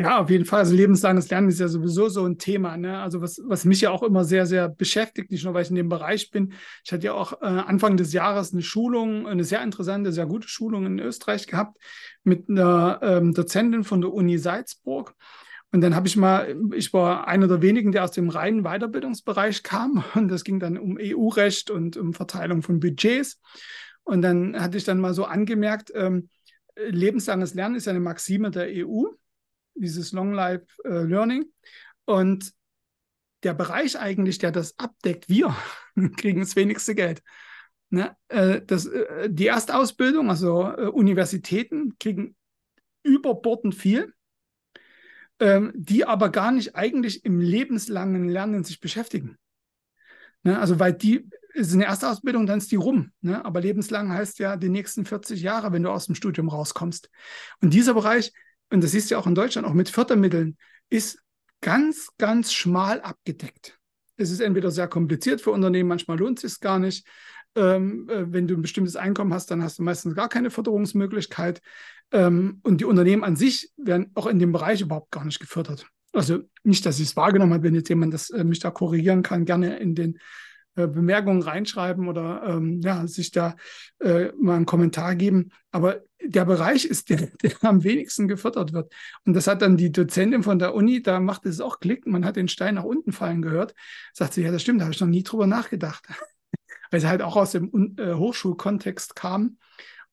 Ja, 0.00 0.20
auf 0.20 0.30
jeden 0.30 0.44
Fall. 0.44 0.60
Also 0.60 0.76
lebenslanges 0.76 1.28
Lernen 1.28 1.48
ist 1.48 1.58
ja 1.58 1.66
sowieso 1.66 2.08
so 2.08 2.24
ein 2.24 2.38
Thema. 2.38 2.76
Ne? 2.76 3.00
Also 3.00 3.20
was, 3.20 3.40
was 3.44 3.64
mich 3.64 3.80
ja 3.80 3.90
auch 3.90 4.04
immer 4.04 4.24
sehr, 4.24 4.46
sehr 4.46 4.68
beschäftigt, 4.68 5.32
nicht 5.32 5.44
nur, 5.44 5.54
weil 5.54 5.64
ich 5.64 5.70
in 5.70 5.76
dem 5.76 5.88
Bereich 5.88 6.30
bin. 6.30 6.52
Ich 6.84 6.92
hatte 6.92 7.06
ja 7.06 7.14
auch 7.14 7.32
äh, 7.42 7.46
Anfang 7.46 7.96
des 7.96 8.12
Jahres 8.12 8.52
eine 8.52 8.62
Schulung, 8.62 9.26
eine 9.26 9.42
sehr 9.42 9.60
interessante, 9.60 10.12
sehr 10.12 10.26
gute 10.26 10.46
Schulung 10.46 10.86
in 10.86 11.00
Österreich 11.00 11.48
gehabt 11.48 11.78
mit 12.22 12.48
einer 12.48 13.00
ähm, 13.02 13.34
Dozentin 13.34 13.82
von 13.82 14.00
der 14.00 14.12
Uni 14.12 14.38
Salzburg. 14.38 15.16
Und 15.72 15.80
dann 15.80 15.96
habe 15.96 16.06
ich 16.06 16.16
mal, 16.16 16.56
ich 16.74 16.92
war 16.92 17.26
einer 17.26 17.48
der 17.48 17.60
wenigen, 17.60 17.90
der 17.90 18.04
aus 18.04 18.12
dem 18.12 18.28
reinen 18.28 18.62
Weiterbildungsbereich 18.62 19.64
kam. 19.64 20.04
Und 20.14 20.28
das 20.28 20.44
ging 20.44 20.60
dann 20.60 20.78
um 20.78 20.96
EU-Recht 21.00 21.72
und 21.72 21.96
um 21.96 22.14
Verteilung 22.14 22.62
von 22.62 22.78
Budgets. 22.78 23.40
Und 24.04 24.22
dann 24.22 24.58
hatte 24.60 24.78
ich 24.78 24.84
dann 24.84 25.00
mal 25.00 25.12
so 25.12 25.24
angemerkt, 25.24 25.90
ähm, 25.92 26.28
lebenslanges 26.76 27.54
Lernen 27.54 27.74
ist 27.74 27.86
ja 27.86 27.90
eine 27.90 28.00
Maxime 28.00 28.52
der 28.52 28.68
EU 28.86 29.06
dieses 29.80 30.12
Long 30.12 30.32
Life 30.32 30.66
äh, 30.84 31.02
Learning. 31.02 31.46
Und 32.04 32.52
der 33.42 33.54
Bereich 33.54 33.98
eigentlich, 33.98 34.38
der 34.38 34.50
das 34.50 34.78
abdeckt, 34.78 35.28
wir 35.28 35.54
kriegen 36.16 36.40
das 36.40 36.56
wenigste 36.56 36.94
Geld. 36.94 37.22
Ne? 37.90 38.16
Äh, 38.28 38.62
das, 38.66 38.86
äh, 38.86 39.28
die 39.30 39.46
Erstausbildung, 39.46 40.28
also 40.30 40.64
äh, 40.64 40.88
Universitäten, 40.88 41.96
kriegen 41.98 42.36
überbordend 43.02 43.74
viel, 43.74 44.12
ähm, 45.40 45.72
die 45.74 46.04
aber 46.04 46.30
gar 46.30 46.52
nicht 46.52 46.76
eigentlich 46.76 47.24
im 47.24 47.40
lebenslangen 47.40 48.28
Lernen 48.28 48.64
sich 48.64 48.80
beschäftigen. 48.80 49.38
Ne? 50.42 50.58
Also, 50.58 50.78
weil 50.78 50.92
die 50.92 51.28
ist 51.54 51.72
eine 51.72 51.86
Erstausbildung, 51.86 52.46
dann 52.46 52.58
ist 52.58 52.70
die 52.70 52.76
rum. 52.76 53.12
Ne? 53.20 53.44
Aber 53.44 53.60
lebenslang 53.60 54.12
heißt 54.12 54.38
ja 54.38 54.56
die 54.56 54.68
nächsten 54.68 55.04
40 55.04 55.40
Jahre, 55.40 55.72
wenn 55.72 55.82
du 55.82 55.90
aus 55.90 56.06
dem 56.06 56.14
Studium 56.14 56.48
rauskommst. 56.48 57.10
Und 57.60 57.74
dieser 57.74 57.94
Bereich, 57.94 58.32
und 58.70 58.84
das 58.84 58.92
siehst 58.92 59.10
du 59.10 59.14
ja 59.14 59.20
auch 59.20 59.26
in 59.26 59.34
Deutschland, 59.34 59.66
auch 59.66 59.74
mit 59.74 59.88
Fördermitteln, 59.88 60.56
ist 60.90 61.18
ganz, 61.60 62.08
ganz 62.18 62.52
schmal 62.52 63.00
abgedeckt. 63.00 63.78
Es 64.16 64.30
ist 64.30 64.40
entweder 64.40 64.70
sehr 64.70 64.88
kompliziert 64.88 65.40
für 65.40 65.50
Unternehmen, 65.50 65.88
manchmal 65.88 66.18
lohnt 66.18 66.42
es 66.42 66.52
sich 66.52 66.60
gar 66.60 66.78
nicht. 66.78 67.06
Ähm, 67.54 68.08
äh, 68.08 68.32
wenn 68.32 68.46
du 68.46 68.54
ein 68.54 68.62
bestimmtes 68.62 68.96
Einkommen 68.96 69.32
hast, 69.32 69.50
dann 69.50 69.62
hast 69.62 69.78
du 69.78 69.82
meistens 69.82 70.14
gar 70.14 70.28
keine 70.28 70.50
Förderungsmöglichkeit. 70.50 71.60
Ähm, 72.12 72.60
und 72.62 72.80
die 72.80 72.84
Unternehmen 72.84 73.24
an 73.24 73.36
sich 73.36 73.70
werden 73.76 74.10
auch 74.14 74.26
in 74.26 74.38
dem 74.38 74.52
Bereich 74.52 74.80
überhaupt 74.80 75.10
gar 75.10 75.24
nicht 75.24 75.40
gefördert. 75.40 75.86
Also 76.12 76.40
nicht, 76.62 76.84
dass 76.86 77.00
ich 77.00 77.08
es 77.08 77.16
wahrgenommen 77.16 77.54
habe, 77.54 77.64
wenn 77.64 77.74
jetzt 77.74 77.88
jemand 77.88 78.12
das, 78.14 78.30
äh, 78.30 78.44
mich 78.44 78.60
da 78.60 78.70
korrigieren 78.70 79.22
kann, 79.22 79.44
gerne 79.44 79.78
in 79.78 79.94
den 79.94 80.18
Bemerkungen 80.74 81.42
reinschreiben 81.42 82.08
oder 82.08 82.42
ähm, 82.46 82.80
ja, 82.82 83.06
sich 83.06 83.30
da 83.30 83.56
äh, 84.00 84.30
mal 84.40 84.56
einen 84.56 84.66
Kommentar 84.66 85.16
geben. 85.16 85.50
Aber 85.70 86.02
der 86.22 86.44
Bereich 86.44 86.84
ist, 86.84 87.10
der, 87.10 87.28
der 87.42 87.52
am 87.62 87.84
wenigsten 87.84 88.28
gefördert 88.28 88.72
wird. 88.72 88.92
Und 89.24 89.34
das 89.34 89.46
hat 89.46 89.62
dann 89.62 89.76
die 89.76 89.92
Dozentin 89.92 90.42
von 90.42 90.58
der 90.58 90.74
Uni, 90.74 91.02
da 91.02 91.20
macht 91.20 91.46
es 91.46 91.60
auch 91.60 91.80
Klick, 91.80 92.06
man 92.06 92.24
hat 92.24 92.36
den 92.36 92.48
Stein 92.48 92.76
nach 92.76 92.84
unten 92.84 93.12
fallen 93.12 93.42
gehört. 93.42 93.74
Sagt 94.12 94.34
sie, 94.34 94.42
ja, 94.42 94.52
das 94.52 94.62
stimmt, 94.62 94.80
da 94.80 94.84
habe 94.84 94.94
ich 94.94 95.00
noch 95.00 95.08
nie 95.08 95.22
drüber 95.22 95.46
nachgedacht. 95.46 96.06
Weil 96.90 97.00
sie 97.00 97.08
halt 97.08 97.22
auch 97.22 97.36
aus 97.36 97.52
dem 97.52 97.96
äh, 97.98 98.14
Hochschulkontext 98.14 99.14
kam. 99.14 99.58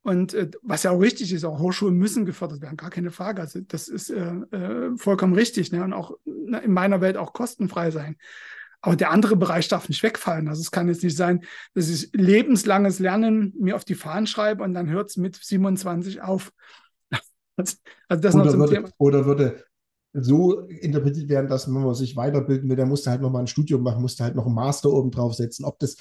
Und 0.02 0.36
äh, 0.36 0.52
was 0.62 0.84
ja 0.84 0.92
auch 0.92 1.00
richtig 1.00 1.34
ist, 1.34 1.46
auch 1.46 1.58
Hochschulen 1.58 1.98
müssen 1.98 2.26
gefördert 2.26 2.62
werden, 2.62 2.78
gar 2.78 2.92
keine 2.92 3.10
Frage. 3.10 3.42
Also 3.42 3.62
das 3.62 3.88
ist 3.88 4.12
äh, 4.12 4.36
äh, 4.52 4.96
vollkommen 4.98 5.34
richtig 5.34 5.72
ne? 5.72 5.84
und 5.84 5.94
auch 5.94 6.16
ne, 6.26 6.60
in 6.60 6.74
meiner 6.74 7.02
Welt 7.02 7.18
auch 7.18 7.34
kostenfrei 7.34 7.90
sein. 7.90 8.18
Aber 8.86 8.96
der 8.96 9.10
andere 9.10 9.36
Bereich 9.36 9.68
darf 9.68 9.90
nicht 9.90 10.04
wegfallen. 10.04 10.48
Also 10.48 10.62
es 10.62 10.70
kann 10.70 10.88
jetzt 10.88 11.04
nicht 11.04 11.18
sein, 11.18 11.44
dass 11.74 11.90
ich 11.90 12.12
lebenslanges 12.14 13.00
Lernen 13.00 13.52
mir 13.60 13.76
auf 13.76 13.84
die 13.84 13.96
Fahnen 13.96 14.28
schreibe 14.28 14.64
und 14.64 14.76
dann 14.76 14.92
hört 14.92 15.10
es 15.10 15.18
mit 15.18 15.36
27 15.36 16.22
auf. 16.22 16.52
also 17.58 17.76
das 18.08 18.36
oder, 18.36 18.54
würde, 18.54 18.74
Thema. 18.76 18.90
oder 19.00 19.26
würde 19.26 19.64
so 20.14 20.60
interpretiert 20.68 21.30
werden, 21.30 21.50
dass 21.50 21.66
wenn 21.66 21.82
man 21.82 21.96
sich 21.96 22.16
weiterbilden 22.16 22.70
will, 22.70 22.76
der 22.76 22.86
musste 22.86 23.10
halt 23.10 23.22
nochmal 23.22 23.42
ein 23.42 23.48
Studium 23.48 23.82
machen, 23.82 24.04
musste 24.04 24.24
halt 24.24 24.36
noch 24.36 24.46
einen 24.46 24.54
Master 24.54 24.92
oben 24.92 25.10
drauf 25.10 25.34
setzen. 25.34 25.66
Ob 25.66 25.80
das 25.80 25.96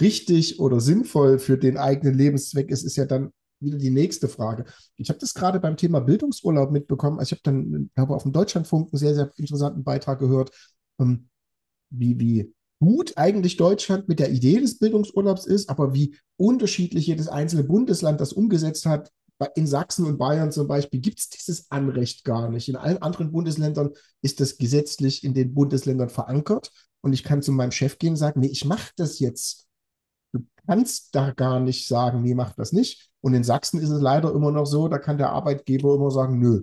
richtig 0.00 0.58
oder 0.58 0.80
sinnvoll 0.80 1.38
für 1.38 1.56
den 1.56 1.78
eigenen 1.78 2.18
Lebenszweck 2.18 2.68
ist, 2.68 2.82
ist 2.82 2.96
ja 2.96 3.04
dann 3.04 3.30
wieder 3.60 3.78
die 3.78 3.90
nächste 3.90 4.26
Frage. 4.26 4.64
Ich 4.96 5.08
habe 5.08 5.20
das 5.20 5.34
gerade 5.34 5.60
beim 5.60 5.76
Thema 5.76 6.00
Bildungsurlaub 6.00 6.72
mitbekommen. 6.72 7.20
Also 7.20 7.28
ich 7.28 7.38
habe 7.38 7.42
dann, 7.44 7.90
glaube 7.94 8.16
auf 8.16 8.24
dem 8.24 8.32
Deutschlandfunk 8.32 8.92
einen 8.92 8.98
sehr, 8.98 9.14
sehr 9.14 9.30
interessanten 9.36 9.84
Beitrag 9.84 10.18
gehört. 10.18 10.50
Ähm, 10.98 11.28
wie, 11.90 12.18
wie 12.18 12.54
gut 12.80 13.14
eigentlich 13.16 13.56
Deutschland 13.56 14.08
mit 14.08 14.18
der 14.18 14.30
Idee 14.30 14.60
des 14.60 14.78
Bildungsurlaubs 14.78 15.46
ist, 15.46 15.70
aber 15.70 15.94
wie 15.94 16.16
unterschiedlich 16.36 17.06
jedes 17.06 17.28
einzelne 17.28 17.64
Bundesland 17.64 18.20
das 18.20 18.32
umgesetzt 18.32 18.86
hat. 18.86 19.10
In 19.56 19.66
Sachsen 19.66 20.06
und 20.06 20.16
Bayern 20.16 20.52
zum 20.52 20.68
Beispiel 20.68 21.00
gibt 21.00 21.18
es 21.18 21.28
dieses 21.28 21.70
Anrecht 21.70 22.24
gar 22.24 22.48
nicht. 22.48 22.68
In 22.68 22.76
allen 22.76 23.02
anderen 23.02 23.32
Bundesländern 23.32 23.90
ist 24.22 24.40
das 24.40 24.58
gesetzlich 24.58 25.24
in 25.24 25.34
den 25.34 25.54
Bundesländern 25.54 26.08
verankert. 26.08 26.70
Und 27.02 27.12
ich 27.12 27.24
kann 27.24 27.42
zu 27.42 27.52
meinem 27.52 27.72
Chef 27.72 27.98
gehen 27.98 28.10
und 28.10 28.16
sagen, 28.16 28.40
nee, 28.40 28.46
ich 28.46 28.64
mache 28.64 28.92
das 28.96 29.18
jetzt. 29.18 29.66
Du 30.32 30.40
kannst 30.66 31.14
da 31.14 31.32
gar 31.32 31.60
nicht 31.60 31.86
sagen, 31.86 32.22
nee, 32.22 32.34
mach 32.34 32.54
das 32.54 32.72
nicht. 32.72 33.10
Und 33.20 33.34
in 33.34 33.44
Sachsen 33.44 33.80
ist 33.80 33.90
es 33.90 34.00
leider 34.00 34.32
immer 34.32 34.52
noch 34.52 34.66
so, 34.66 34.88
da 34.88 34.98
kann 34.98 35.18
der 35.18 35.30
Arbeitgeber 35.30 35.94
immer 35.94 36.10
sagen, 36.10 36.38
nö. 36.38 36.62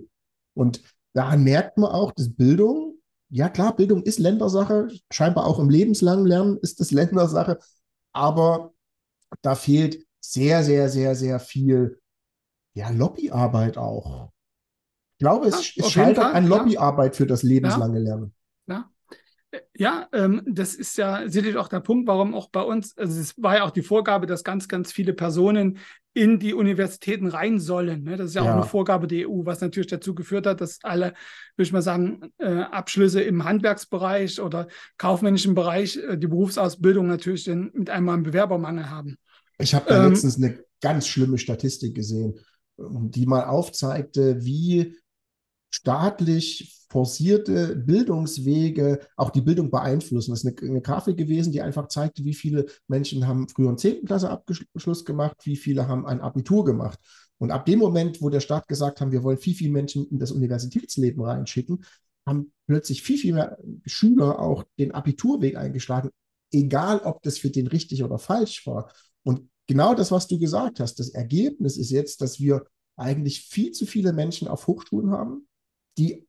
Und 0.54 0.82
da 1.14 1.36
merkt 1.36 1.78
man 1.78 1.90
auch, 1.90 2.12
dass 2.12 2.34
Bildung 2.34 2.91
ja 3.32 3.48
klar, 3.48 3.74
Bildung 3.74 4.02
ist 4.02 4.18
Ländersache, 4.18 4.88
scheinbar 5.10 5.46
auch 5.46 5.58
im 5.58 5.70
lebenslangen 5.70 6.26
Lernen 6.26 6.58
ist 6.58 6.80
es 6.80 6.90
Ländersache, 6.90 7.58
aber 8.12 8.74
da 9.40 9.54
fehlt 9.54 10.06
sehr, 10.20 10.62
sehr, 10.62 10.90
sehr, 10.90 11.14
sehr 11.14 11.40
viel 11.40 11.98
ja, 12.74 12.90
Lobbyarbeit 12.90 13.78
auch. 13.78 14.30
Ich 15.12 15.18
glaube, 15.18 15.46
es, 15.46 15.74
ja, 15.74 15.84
es 15.84 15.92
scheitert 15.92 16.34
an 16.34 16.46
Lobbyarbeit 16.46 17.16
für 17.16 17.26
das 17.26 17.42
lebenslange 17.42 17.98
ja. 17.98 18.04
Lernen. 18.04 18.34
Ja, 18.66 18.90
ja, 19.74 20.08
ähm, 20.12 20.42
das 20.46 20.74
ist 20.74 20.98
ja 20.98 21.28
sicherlich 21.28 21.56
auch 21.56 21.68
der 21.68 21.80
Punkt, 21.80 22.06
warum 22.08 22.34
auch 22.34 22.50
bei 22.50 22.62
uns, 22.62 22.96
also 22.98 23.18
es 23.18 23.34
war 23.42 23.56
ja 23.56 23.64
auch 23.64 23.70
die 23.70 23.82
Vorgabe, 23.82 24.26
dass 24.26 24.44
ganz, 24.44 24.68
ganz 24.68 24.92
viele 24.92 25.14
Personen 25.14 25.78
in 26.14 26.38
die 26.38 26.54
Universitäten 26.54 27.26
rein 27.26 27.58
sollen. 27.58 28.04
Ne? 28.04 28.16
Das 28.16 28.28
ist 28.28 28.34
ja, 28.34 28.44
ja, 28.44 28.50
auch 28.50 28.56
eine 28.56 28.66
Vorgabe 28.66 29.06
der 29.06 29.28
EU, 29.28 29.44
was 29.44 29.60
natürlich 29.60 29.88
dazu 29.88 30.14
geführt 30.14 30.46
hat, 30.46 30.60
dass 30.60 30.78
alle, 30.82 31.14
würde 31.56 31.66
ich 31.66 31.72
mal 31.72 31.82
sagen, 31.82 32.32
äh, 32.38 32.48
Abschlüsse 32.48 33.22
im 33.22 33.44
Handwerksbereich 33.44 34.40
oder 34.40 34.68
kaufmännischen 34.98 35.54
Bereich 35.54 35.96
äh, 35.96 36.18
die 36.18 36.26
Berufsausbildung 36.26 37.06
natürlich 37.06 37.44
dann 37.44 37.70
mit 37.74 37.88
einmal 37.88 38.14
einen 38.14 38.24
Bewerbermangel 38.24 38.90
haben. 38.90 39.16
Ich 39.58 39.74
habe 39.74 39.86
da 39.88 40.04
ähm, 40.04 40.10
letztens 40.10 40.36
eine 40.36 40.58
ganz 40.80 41.06
schlimme 41.06 41.38
Statistik 41.38 41.94
gesehen, 41.94 42.38
die 42.76 43.26
mal 43.26 43.44
aufzeigte, 43.44 44.44
wie 44.44 44.96
staatlich 45.74 46.86
forcierte 46.90 47.74
Bildungswege 47.74 49.00
auch 49.16 49.30
die 49.30 49.40
Bildung 49.40 49.70
beeinflussen. 49.70 50.30
Das 50.30 50.44
ist 50.44 50.46
eine, 50.46 50.70
eine 50.70 50.82
Grafik 50.82 51.16
gewesen, 51.16 51.50
die 51.50 51.62
einfach 51.62 51.88
zeigte, 51.88 52.24
wie 52.24 52.34
viele 52.34 52.66
Menschen 52.86 53.26
haben 53.26 53.48
früher 53.48 53.68
einen 53.68 53.78
10. 53.78 54.04
Klasse 54.04 54.28
Abschluss 54.28 55.04
gemacht, 55.04 55.38
wie 55.44 55.56
viele 55.56 55.88
haben 55.88 56.06
ein 56.06 56.20
Abitur 56.20 56.64
gemacht. 56.64 56.98
Und 57.38 57.50
ab 57.50 57.64
dem 57.64 57.78
Moment, 57.78 58.20
wo 58.20 58.28
der 58.28 58.40
Staat 58.40 58.68
gesagt 58.68 59.00
hat, 59.00 59.10
wir 59.10 59.22
wollen 59.22 59.38
viel, 59.38 59.54
viel 59.54 59.70
Menschen 59.70 60.06
in 60.08 60.18
das 60.18 60.30
Universitätsleben 60.30 61.24
reinschicken, 61.24 61.82
haben 62.26 62.52
plötzlich 62.66 63.02
viel, 63.02 63.18
viel 63.18 63.34
mehr 63.34 63.58
Schüler 63.86 64.38
auch 64.38 64.64
den 64.78 64.92
Abiturweg 64.92 65.56
eingeschlagen, 65.56 66.10
egal 66.52 67.00
ob 67.00 67.22
das 67.22 67.38
für 67.38 67.50
den 67.50 67.66
richtig 67.66 68.04
oder 68.04 68.18
falsch 68.18 68.66
war. 68.66 68.92
Und 69.24 69.48
genau 69.66 69.94
das, 69.94 70.12
was 70.12 70.28
du 70.28 70.38
gesagt 70.38 70.78
hast, 70.78 70.98
das 71.00 71.08
Ergebnis 71.08 71.78
ist 71.78 71.90
jetzt, 71.90 72.20
dass 72.20 72.38
wir 72.38 72.64
eigentlich 72.96 73.40
viel 73.40 73.72
zu 73.72 73.86
viele 73.86 74.12
Menschen 74.12 74.46
auf 74.46 74.66
Hochschulen 74.66 75.10
haben, 75.10 75.48
die 75.98 76.26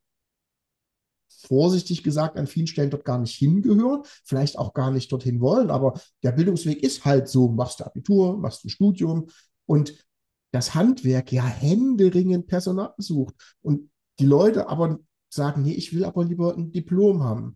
vorsichtig 1.27 2.03
gesagt 2.03 2.37
an 2.37 2.47
vielen 2.47 2.67
Stellen 2.67 2.89
dort 2.89 3.05
gar 3.05 3.19
nicht 3.19 3.35
hingehören, 3.35 4.03
vielleicht 4.23 4.57
auch 4.57 4.73
gar 4.73 4.91
nicht 4.91 5.11
dorthin 5.11 5.41
wollen, 5.41 5.69
aber 5.69 5.99
der 6.23 6.31
Bildungsweg 6.31 6.81
ist 6.81 7.03
halt 7.05 7.27
so, 7.27 7.49
machst 7.49 7.79
du 7.79 7.85
Abitur, 7.85 8.37
machst 8.37 8.63
du 8.63 8.69
Studium 8.69 9.27
und 9.65 10.05
das 10.51 10.73
Handwerk 10.73 11.31
ja 11.31 11.45
händeringend 11.45 12.47
Personal 12.47 12.93
sucht 12.97 13.35
und 13.61 13.89
die 14.19 14.25
Leute 14.25 14.69
aber 14.69 14.99
sagen, 15.29 15.63
nee, 15.63 15.73
ich 15.73 15.93
will 15.93 16.05
aber 16.05 16.23
lieber 16.23 16.55
ein 16.55 16.71
Diplom 16.71 17.23
haben 17.23 17.55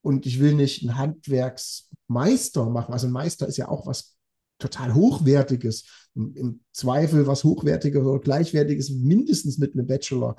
und 0.00 0.26
ich 0.26 0.40
will 0.40 0.54
nicht 0.54 0.82
einen 0.82 0.98
Handwerksmeister 0.98 2.68
machen. 2.70 2.92
Also 2.92 3.06
ein 3.06 3.12
Meister 3.12 3.46
ist 3.46 3.58
ja 3.58 3.68
auch 3.68 3.86
was 3.86 4.16
total 4.58 4.94
Hochwertiges. 4.94 5.84
Im 6.14 6.60
Zweifel 6.72 7.26
was 7.26 7.44
Hochwertiges 7.44 8.02
oder 8.02 8.20
Gleichwertiges, 8.20 8.90
mindestens 8.90 9.58
mit 9.58 9.74
einem 9.74 9.86
Bachelor. 9.86 10.36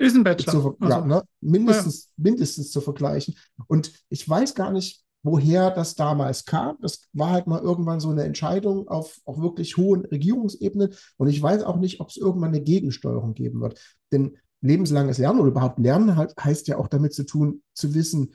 Ist 0.00 0.16
ein 0.16 0.24
Bachelor. 0.24 0.52
Zu, 0.52 0.76
also, 0.80 0.94
ja, 0.94 1.04
ne? 1.04 1.22
mindestens, 1.42 2.04
ja. 2.04 2.10
mindestens 2.16 2.70
zu 2.70 2.80
vergleichen. 2.80 3.36
Und 3.66 3.92
ich 4.08 4.26
weiß 4.26 4.54
gar 4.54 4.72
nicht, 4.72 5.04
woher 5.22 5.70
das 5.70 5.94
damals 5.94 6.46
kam. 6.46 6.78
Das 6.80 7.06
war 7.12 7.32
halt 7.32 7.46
mal 7.46 7.60
irgendwann 7.60 8.00
so 8.00 8.08
eine 8.08 8.24
Entscheidung 8.24 8.88
auf, 8.88 9.20
auf 9.26 9.38
wirklich 9.38 9.76
hohen 9.76 10.06
Regierungsebene. 10.06 10.88
Und 11.18 11.28
ich 11.28 11.42
weiß 11.42 11.64
auch 11.64 11.76
nicht, 11.76 12.00
ob 12.00 12.08
es 12.08 12.16
irgendwann 12.16 12.54
eine 12.54 12.62
Gegensteuerung 12.62 13.34
geben 13.34 13.60
wird. 13.60 13.78
Denn 14.10 14.38
lebenslanges 14.62 15.18
Lernen 15.18 15.40
oder 15.40 15.50
überhaupt 15.50 15.78
Lernen 15.78 16.16
halt, 16.16 16.34
heißt 16.42 16.68
ja 16.68 16.78
auch 16.78 16.88
damit 16.88 17.12
zu 17.12 17.24
tun, 17.24 17.62
zu 17.74 17.92
wissen, 17.92 18.34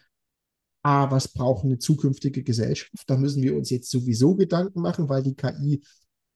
ah, 0.84 1.10
was 1.10 1.30
braucht 1.30 1.66
eine 1.66 1.80
zukünftige 1.80 2.44
Gesellschaft? 2.44 3.06
Da 3.08 3.18
müssen 3.18 3.42
wir 3.42 3.56
uns 3.56 3.72
jetzt 3.72 3.90
sowieso 3.90 4.36
Gedanken 4.36 4.82
machen, 4.82 5.10
weil 5.10 5.24
die 5.24 5.36
KI 5.36 5.82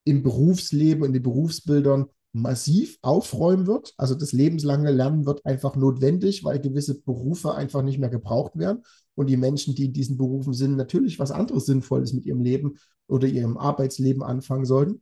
im 0.06 0.24
Berufsleben, 0.24 1.06
in 1.06 1.14
den 1.14 1.22
Berufsbildern 1.22 2.08
massiv 2.32 2.98
aufräumen 3.02 3.68
wird. 3.68 3.94
Also 3.98 4.16
das 4.16 4.32
lebenslange 4.32 4.92
Lernen 4.92 5.26
wird 5.26 5.46
einfach 5.46 5.76
notwendig, 5.76 6.44
weil 6.44 6.60
gewisse 6.60 7.02
Berufe 7.02 7.56
einfach 7.56 7.82
nicht 7.82 8.00
mehr 8.00 8.10
gebraucht 8.10 8.58
werden. 8.58 8.84
Und 9.16 9.28
die 9.28 9.38
Menschen, 9.38 9.76
die 9.76 9.86
in 9.86 9.94
diesen 9.94 10.18
Berufen 10.18 10.54
sind, 10.54 10.76
natürlich 10.76 11.20
was 11.20 11.32
anderes 11.32 11.66
Sinnvolles 11.66 12.14
mit 12.14 12.26
ihrem 12.26 12.42
Leben 12.42 12.78
oder 13.08 13.28
ihrem 13.28 13.58
Arbeitsleben 13.58 14.22
anfangen 14.22 14.66
sollten. 14.66 15.02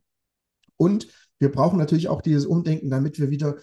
Und 0.76 1.08
wir 1.38 1.52
brauchen 1.52 1.78
natürlich 1.78 2.08
auch 2.08 2.22
dieses 2.22 2.46
Umdenken, 2.46 2.90
damit 2.90 3.18
wir 3.18 3.30
wieder 3.30 3.56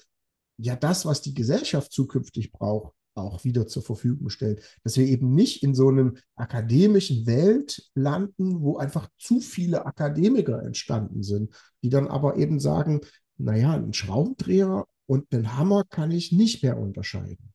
ja 0.58 0.76
das, 0.76 1.06
was 1.06 1.22
die 1.22 1.34
Gesellschaft 1.34 1.92
zukünftig 1.92 2.52
braucht, 2.52 2.94
auch 3.16 3.44
wieder 3.44 3.68
zur 3.68 3.82
Verfügung 3.82 4.30
stellen. 4.30 4.60
Dass 4.84 4.98
wir 4.98 5.06
eben 5.06 5.34
nicht 5.34 5.64
in 5.64 5.74
so 5.74 5.90
einem 5.90 6.18
akademischen 6.36 7.26
Welt 7.26 7.90
landen, 7.96 8.62
wo 8.62 8.78
einfach 8.78 9.10
zu 9.18 9.40
viele 9.40 9.86
Akademiker 9.86 10.62
entstanden 10.64 11.24
sind, 11.24 11.54
die 11.84 11.90
dann 11.90 12.08
aber 12.08 12.38
eben 12.38 12.60
sagen, 12.60 13.02
naja, 13.38 13.74
einen 13.74 13.94
Schraubendreher 13.94 14.86
und 15.08 15.34
einen 15.34 15.58
Hammer 15.58 15.84
kann 15.90 16.12
ich 16.12 16.32
nicht 16.32 16.64
mehr 16.64 16.78
unterscheiden. 16.78 17.54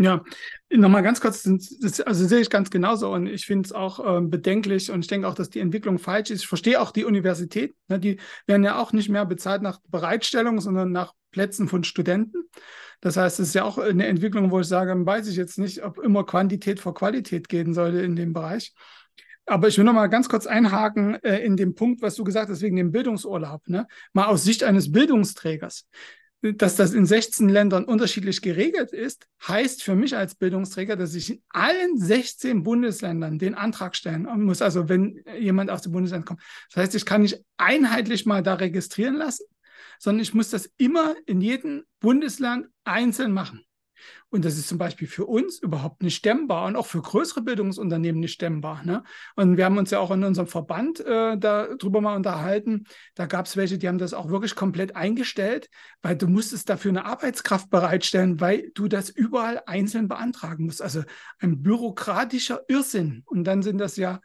Ja, 0.00 0.22
nochmal 0.70 1.02
ganz 1.02 1.20
kurz, 1.20 1.42
das, 1.42 2.00
also 2.00 2.24
sehe 2.24 2.38
ich 2.38 2.50
ganz 2.50 2.70
genauso 2.70 3.12
und 3.12 3.26
ich 3.26 3.46
finde 3.46 3.66
es 3.66 3.72
auch 3.72 3.98
äh, 3.98 4.20
bedenklich 4.20 4.92
und 4.92 5.00
ich 5.00 5.08
denke 5.08 5.26
auch, 5.26 5.34
dass 5.34 5.50
die 5.50 5.58
Entwicklung 5.58 5.98
falsch 5.98 6.30
ist. 6.30 6.42
Ich 6.42 6.46
verstehe 6.46 6.80
auch 6.80 6.92
die 6.92 7.04
Universität, 7.04 7.74
ne, 7.88 7.98
die 7.98 8.20
werden 8.46 8.62
ja 8.62 8.80
auch 8.80 8.92
nicht 8.92 9.08
mehr 9.08 9.26
bezahlt 9.26 9.60
nach 9.60 9.80
Bereitstellung, 9.88 10.60
sondern 10.60 10.92
nach 10.92 11.14
Plätzen 11.32 11.66
von 11.66 11.82
Studenten. 11.82 12.44
Das 13.00 13.16
heißt, 13.16 13.40
es 13.40 13.48
ist 13.48 13.54
ja 13.54 13.64
auch 13.64 13.76
eine 13.76 14.06
Entwicklung, 14.06 14.52
wo 14.52 14.60
ich 14.60 14.68
sage, 14.68 14.94
weiß 15.04 15.26
ich 15.26 15.36
jetzt 15.36 15.58
nicht, 15.58 15.82
ob 15.82 15.98
immer 15.98 16.24
Quantität 16.24 16.78
vor 16.78 16.94
Qualität 16.94 17.48
gehen 17.48 17.74
sollte 17.74 18.00
in 18.00 18.14
dem 18.14 18.32
Bereich. 18.32 18.74
Aber 19.48 19.68
ich 19.68 19.78
will 19.78 19.84
noch 19.84 19.94
mal 19.94 20.08
ganz 20.08 20.28
kurz 20.28 20.46
einhaken 20.46 21.14
äh, 21.22 21.38
in 21.38 21.56
dem 21.56 21.74
Punkt, 21.74 22.02
was 22.02 22.14
du 22.14 22.24
gesagt 22.24 22.50
hast, 22.50 22.60
wegen 22.60 22.76
dem 22.76 22.92
Bildungsurlaub. 22.92 23.66
Ne? 23.68 23.86
Mal 24.12 24.26
aus 24.26 24.44
Sicht 24.44 24.62
eines 24.62 24.92
Bildungsträgers. 24.92 25.86
Dass 26.40 26.76
das 26.76 26.92
in 26.92 27.04
16 27.04 27.48
Ländern 27.48 27.84
unterschiedlich 27.84 28.42
geregelt 28.42 28.92
ist, 28.92 29.26
heißt 29.48 29.82
für 29.82 29.96
mich 29.96 30.16
als 30.16 30.36
Bildungsträger, 30.36 30.94
dass 30.94 31.14
ich 31.14 31.30
in 31.30 31.42
allen 31.48 31.98
16 31.98 32.62
Bundesländern 32.62 33.40
den 33.40 33.56
Antrag 33.56 33.96
stellen 33.96 34.28
muss. 34.44 34.62
Also 34.62 34.88
wenn 34.88 35.24
jemand 35.40 35.70
aus 35.70 35.82
dem 35.82 35.90
Bundesland 35.90 36.26
kommt. 36.26 36.40
Das 36.72 36.84
heißt, 36.84 36.94
ich 36.94 37.06
kann 37.06 37.22
nicht 37.22 37.42
einheitlich 37.56 38.24
mal 38.24 38.44
da 38.44 38.54
registrieren 38.54 39.16
lassen, 39.16 39.46
sondern 39.98 40.22
ich 40.22 40.32
muss 40.32 40.50
das 40.50 40.70
immer 40.76 41.16
in 41.26 41.40
jedem 41.40 41.82
Bundesland 41.98 42.66
einzeln 42.84 43.32
machen. 43.32 43.64
Und 44.30 44.44
das 44.44 44.58
ist 44.58 44.68
zum 44.68 44.78
Beispiel 44.78 45.08
für 45.08 45.26
uns 45.26 45.58
überhaupt 45.58 46.02
nicht 46.02 46.16
stemmbar 46.16 46.66
und 46.66 46.76
auch 46.76 46.86
für 46.86 47.00
größere 47.00 47.42
Bildungsunternehmen 47.42 48.20
nicht 48.20 48.34
stemmbar. 48.34 48.84
Ne? 48.84 49.02
Und 49.36 49.56
wir 49.56 49.64
haben 49.64 49.78
uns 49.78 49.90
ja 49.90 50.00
auch 50.00 50.10
in 50.10 50.24
unserem 50.24 50.48
Verband 50.48 51.00
äh, 51.00 51.38
darüber 51.38 52.00
mal 52.00 52.16
unterhalten. 52.16 52.84
Da 53.14 53.26
gab 53.26 53.46
es 53.46 53.56
welche, 53.56 53.78
die 53.78 53.88
haben 53.88 53.98
das 53.98 54.14
auch 54.14 54.28
wirklich 54.28 54.54
komplett 54.54 54.96
eingestellt, 54.96 55.70
weil 56.02 56.16
du 56.16 56.26
musstest 56.26 56.68
dafür 56.68 56.90
eine 56.90 57.06
Arbeitskraft 57.06 57.70
bereitstellen, 57.70 58.40
weil 58.40 58.70
du 58.74 58.88
das 58.88 59.08
überall 59.08 59.62
einzeln 59.66 60.08
beantragen 60.08 60.66
musst. 60.66 60.82
Also 60.82 61.02
ein 61.38 61.62
bürokratischer 61.62 62.62
Irrsinn. 62.68 63.22
Und 63.24 63.44
dann 63.44 63.62
sind 63.62 63.78
das 63.78 63.96
ja 63.96 64.20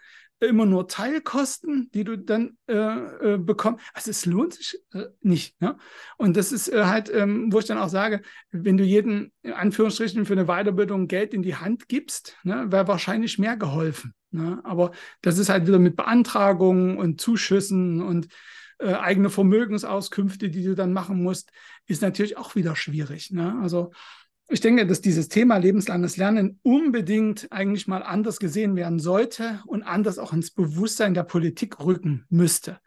immer 0.46 0.66
nur 0.66 0.88
Teilkosten, 0.88 1.90
die 1.94 2.04
du 2.04 2.18
dann 2.18 2.58
äh, 2.68 2.74
äh, 2.74 3.38
bekommst. 3.38 3.84
Also 3.94 4.12
es 4.12 4.26
lohnt 4.26 4.54
sich 4.54 4.80
äh, 4.94 5.06
nicht. 5.22 5.60
Ne? 5.62 5.78
Und 6.18 6.38
das 6.38 6.52
ist 6.52 6.70
äh, 6.70 6.84
halt, 6.86 7.12
ähm, 7.14 7.52
wo 7.52 7.60
ich 7.60 7.66
dann 7.66 7.78
auch 7.78 7.90
sage, 7.90 8.22
wenn 8.52 8.78
du 8.78 8.84
jeden, 8.84 9.32
in 9.42 9.54
Anführungsstrichen, 9.54 10.26
für 10.26 10.34
eine 10.34 10.46
Weiterbildung 10.46 11.08
Geld 11.08 11.34
in 11.34 11.44
die 11.44 11.56
Hand 11.56 11.88
gibst, 11.88 12.38
ne, 12.44 12.72
wäre 12.72 12.88
wahrscheinlich 12.88 13.40
mehr 13.40 13.58
geholfen. 13.58 14.14
Ne? 14.32 14.62
Aber 14.64 14.92
das 15.22 15.38
ist 15.38 15.50
halt 15.50 15.68
wieder 15.68 15.80
mit 15.80 15.96
Beantragungen 15.96 16.98
und 16.98 17.22
Zuschüssen 17.22 18.02
und 18.02 18.28
äh, 18.80 18.94
eigene 18.94 19.30
Vermögensauskünfte, 19.30 20.50
die 20.50 20.64
du 20.64 20.76
dann 20.76 20.94
machen 20.94 21.22
musst, 21.22 21.52
ist 21.88 22.02
natürlich 22.02 22.38
auch 22.38 22.56
wieder 22.56 22.76
schwierig. 22.76 23.32
Ne? 23.32 23.58
Also 23.62 23.92
ich 24.50 24.60
denke, 24.60 24.86
dass 24.86 25.02
dieses 25.02 25.30
Thema 25.30 25.58
lebenslanges 25.58 26.18
Lernen 26.18 26.60
unbedingt 26.64 27.48
eigentlich 27.52 27.88
mal 27.88 28.04
anders 28.04 28.40
gesehen 28.40 28.76
werden 28.76 29.00
sollte 29.00 29.62
und 29.66 29.84
anders 29.84 30.20
auch 30.20 30.34
ins 30.34 30.52
Bewusstsein 30.52 31.14
der 31.14 31.24
Politik 31.24 31.80
rücken 31.80 32.26
müsste. 32.30 32.80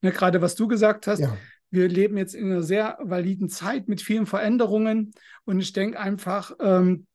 Ne, 0.00 0.10
gerade 0.10 0.40
was 0.40 0.54
du 0.54 0.66
gesagt 0.68 1.06
hast, 1.06 1.20
ja. 1.20 1.36
wir 1.70 1.88
leben 1.88 2.16
jetzt 2.16 2.34
in 2.34 2.50
einer 2.50 2.62
sehr 2.62 2.98
validen 3.02 3.48
Zeit 3.48 3.88
mit 3.88 4.00
vielen 4.00 4.26
Veränderungen 4.26 5.12
und 5.44 5.60
ich 5.60 5.72
denke 5.72 6.00
einfach, 6.00 6.52
ähm, 6.60 7.06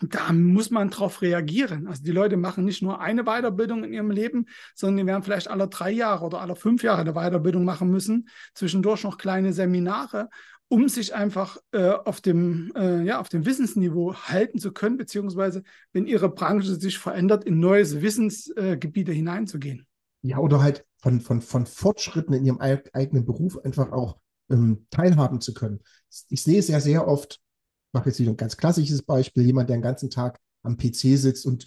da 0.00 0.32
muss 0.32 0.70
man 0.70 0.90
drauf 0.90 1.22
reagieren. 1.22 1.86
Also 1.86 2.02
die 2.02 2.10
Leute 2.10 2.36
machen 2.36 2.64
nicht 2.64 2.82
nur 2.82 3.00
eine 3.00 3.24
Weiterbildung 3.24 3.84
in 3.84 3.92
ihrem 3.92 4.10
Leben, 4.10 4.46
sondern 4.74 4.98
die 4.98 5.06
werden 5.06 5.22
vielleicht 5.22 5.48
alle 5.48 5.68
drei 5.68 5.90
Jahre 5.90 6.24
oder 6.24 6.40
alle 6.40 6.56
fünf 6.56 6.82
Jahre 6.82 7.00
eine 7.00 7.14
Weiterbildung 7.14 7.64
machen 7.64 7.90
müssen, 7.90 8.28
zwischendurch 8.54 9.04
noch 9.04 9.18
kleine 9.18 9.52
Seminare 9.52 10.28
um 10.68 10.88
sich 10.88 11.14
einfach 11.14 11.58
äh, 11.72 11.90
auf, 11.90 12.20
dem, 12.20 12.72
äh, 12.74 13.02
ja, 13.02 13.20
auf 13.20 13.28
dem 13.28 13.46
Wissensniveau 13.46 14.14
halten 14.14 14.58
zu 14.58 14.72
können, 14.72 14.96
beziehungsweise 14.96 15.62
wenn 15.92 16.06
ihre 16.06 16.28
Branche 16.28 16.74
sich 16.74 16.98
verändert, 16.98 17.44
in 17.44 17.60
neues 17.60 18.00
Wissensgebiete 18.00 19.12
äh, 19.12 19.14
hineinzugehen. 19.14 19.86
Ja, 20.22 20.38
oder 20.38 20.62
halt 20.62 20.84
von, 20.96 21.20
von, 21.20 21.42
von 21.42 21.66
Fortschritten 21.66 22.32
in 22.32 22.44
ihrem 22.44 22.58
eigenen 22.58 23.26
Beruf 23.26 23.58
einfach 23.58 23.92
auch 23.92 24.18
ähm, 24.50 24.86
teilhaben 24.90 25.40
zu 25.40 25.52
können. 25.52 25.80
Ich 26.28 26.42
sehe 26.42 26.60
ja 26.60 26.80
sehr 26.80 27.06
oft, 27.06 27.34
ich 27.34 27.92
mache 27.92 28.08
jetzt 28.08 28.18
wieder 28.18 28.30
ein 28.30 28.36
ganz 28.36 28.56
klassisches 28.56 29.02
Beispiel, 29.02 29.44
jemand, 29.44 29.68
der 29.68 29.76
den 29.76 29.82
ganzen 29.82 30.10
Tag 30.10 30.40
am 30.62 30.76
PC 30.76 31.18
sitzt 31.18 31.44
und 31.46 31.66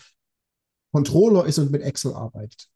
Controller 0.91 1.45
ist 1.45 1.59
und 1.59 1.71
mit 1.71 1.83
Excel 1.83 2.13
arbeitet. 2.13 2.67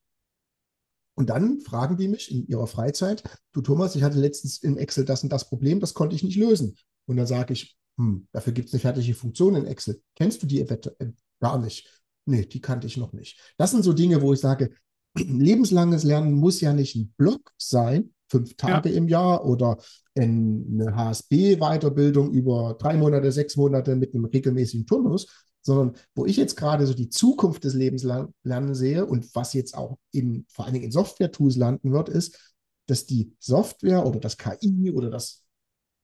Und 1.15 1.29
dann 1.29 1.59
fragen 1.59 1.97
die 1.97 2.07
mich 2.07 2.31
in 2.31 2.47
ihrer 2.47 2.67
Freizeit, 2.67 3.23
du 3.53 3.61
Thomas, 3.61 3.95
ich 3.95 4.03
hatte 4.03 4.19
letztens 4.19 4.57
in 4.57 4.77
Excel 4.77 5.05
das 5.05 5.23
und 5.23 5.31
das 5.31 5.49
Problem, 5.49 5.79
das 5.79 5.93
konnte 5.93 6.15
ich 6.15 6.23
nicht 6.23 6.37
lösen. 6.37 6.75
Und 7.05 7.17
dann 7.17 7.27
sage 7.27 7.53
ich, 7.53 7.77
hm, 7.97 8.27
dafür 8.31 8.53
gibt 8.53 8.69
es 8.69 8.73
eine 8.73 8.79
fertige 8.79 9.13
Funktion 9.13 9.55
in 9.55 9.65
Excel. 9.65 10.01
Kennst 10.15 10.41
du 10.41 10.47
die 10.47 10.61
äh, 10.61 11.11
gar 11.39 11.59
nicht? 11.59 12.03
Nee, 12.25 12.45
die 12.45 12.61
kannte 12.61 12.87
ich 12.87 12.97
noch 12.97 13.13
nicht. 13.13 13.39
Das 13.57 13.71
sind 13.71 13.83
so 13.83 13.93
Dinge, 13.93 14.21
wo 14.21 14.33
ich 14.33 14.39
sage, 14.39 14.71
lebenslanges 15.17 16.03
Lernen 16.03 16.33
muss 16.33 16.61
ja 16.61 16.73
nicht 16.73 16.95
ein 16.95 17.13
Block 17.17 17.51
sein, 17.57 18.13
fünf 18.29 18.55
Tage 18.55 18.89
ja. 18.89 18.95
im 18.95 19.07
Jahr 19.07 19.45
oder 19.45 19.77
eine 20.15 20.95
HSB-Weiterbildung 20.95 22.31
über 22.31 22.75
drei 22.79 22.95
Monate, 22.95 23.31
sechs 23.31 23.57
Monate 23.57 23.95
mit 23.95 24.13
einem 24.13 24.25
regelmäßigen 24.25 24.85
Turnus, 24.85 25.27
sondern 25.61 25.95
wo 26.15 26.25
ich 26.25 26.37
jetzt 26.37 26.55
gerade 26.55 26.87
so 26.87 26.93
die 26.93 27.09
Zukunft 27.09 27.63
des 27.63 27.73
Lebens 27.73 28.03
lernen 28.43 28.75
sehe 28.75 29.05
und 29.05 29.33
was 29.35 29.53
jetzt 29.53 29.75
auch 29.77 29.97
in, 30.11 30.45
vor 30.49 30.65
allen 30.65 30.73
Dingen 30.73 30.85
in 30.85 30.91
Software-Tools 30.91 31.55
landen 31.55 31.91
wird, 31.91 32.09
ist, 32.09 32.53
dass 32.87 33.05
die 33.05 33.33
Software 33.39 34.05
oder 34.05 34.19
das 34.19 34.37
KI 34.37 34.91
oder 34.91 35.09
das 35.09 35.43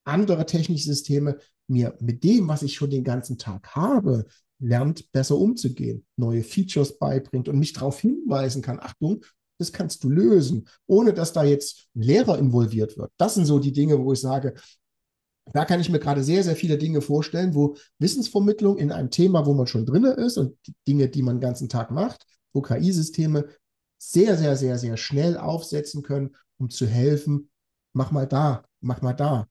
andere 0.05 0.45
technische 0.45 0.85
Systeme 0.85 1.37
mir 1.67 1.97
mit 1.99 2.23
dem, 2.23 2.47
was 2.47 2.63
ich 2.63 2.75
schon 2.75 2.89
den 2.89 3.03
ganzen 3.03 3.37
Tag 3.37 3.75
habe, 3.75 4.25
lernt, 4.59 5.11
besser 5.11 5.37
umzugehen, 5.37 6.05
neue 6.15 6.43
Features 6.43 6.97
beibringt 6.97 7.49
und 7.49 7.59
mich 7.59 7.73
darauf 7.73 7.99
hinweisen 7.99 8.61
kann, 8.61 8.79
Achtung, 8.79 9.23
das 9.59 9.71
kannst 9.71 10.03
du 10.03 10.09
lösen, 10.09 10.67
ohne 10.85 11.13
dass 11.13 11.33
da 11.33 11.43
jetzt 11.43 11.87
ein 11.95 12.03
Lehrer 12.03 12.37
involviert 12.37 12.97
wird. 12.97 13.11
Das 13.17 13.35
sind 13.35 13.45
so 13.45 13.59
die 13.59 13.71
Dinge, 13.71 13.99
wo 13.99 14.13
ich 14.13 14.21
sage, 14.21 14.53
da 15.53 15.65
kann 15.65 15.79
ich 15.79 15.89
mir 15.89 15.99
gerade 15.99 16.23
sehr, 16.23 16.43
sehr 16.43 16.55
viele 16.55 16.77
Dinge 16.77 17.01
vorstellen, 17.01 17.55
wo 17.55 17.75
Wissensvermittlung 17.99 18.77
in 18.77 18.91
einem 18.91 19.11
Thema, 19.11 19.45
wo 19.45 19.53
man 19.53 19.67
schon 19.67 19.85
drin 19.85 20.03
ist 20.03 20.37
und 20.37 20.57
die 20.65 20.73
Dinge, 20.87 21.09
die 21.09 21.21
man 21.21 21.37
den 21.37 21.41
ganzen 21.41 21.69
Tag 21.69 21.91
macht, 21.91 22.25
wo 22.53 22.61
KI-Systeme 22.61 23.47
sehr, 23.97 24.37
sehr, 24.37 24.55
sehr, 24.55 24.77
sehr 24.77 24.97
schnell 24.97 25.37
aufsetzen 25.37 26.03
können, 26.03 26.35
um 26.57 26.69
zu 26.69 26.85
helfen. 26.85 27.49
Mach 27.93 28.11
mal 28.11 28.27
da, 28.27 28.63
mach 28.81 29.01
mal 29.01 29.13
da, 29.13 29.47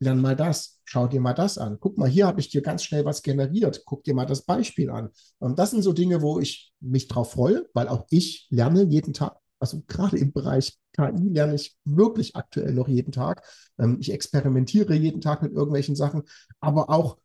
lern 0.00 0.20
mal 0.20 0.36
das, 0.36 0.80
schau 0.84 1.06
dir 1.06 1.20
mal 1.20 1.34
das 1.34 1.58
an. 1.58 1.78
Guck 1.80 1.98
mal, 1.98 2.08
hier 2.08 2.26
habe 2.26 2.40
ich 2.40 2.48
dir 2.48 2.62
ganz 2.62 2.84
schnell 2.84 3.04
was 3.04 3.22
generiert. 3.22 3.82
Guck 3.84 4.04
dir 4.04 4.14
mal 4.14 4.26
das 4.26 4.42
Beispiel 4.42 4.90
an. 4.90 5.10
Und 5.38 5.58
das 5.58 5.70
sind 5.70 5.82
so 5.82 5.92
Dinge, 5.92 6.22
wo 6.22 6.40
ich 6.40 6.72
mich 6.80 7.08
drauf 7.08 7.32
freue, 7.32 7.66
weil 7.74 7.88
auch 7.88 8.06
ich 8.10 8.46
lerne 8.50 8.84
jeden 8.84 9.12
Tag. 9.12 9.36
Also 9.60 9.82
gerade 9.86 10.18
im 10.18 10.32
Bereich 10.32 10.78
KI 10.92 11.28
lerne 11.30 11.54
ich 11.54 11.76
wirklich 11.84 12.36
aktuell 12.36 12.72
noch 12.72 12.88
jeden 12.88 13.12
Tag. 13.12 13.44
Ähm, 13.78 13.98
ich 14.00 14.12
experimentiere 14.12 14.94
jeden 14.94 15.20
Tag 15.20 15.42
mit 15.42 15.52
irgendwelchen 15.52 15.96
Sachen, 15.96 16.22
aber 16.60 16.90
auch 16.90 17.18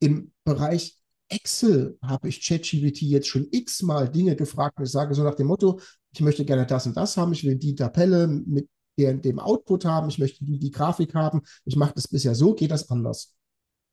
im 0.00 0.32
Bereich 0.44 0.96
Excel 1.28 1.98
habe 2.02 2.28
ich 2.28 2.40
ChatGPT 2.46 3.02
jetzt 3.02 3.28
schon 3.28 3.48
x-mal 3.50 4.08
Dinge 4.08 4.34
gefragt 4.36 4.78
und 4.78 4.84
ich 4.84 4.90
sage 4.90 5.14
so 5.14 5.22
nach 5.22 5.34
dem 5.34 5.48
Motto, 5.48 5.80
ich 6.12 6.20
möchte 6.20 6.44
gerne 6.44 6.66
das 6.66 6.86
und 6.86 6.96
das 6.96 7.16
haben, 7.16 7.32
ich 7.32 7.44
will 7.44 7.56
die 7.56 7.74
Tabelle 7.74 8.26
mit 8.26 8.68
dem 8.96 9.38
Output 9.38 9.84
haben, 9.84 10.08
ich 10.08 10.18
möchte 10.18 10.44
die, 10.44 10.58
die 10.58 10.70
Grafik 10.70 11.14
haben, 11.14 11.42
ich 11.64 11.76
mache 11.76 11.92
das 11.94 12.08
bisher 12.08 12.34
so, 12.34 12.54
geht 12.54 12.70
das 12.70 12.90
anders? 12.90 13.34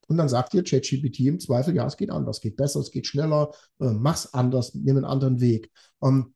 Und 0.07 0.17
dann 0.17 0.29
sagt 0.29 0.53
dir 0.53 0.63
ChatGPT 0.63 1.21
im 1.21 1.39
Zweifel, 1.39 1.75
ja, 1.75 1.85
es 1.85 1.97
geht 1.97 2.11
anders, 2.11 2.37
es 2.37 2.41
geht 2.41 2.55
besser, 2.55 2.79
es 2.79 2.91
geht 2.91 3.07
schneller, 3.07 3.51
äh, 3.79 3.91
mach's 3.91 4.33
anders, 4.33 4.73
nimm 4.75 4.97
einen 4.97 5.05
anderen 5.05 5.41
Weg. 5.41 5.71
Um, 5.99 6.15
ähm, 6.15 6.35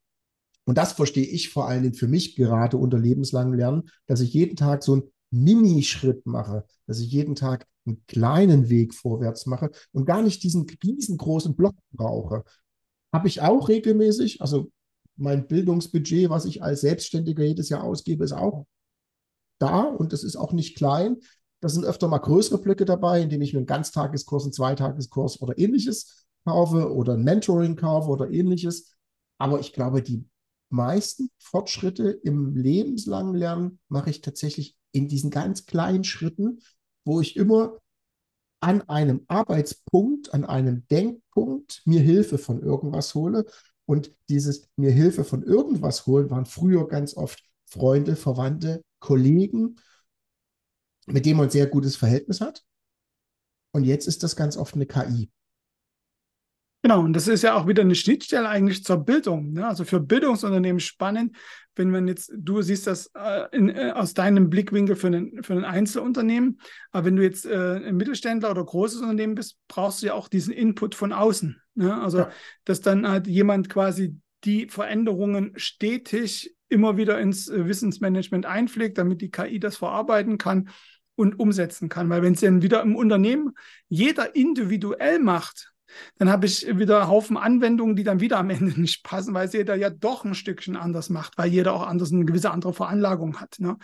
und 0.70 0.78
das 0.78 0.92
verstehe 0.92 1.26
ich 1.26 1.48
vor 1.48 1.66
allen 1.66 1.82
Dingen 1.82 1.96
für 1.96 2.06
mich 2.06 2.36
gerade 2.36 2.76
unter 2.76 2.96
lebenslangem 2.96 3.54
Lernen, 3.54 3.90
dass 4.06 4.20
ich 4.20 4.32
jeden 4.32 4.54
Tag 4.54 4.84
so 4.84 4.92
einen 4.92 5.02
Minischritt 5.32 6.26
mache, 6.26 6.64
dass 6.86 7.00
ich 7.00 7.10
jeden 7.10 7.34
Tag 7.34 7.66
einen 7.84 8.06
kleinen 8.06 8.68
Weg 8.68 8.94
vorwärts 8.94 9.46
mache 9.46 9.72
und 9.90 10.04
gar 10.04 10.22
nicht 10.22 10.44
diesen 10.44 10.68
riesengroßen 10.80 11.56
Block 11.56 11.74
brauche. 11.90 12.44
Habe 13.12 13.26
ich 13.26 13.42
auch 13.42 13.68
regelmäßig, 13.68 14.42
also 14.42 14.70
mein 15.16 15.48
Bildungsbudget, 15.48 16.30
was 16.30 16.44
ich 16.44 16.62
als 16.62 16.82
Selbstständiger 16.82 17.42
jedes 17.42 17.68
Jahr 17.68 17.82
ausgebe, 17.82 18.22
ist 18.22 18.30
auch 18.30 18.64
da 19.58 19.80
und 19.80 20.12
das 20.12 20.22
ist 20.22 20.36
auch 20.36 20.52
nicht 20.52 20.76
klein. 20.76 21.16
Da 21.58 21.68
sind 21.68 21.84
öfter 21.84 22.06
mal 22.06 22.18
größere 22.18 22.60
Blöcke 22.60 22.84
dabei, 22.84 23.22
indem 23.22 23.42
ich 23.42 23.54
mir 23.54 23.58
einen 23.58 23.66
Ganztageskurs, 23.66 24.44
einen 24.44 24.52
Zweitageskurs 24.52 25.42
oder 25.42 25.58
ähnliches 25.58 26.26
kaufe 26.44 26.94
oder 26.94 27.14
ein 27.14 27.24
Mentoring 27.24 27.74
kaufe 27.74 28.08
oder 28.08 28.30
ähnliches. 28.30 28.94
Aber 29.36 29.58
ich 29.58 29.72
glaube, 29.72 30.00
die 30.00 30.30
meisten 30.70 31.30
Fortschritte 31.38 32.10
im 32.10 32.54
lebenslangen 32.54 33.34
Lernen 33.34 33.78
mache 33.88 34.10
ich 34.10 34.20
tatsächlich 34.20 34.76
in 34.92 35.08
diesen 35.08 35.30
ganz 35.30 35.66
kleinen 35.66 36.04
Schritten, 36.04 36.60
wo 37.04 37.20
ich 37.20 37.36
immer 37.36 37.78
an 38.60 38.82
einem 38.88 39.24
Arbeitspunkt, 39.28 40.34
an 40.34 40.44
einem 40.44 40.86
Denkpunkt 40.88 41.82
mir 41.84 42.00
Hilfe 42.00 42.38
von 42.38 42.62
irgendwas 42.62 43.14
hole. 43.14 43.46
Und 43.86 44.12
dieses 44.28 44.68
mir 44.76 44.92
Hilfe 44.92 45.24
von 45.24 45.42
irgendwas 45.42 46.06
holen 46.06 46.30
waren 46.30 46.46
früher 46.46 46.86
ganz 46.86 47.16
oft 47.16 47.42
Freunde, 47.66 48.16
Verwandte, 48.16 48.82
Kollegen, 49.00 49.76
mit 51.06 51.26
denen 51.26 51.38
man 51.38 51.46
ein 51.46 51.50
sehr 51.50 51.66
gutes 51.66 51.96
Verhältnis 51.96 52.40
hat. 52.40 52.64
Und 53.72 53.84
jetzt 53.84 54.06
ist 54.06 54.22
das 54.22 54.36
ganz 54.36 54.56
oft 54.56 54.74
eine 54.74 54.86
KI. 54.86 55.30
Genau, 56.82 57.00
und 57.00 57.12
das 57.12 57.28
ist 57.28 57.42
ja 57.42 57.54
auch 57.54 57.66
wieder 57.66 57.82
eine 57.82 57.94
Schnittstelle 57.94 58.48
eigentlich 58.48 58.84
zur 58.84 59.04
Bildung. 59.04 59.52
Ne? 59.52 59.66
Also 59.66 59.84
für 59.84 60.00
Bildungsunternehmen 60.00 60.80
spannend, 60.80 61.36
wenn 61.76 61.90
man 61.90 62.08
jetzt, 62.08 62.32
du 62.34 62.62
siehst 62.62 62.86
das 62.86 63.10
äh, 63.14 63.44
in, 63.52 63.68
äh, 63.68 63.92
aus 63.94 64.14
deinem 64.14 64.48
Blickwinkel 64.48 64.96
für 64.96 65.08
ein, 65.08 65.42
für 65.42 65.52
ein 65.52 65.64
Einzelunternehmen, 65.64 66.60
aber 66.90 67.06
wenn 67.06 67.16
du 67.16 67.22
jetzt 67.22 67.44
äh, 67.44 67.76
ein 67.84 67.96
Mittelständler 67.96 68.50
oder 68.50 68.64
großes 68.64 69.00
Unternehmen 69.00 69.34
bist, 69.34 69.58
brauchst 69.68 70.02
du 70.02 70.06
ja 70.06 70.14
auch 70.14 70.28
diesen 70.28 70.54
Input 70.54 70.94
von 70.94 71.12
außen. 71.12 71.60
Ne? 71.74 72.00
Also, 72.00 72.18
ja. 72.18 72.30
dass 72.64 72.80
dann 72.80 73.06
halt 73.06 73.26
jemand 73.26 73.68
quasi 73.68 74.16
die 74.44 74.68
Veränderungen 74.68 75.52
stetig 75.56 76.54
immer 76.70 76.96
wieder 76.96 77.20
ins 77.20 77.48
äh, 77.48 77.66
Wissensmanagement 77.66 78.46
einpflegt, 78.46 78.96
damit 78.96 79.20
die 79.20 79.30
KI 79.30 79.60
das 79.60 79.76
verarbeiten 79.76 80.38
kann 80.38 80.70
und 81.14 81.38
umsetzen 81.38 81.90
kann. 81.90 82.08
Weil 82.08 82.22
wenn 82.22 82.32
es 82.32 82.40
dann 82.40 82.62
wieder 82.62 82.82
im 82.82 82.96
Unternehmen 82.96 83.52
jeder 83.88 84.34
individuell 84.34 85.18
macht, 85.18 85.69
dann 86.18 86.30
habe 86.30 86.46
ich 86.46 86.66
wieder 86.78 87.08
Haufen 87.08 87.36
Anwendungen, 87.36 87.96
die 87.96 88.04
dann 88.04 88.20
wieder 88.20 88.38
am 88.38 88.50
Ende 88.50 88.72
nicht 88.80 89.04
passen, 89.04 89.34
weil 89.34 89.46
es 89.46 89.52
jeder 89.52 89.74
ja 89.74 89.90
doch 89.90 90.24
ein 90.24 90.34
Stückchen 90.34 90.76
anders 90.76 91.10
macht, 91.10 91.38
weil 91.38 91.50
jeder 91.50 91.74
auch 91.74 91.86
anders 91.86 92.12
eine 92.12 92.24
gewisse 92.24 92.50
andere 92.50 92.72
Veranlagung 92.72 93.40
hat. 93.40 93.56
Ne? 93.58 93.76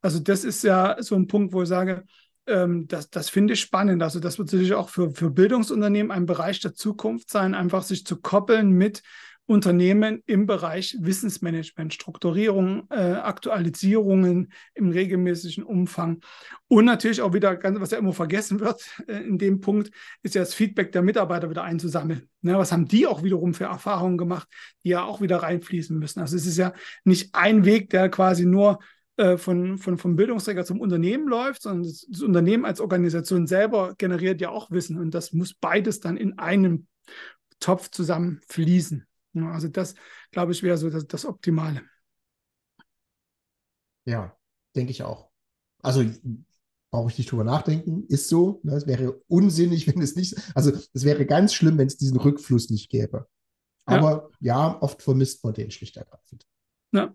Also 0.00 0.18
das 0.18 0.44
ist 0.44 0.62
ja 0.64 0.96
so 1.00 1.14
ein 1.14 1.26
Punkt, 1.26 1.52
wo 1.52 1.62
ich 1.62 1.68
sage, 1.68 2.04
ähm, 2.46 2.86
das, 2.88 3.10
das 3.10 3.30
finde 3.30 3.54
ich 3.54 3.60
spannend. 3.60 4.02
Also 4.02 4.20
das 4.20 4.38
wird 4.38 4.50
sicherlich 4.50 4.74
auch 4.74 4.88
für, 4.88 5.10
für 5.10 5.30
Bildungsunternehmen 5.30 6.12
ein 6.12 6.26
Bereich 6.26 6.60
der 6.60 6.74
Zukunft 6.74 7.30
sein, 7.30 7.54
einfach 7.54 7.82
sich 7.82 8.04
zu 8.04 8.20
koppeln 8.20 8.70
mit 8.70 9.02
Unternehmen 9.46 10.22
im 10.26 10.46
Bereich 10.46 10.96
Wissensmanagement, 11.00 11.92
Strukturierung, 11.92 12.86
äh, 12.90 12.94
Aktualisierungen 12.94 14.52
im 14.74 14.90
regelmäßigen 14.90 15.64
Umfang. 15.64 16.20
Und 16.68 16.86
natürlich 16.86 17.20
auch 17.20 17.34
wieder, 17.34 17.56
ganz, 17.56 17.78
was 17.78 17.90
ja 17.90 17.98
immer 17.98 18.14
vergessen 18.14 18.60
wird 18.60 18.82
äh, 19.06 19.18
in 19.18 19.38
dem 19.38 19.60
Punkt, 19.60 19.90
ist 20.22 20.34
ja 20.34 20.42
das 20.42 20.54
Feedback 20.54 20.92
der 20.92 21.02
Mitarbeiter 21.02 21.50
wieder 21.50 21.64
einzusammeln. 21.64 22.28
Ne, 22.40 22.56
was 22.56 22.72
haben 22.72 22.86
die 22.86 23.06
auch 23.06 23.22
wiederum 23.22 23.54
für 23.54 23.64
Erfahrungen 23.64 24.16
gemacht, 24.16 24.48
die 24.82 24.90
ja 24.90 25.04
auch 25.04 25.20
wieder 25.20 25.38
reinfließen 25.38 25.98
müssen. 25.98 26.20
Also 26.20 26.36
es 26.36 26.46
ist 26.46 26.56
ja 26.56 26.72
nicht 27.04 27.34
ein 27.34 27.64
Weg, 27.64 27.90
der 27.90 28.08
quasi 28.08 28.46
nur 28.46 28.78
äh, 29.16 29.36
von, 29.36 29.78
von, 29.78 29.98
vom 29.98 30.16
Bildungsträger 30.16 30.64
zum 30.64 30.80
Unternehmen 30.80 31.28
läuft, 31.28 31.62
sondern 31.62 31.84
das, 31.84 32.06
das 32.08 32.22
Unternehmen 32.22 32.64
als 32.64 32.80
Organisation 32.80 33.46
selber 33.46 33.94
generiert 33.96 34.40
ja 34.40 34.50
auch 34.50 34.70
Wissen 34.70 34.98
und 34.98 35.14
das 35.14 35.32
muss 35.32 35.54
beides 35.54 36.00
dann 36.00 36.16
in 36.16 36.38
einem 36.38 36.86
Topf 37.60 37.90
zusammen 37.90 38.40
fließen. 38.48 38.98
Ja, 39.00 39.13
also 39.42 39.68
das, 39.68 39.94
glaube 40.30 40.52
ich, 40.52 40.62
wäre 40.62 40.76
so 40.76 40.90
das, 40.90 41.06
das 41.06 41.24
Optimale. 41.24 41.82
Ja, 44.06 44.36
denke 44.76 44.90
ich 44.92 45.02
auch. 45.02 45.30
Also 45.82 46.04
brauche 46.90 47.10
ich 47.10 47.18
nicht 47.18 47.32
drüber 47.32 47.44
nachdenken, 47.44 48.04
ist 48.08 48.28
so. 48.28 48.60
Ne? 48.62 48.74
Es 48.74 48.86
wäre 48.86 49.20
unsinnig, 49.26 49.86
wenn 49.92 50.00
es 50.00 50.14
nicht, 50.14 50.36
also 50.54 50.72
es 50.92 51.04
wäre 51.04 51.26
ganz 51.26 51.52
schlimm, 51.54 51.78
wenn 51.78 51.88
es 51.88 51.96
diesen 51.96 52.18
Rückfluss 52.18 52.70
nicht 52.70 52.90
gäbe. 52.90 53.26
Aber 53.86 54.30
ja, 54.40 54.70
ja 54.70 54.82
oft 54.82 55.02
vermisst 55.02 55.44
man 55.44 55.54
den 55.54 55.70
schlicht 55.70 55.96
ergreifend. 55.96 56.46
Ja. 56.92 57.14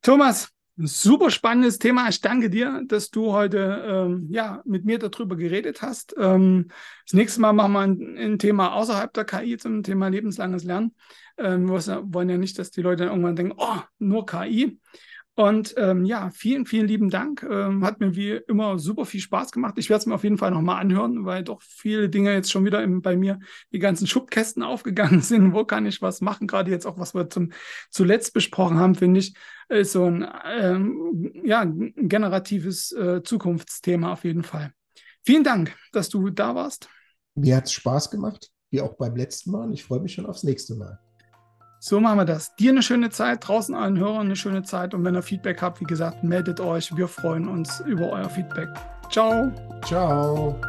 Thomas, 0.00 0.50
super 0.76 1.30
spannendes 1.30 1.78
Thema. 1.78 2.08
Ich 2.08 2.20
danke 2.20 2.50
dir, 2.50 2.82
dass 2.86 3.10
du 3.10 3.32
heute 3.32 3.84
ähm, 3.86 4.26
ja, 4.30 4.62
mit 4.64 4.84
mir 4.84 4.98
darüber 4.98 5.36
geredet 5.36 5.80
hast. 5.82 6.14
Ähm, 6.18 6.68
das 7.04 7.14
nächste 7.14 7.40
Mal 7.40 7.52
machen 7.52 7.72
wir 7.72 7.80
ein, 7.80 8.16
ein, 8.18 8.38
Thema 8.38 8.74
außerhalb 8.74 9.12
der 9.14 9.24
KI 9.24 9.56
zum 9.56 9.82
Thema 9.82 10.08
lebenslanges 10.08 10.64
Lernen. 10.64 10.94
Ähm, 11.38 11.68
wir 11.68 12.02
wollen 12.12 12.28
ja 12.28 12.36
nicht, 12.36 12.58
dass 12.58 12.70
die 12.70 12.82
Leute 12.82 13.04
irgendwann 13.04 13.36
denken, 13.36 13.54
oh, 13.56 13.78
nur 13.98 14.26
KI. 14.26 14.78
Und 15.36 15.74
ähm, 15.76 16.06
ja, 16.06 16.30
vielen, 16.30 16.64
vielen 16.64 16.88
lieben 16.88 17.10
Dank. 17.10 17.42
Ähm, 17.42 17.84
hat 17.84 18.00
mir 18.00 18.16
wie 18.16 18.30
immer 18.48 18.78
super 18.78 19.04
viel 19.04 19.20
Spaß 19.20 19.52
gemacht. 19.52 19.74
Ich 19.76 19.90
werde 19.90 20.00
es 20.00 20.06
mir 20.06 20.14
auf 20.14 20.24
jeden 20.24 20.38
Fall 20.38 20.50
nochmal 20.50 20.80
anhören, 20.80 21.26
weil 21.26 21.44
doch 21.44 21.60
viele 21.60 22.08
Dinge 22.08 22.32
jetzt 22.32 22.50
schon 22.50 22.64
wieder 22.64 22.82
im, 22.82 23.02
bei 23.02 23.16
mir 23.16 23.38
die 23.70 23.78
ganzen 23.78 24.06
Schubkästen 24.06 24.62
aufgegangen 24.62 25.20
sind. 25.20 25.52
Wo 25.52 25.66
kann 25.66 25.84
ich 25.84 26.00
was 26.00 26.22
machen? 26.22 26.46
Gerade 26.46 26.70
jetzt 26.70 26.86
auch, 26.86 26.98
was 26.98 27.14
wir 27.14 27.28
zum, 27.28 27.52
zuletzt 27.90 28.32
besprochen 28.32 28.78
haben, 28.78 28.94
finde 28.94 29.20
ich, 29.20 29.34
ist 29.68 29.92
so 29.92 30.06
ein 30.06 30.26
ähm, 30.58 31.32
ja, 31.44 31.66
generatives 31.66 32.92
äh, 32.92 33.22
Zukunftsthema 33.22 34.12
auf 34.12 34.24
jeden 34.24 34.42
Fall. 34.42 34.72
Vielen 35.22 35.44
Dank, 35.44 35.76
dass 35.92 36.08
du 36.08 36.30
da 36.30 36.54
warst. 36.54 36.88
Mir 37.34 37.56
hat 37.56 37.66
es 37.66 37.72
Spaß 37.72 38.10
gemacht, 38.10 38.50
wie 38.70 38.80
auch 38.80 38.94
beim 38.94 39.14
letzten 39.14 39.50
Mal. 39.50 39.70
Ich 39.74 39.84
freue 39.84 40.00
mich 40.00 40.14
schon 40.14 40.24
aufs 40.24 40.44
nächste 40.44 40.76
Mal. 40.76 40.98
So 41.88 42.00
machen 42.00 42.18
wir 42.18 42.24
das. 42.24 42.52
Dir 42.56 42.72
eine 42.72 42.82
schöne 42.82 43.10
Zeit, 43.10 43.46
draußen 43.46 43.72
allen 43.72 43.96
Hörern 43.96 44.26
eine 44.26 44.34
schöne 44.34 44.64
Zeit. 44.64 44.92
Und 44.92 45.04
wenn 45.04 45.14
ihr 45.14 45.22
Feedback 45.22 45.62
habt, 45.62 45.80
wie 45.80 45.84
gesagt, 45.84 46.24
meldet 46.24 46.58
euch. 46.58 46.96
Wir 46.96 47.06
freuen 47.06 47.46
uns 47.46 47.78
über 47.78 48.10
euer 48.10 48.28
Feedback. 48.28 48.70
Ciao. 49.08 49.52
Ciao. 49.84 50.60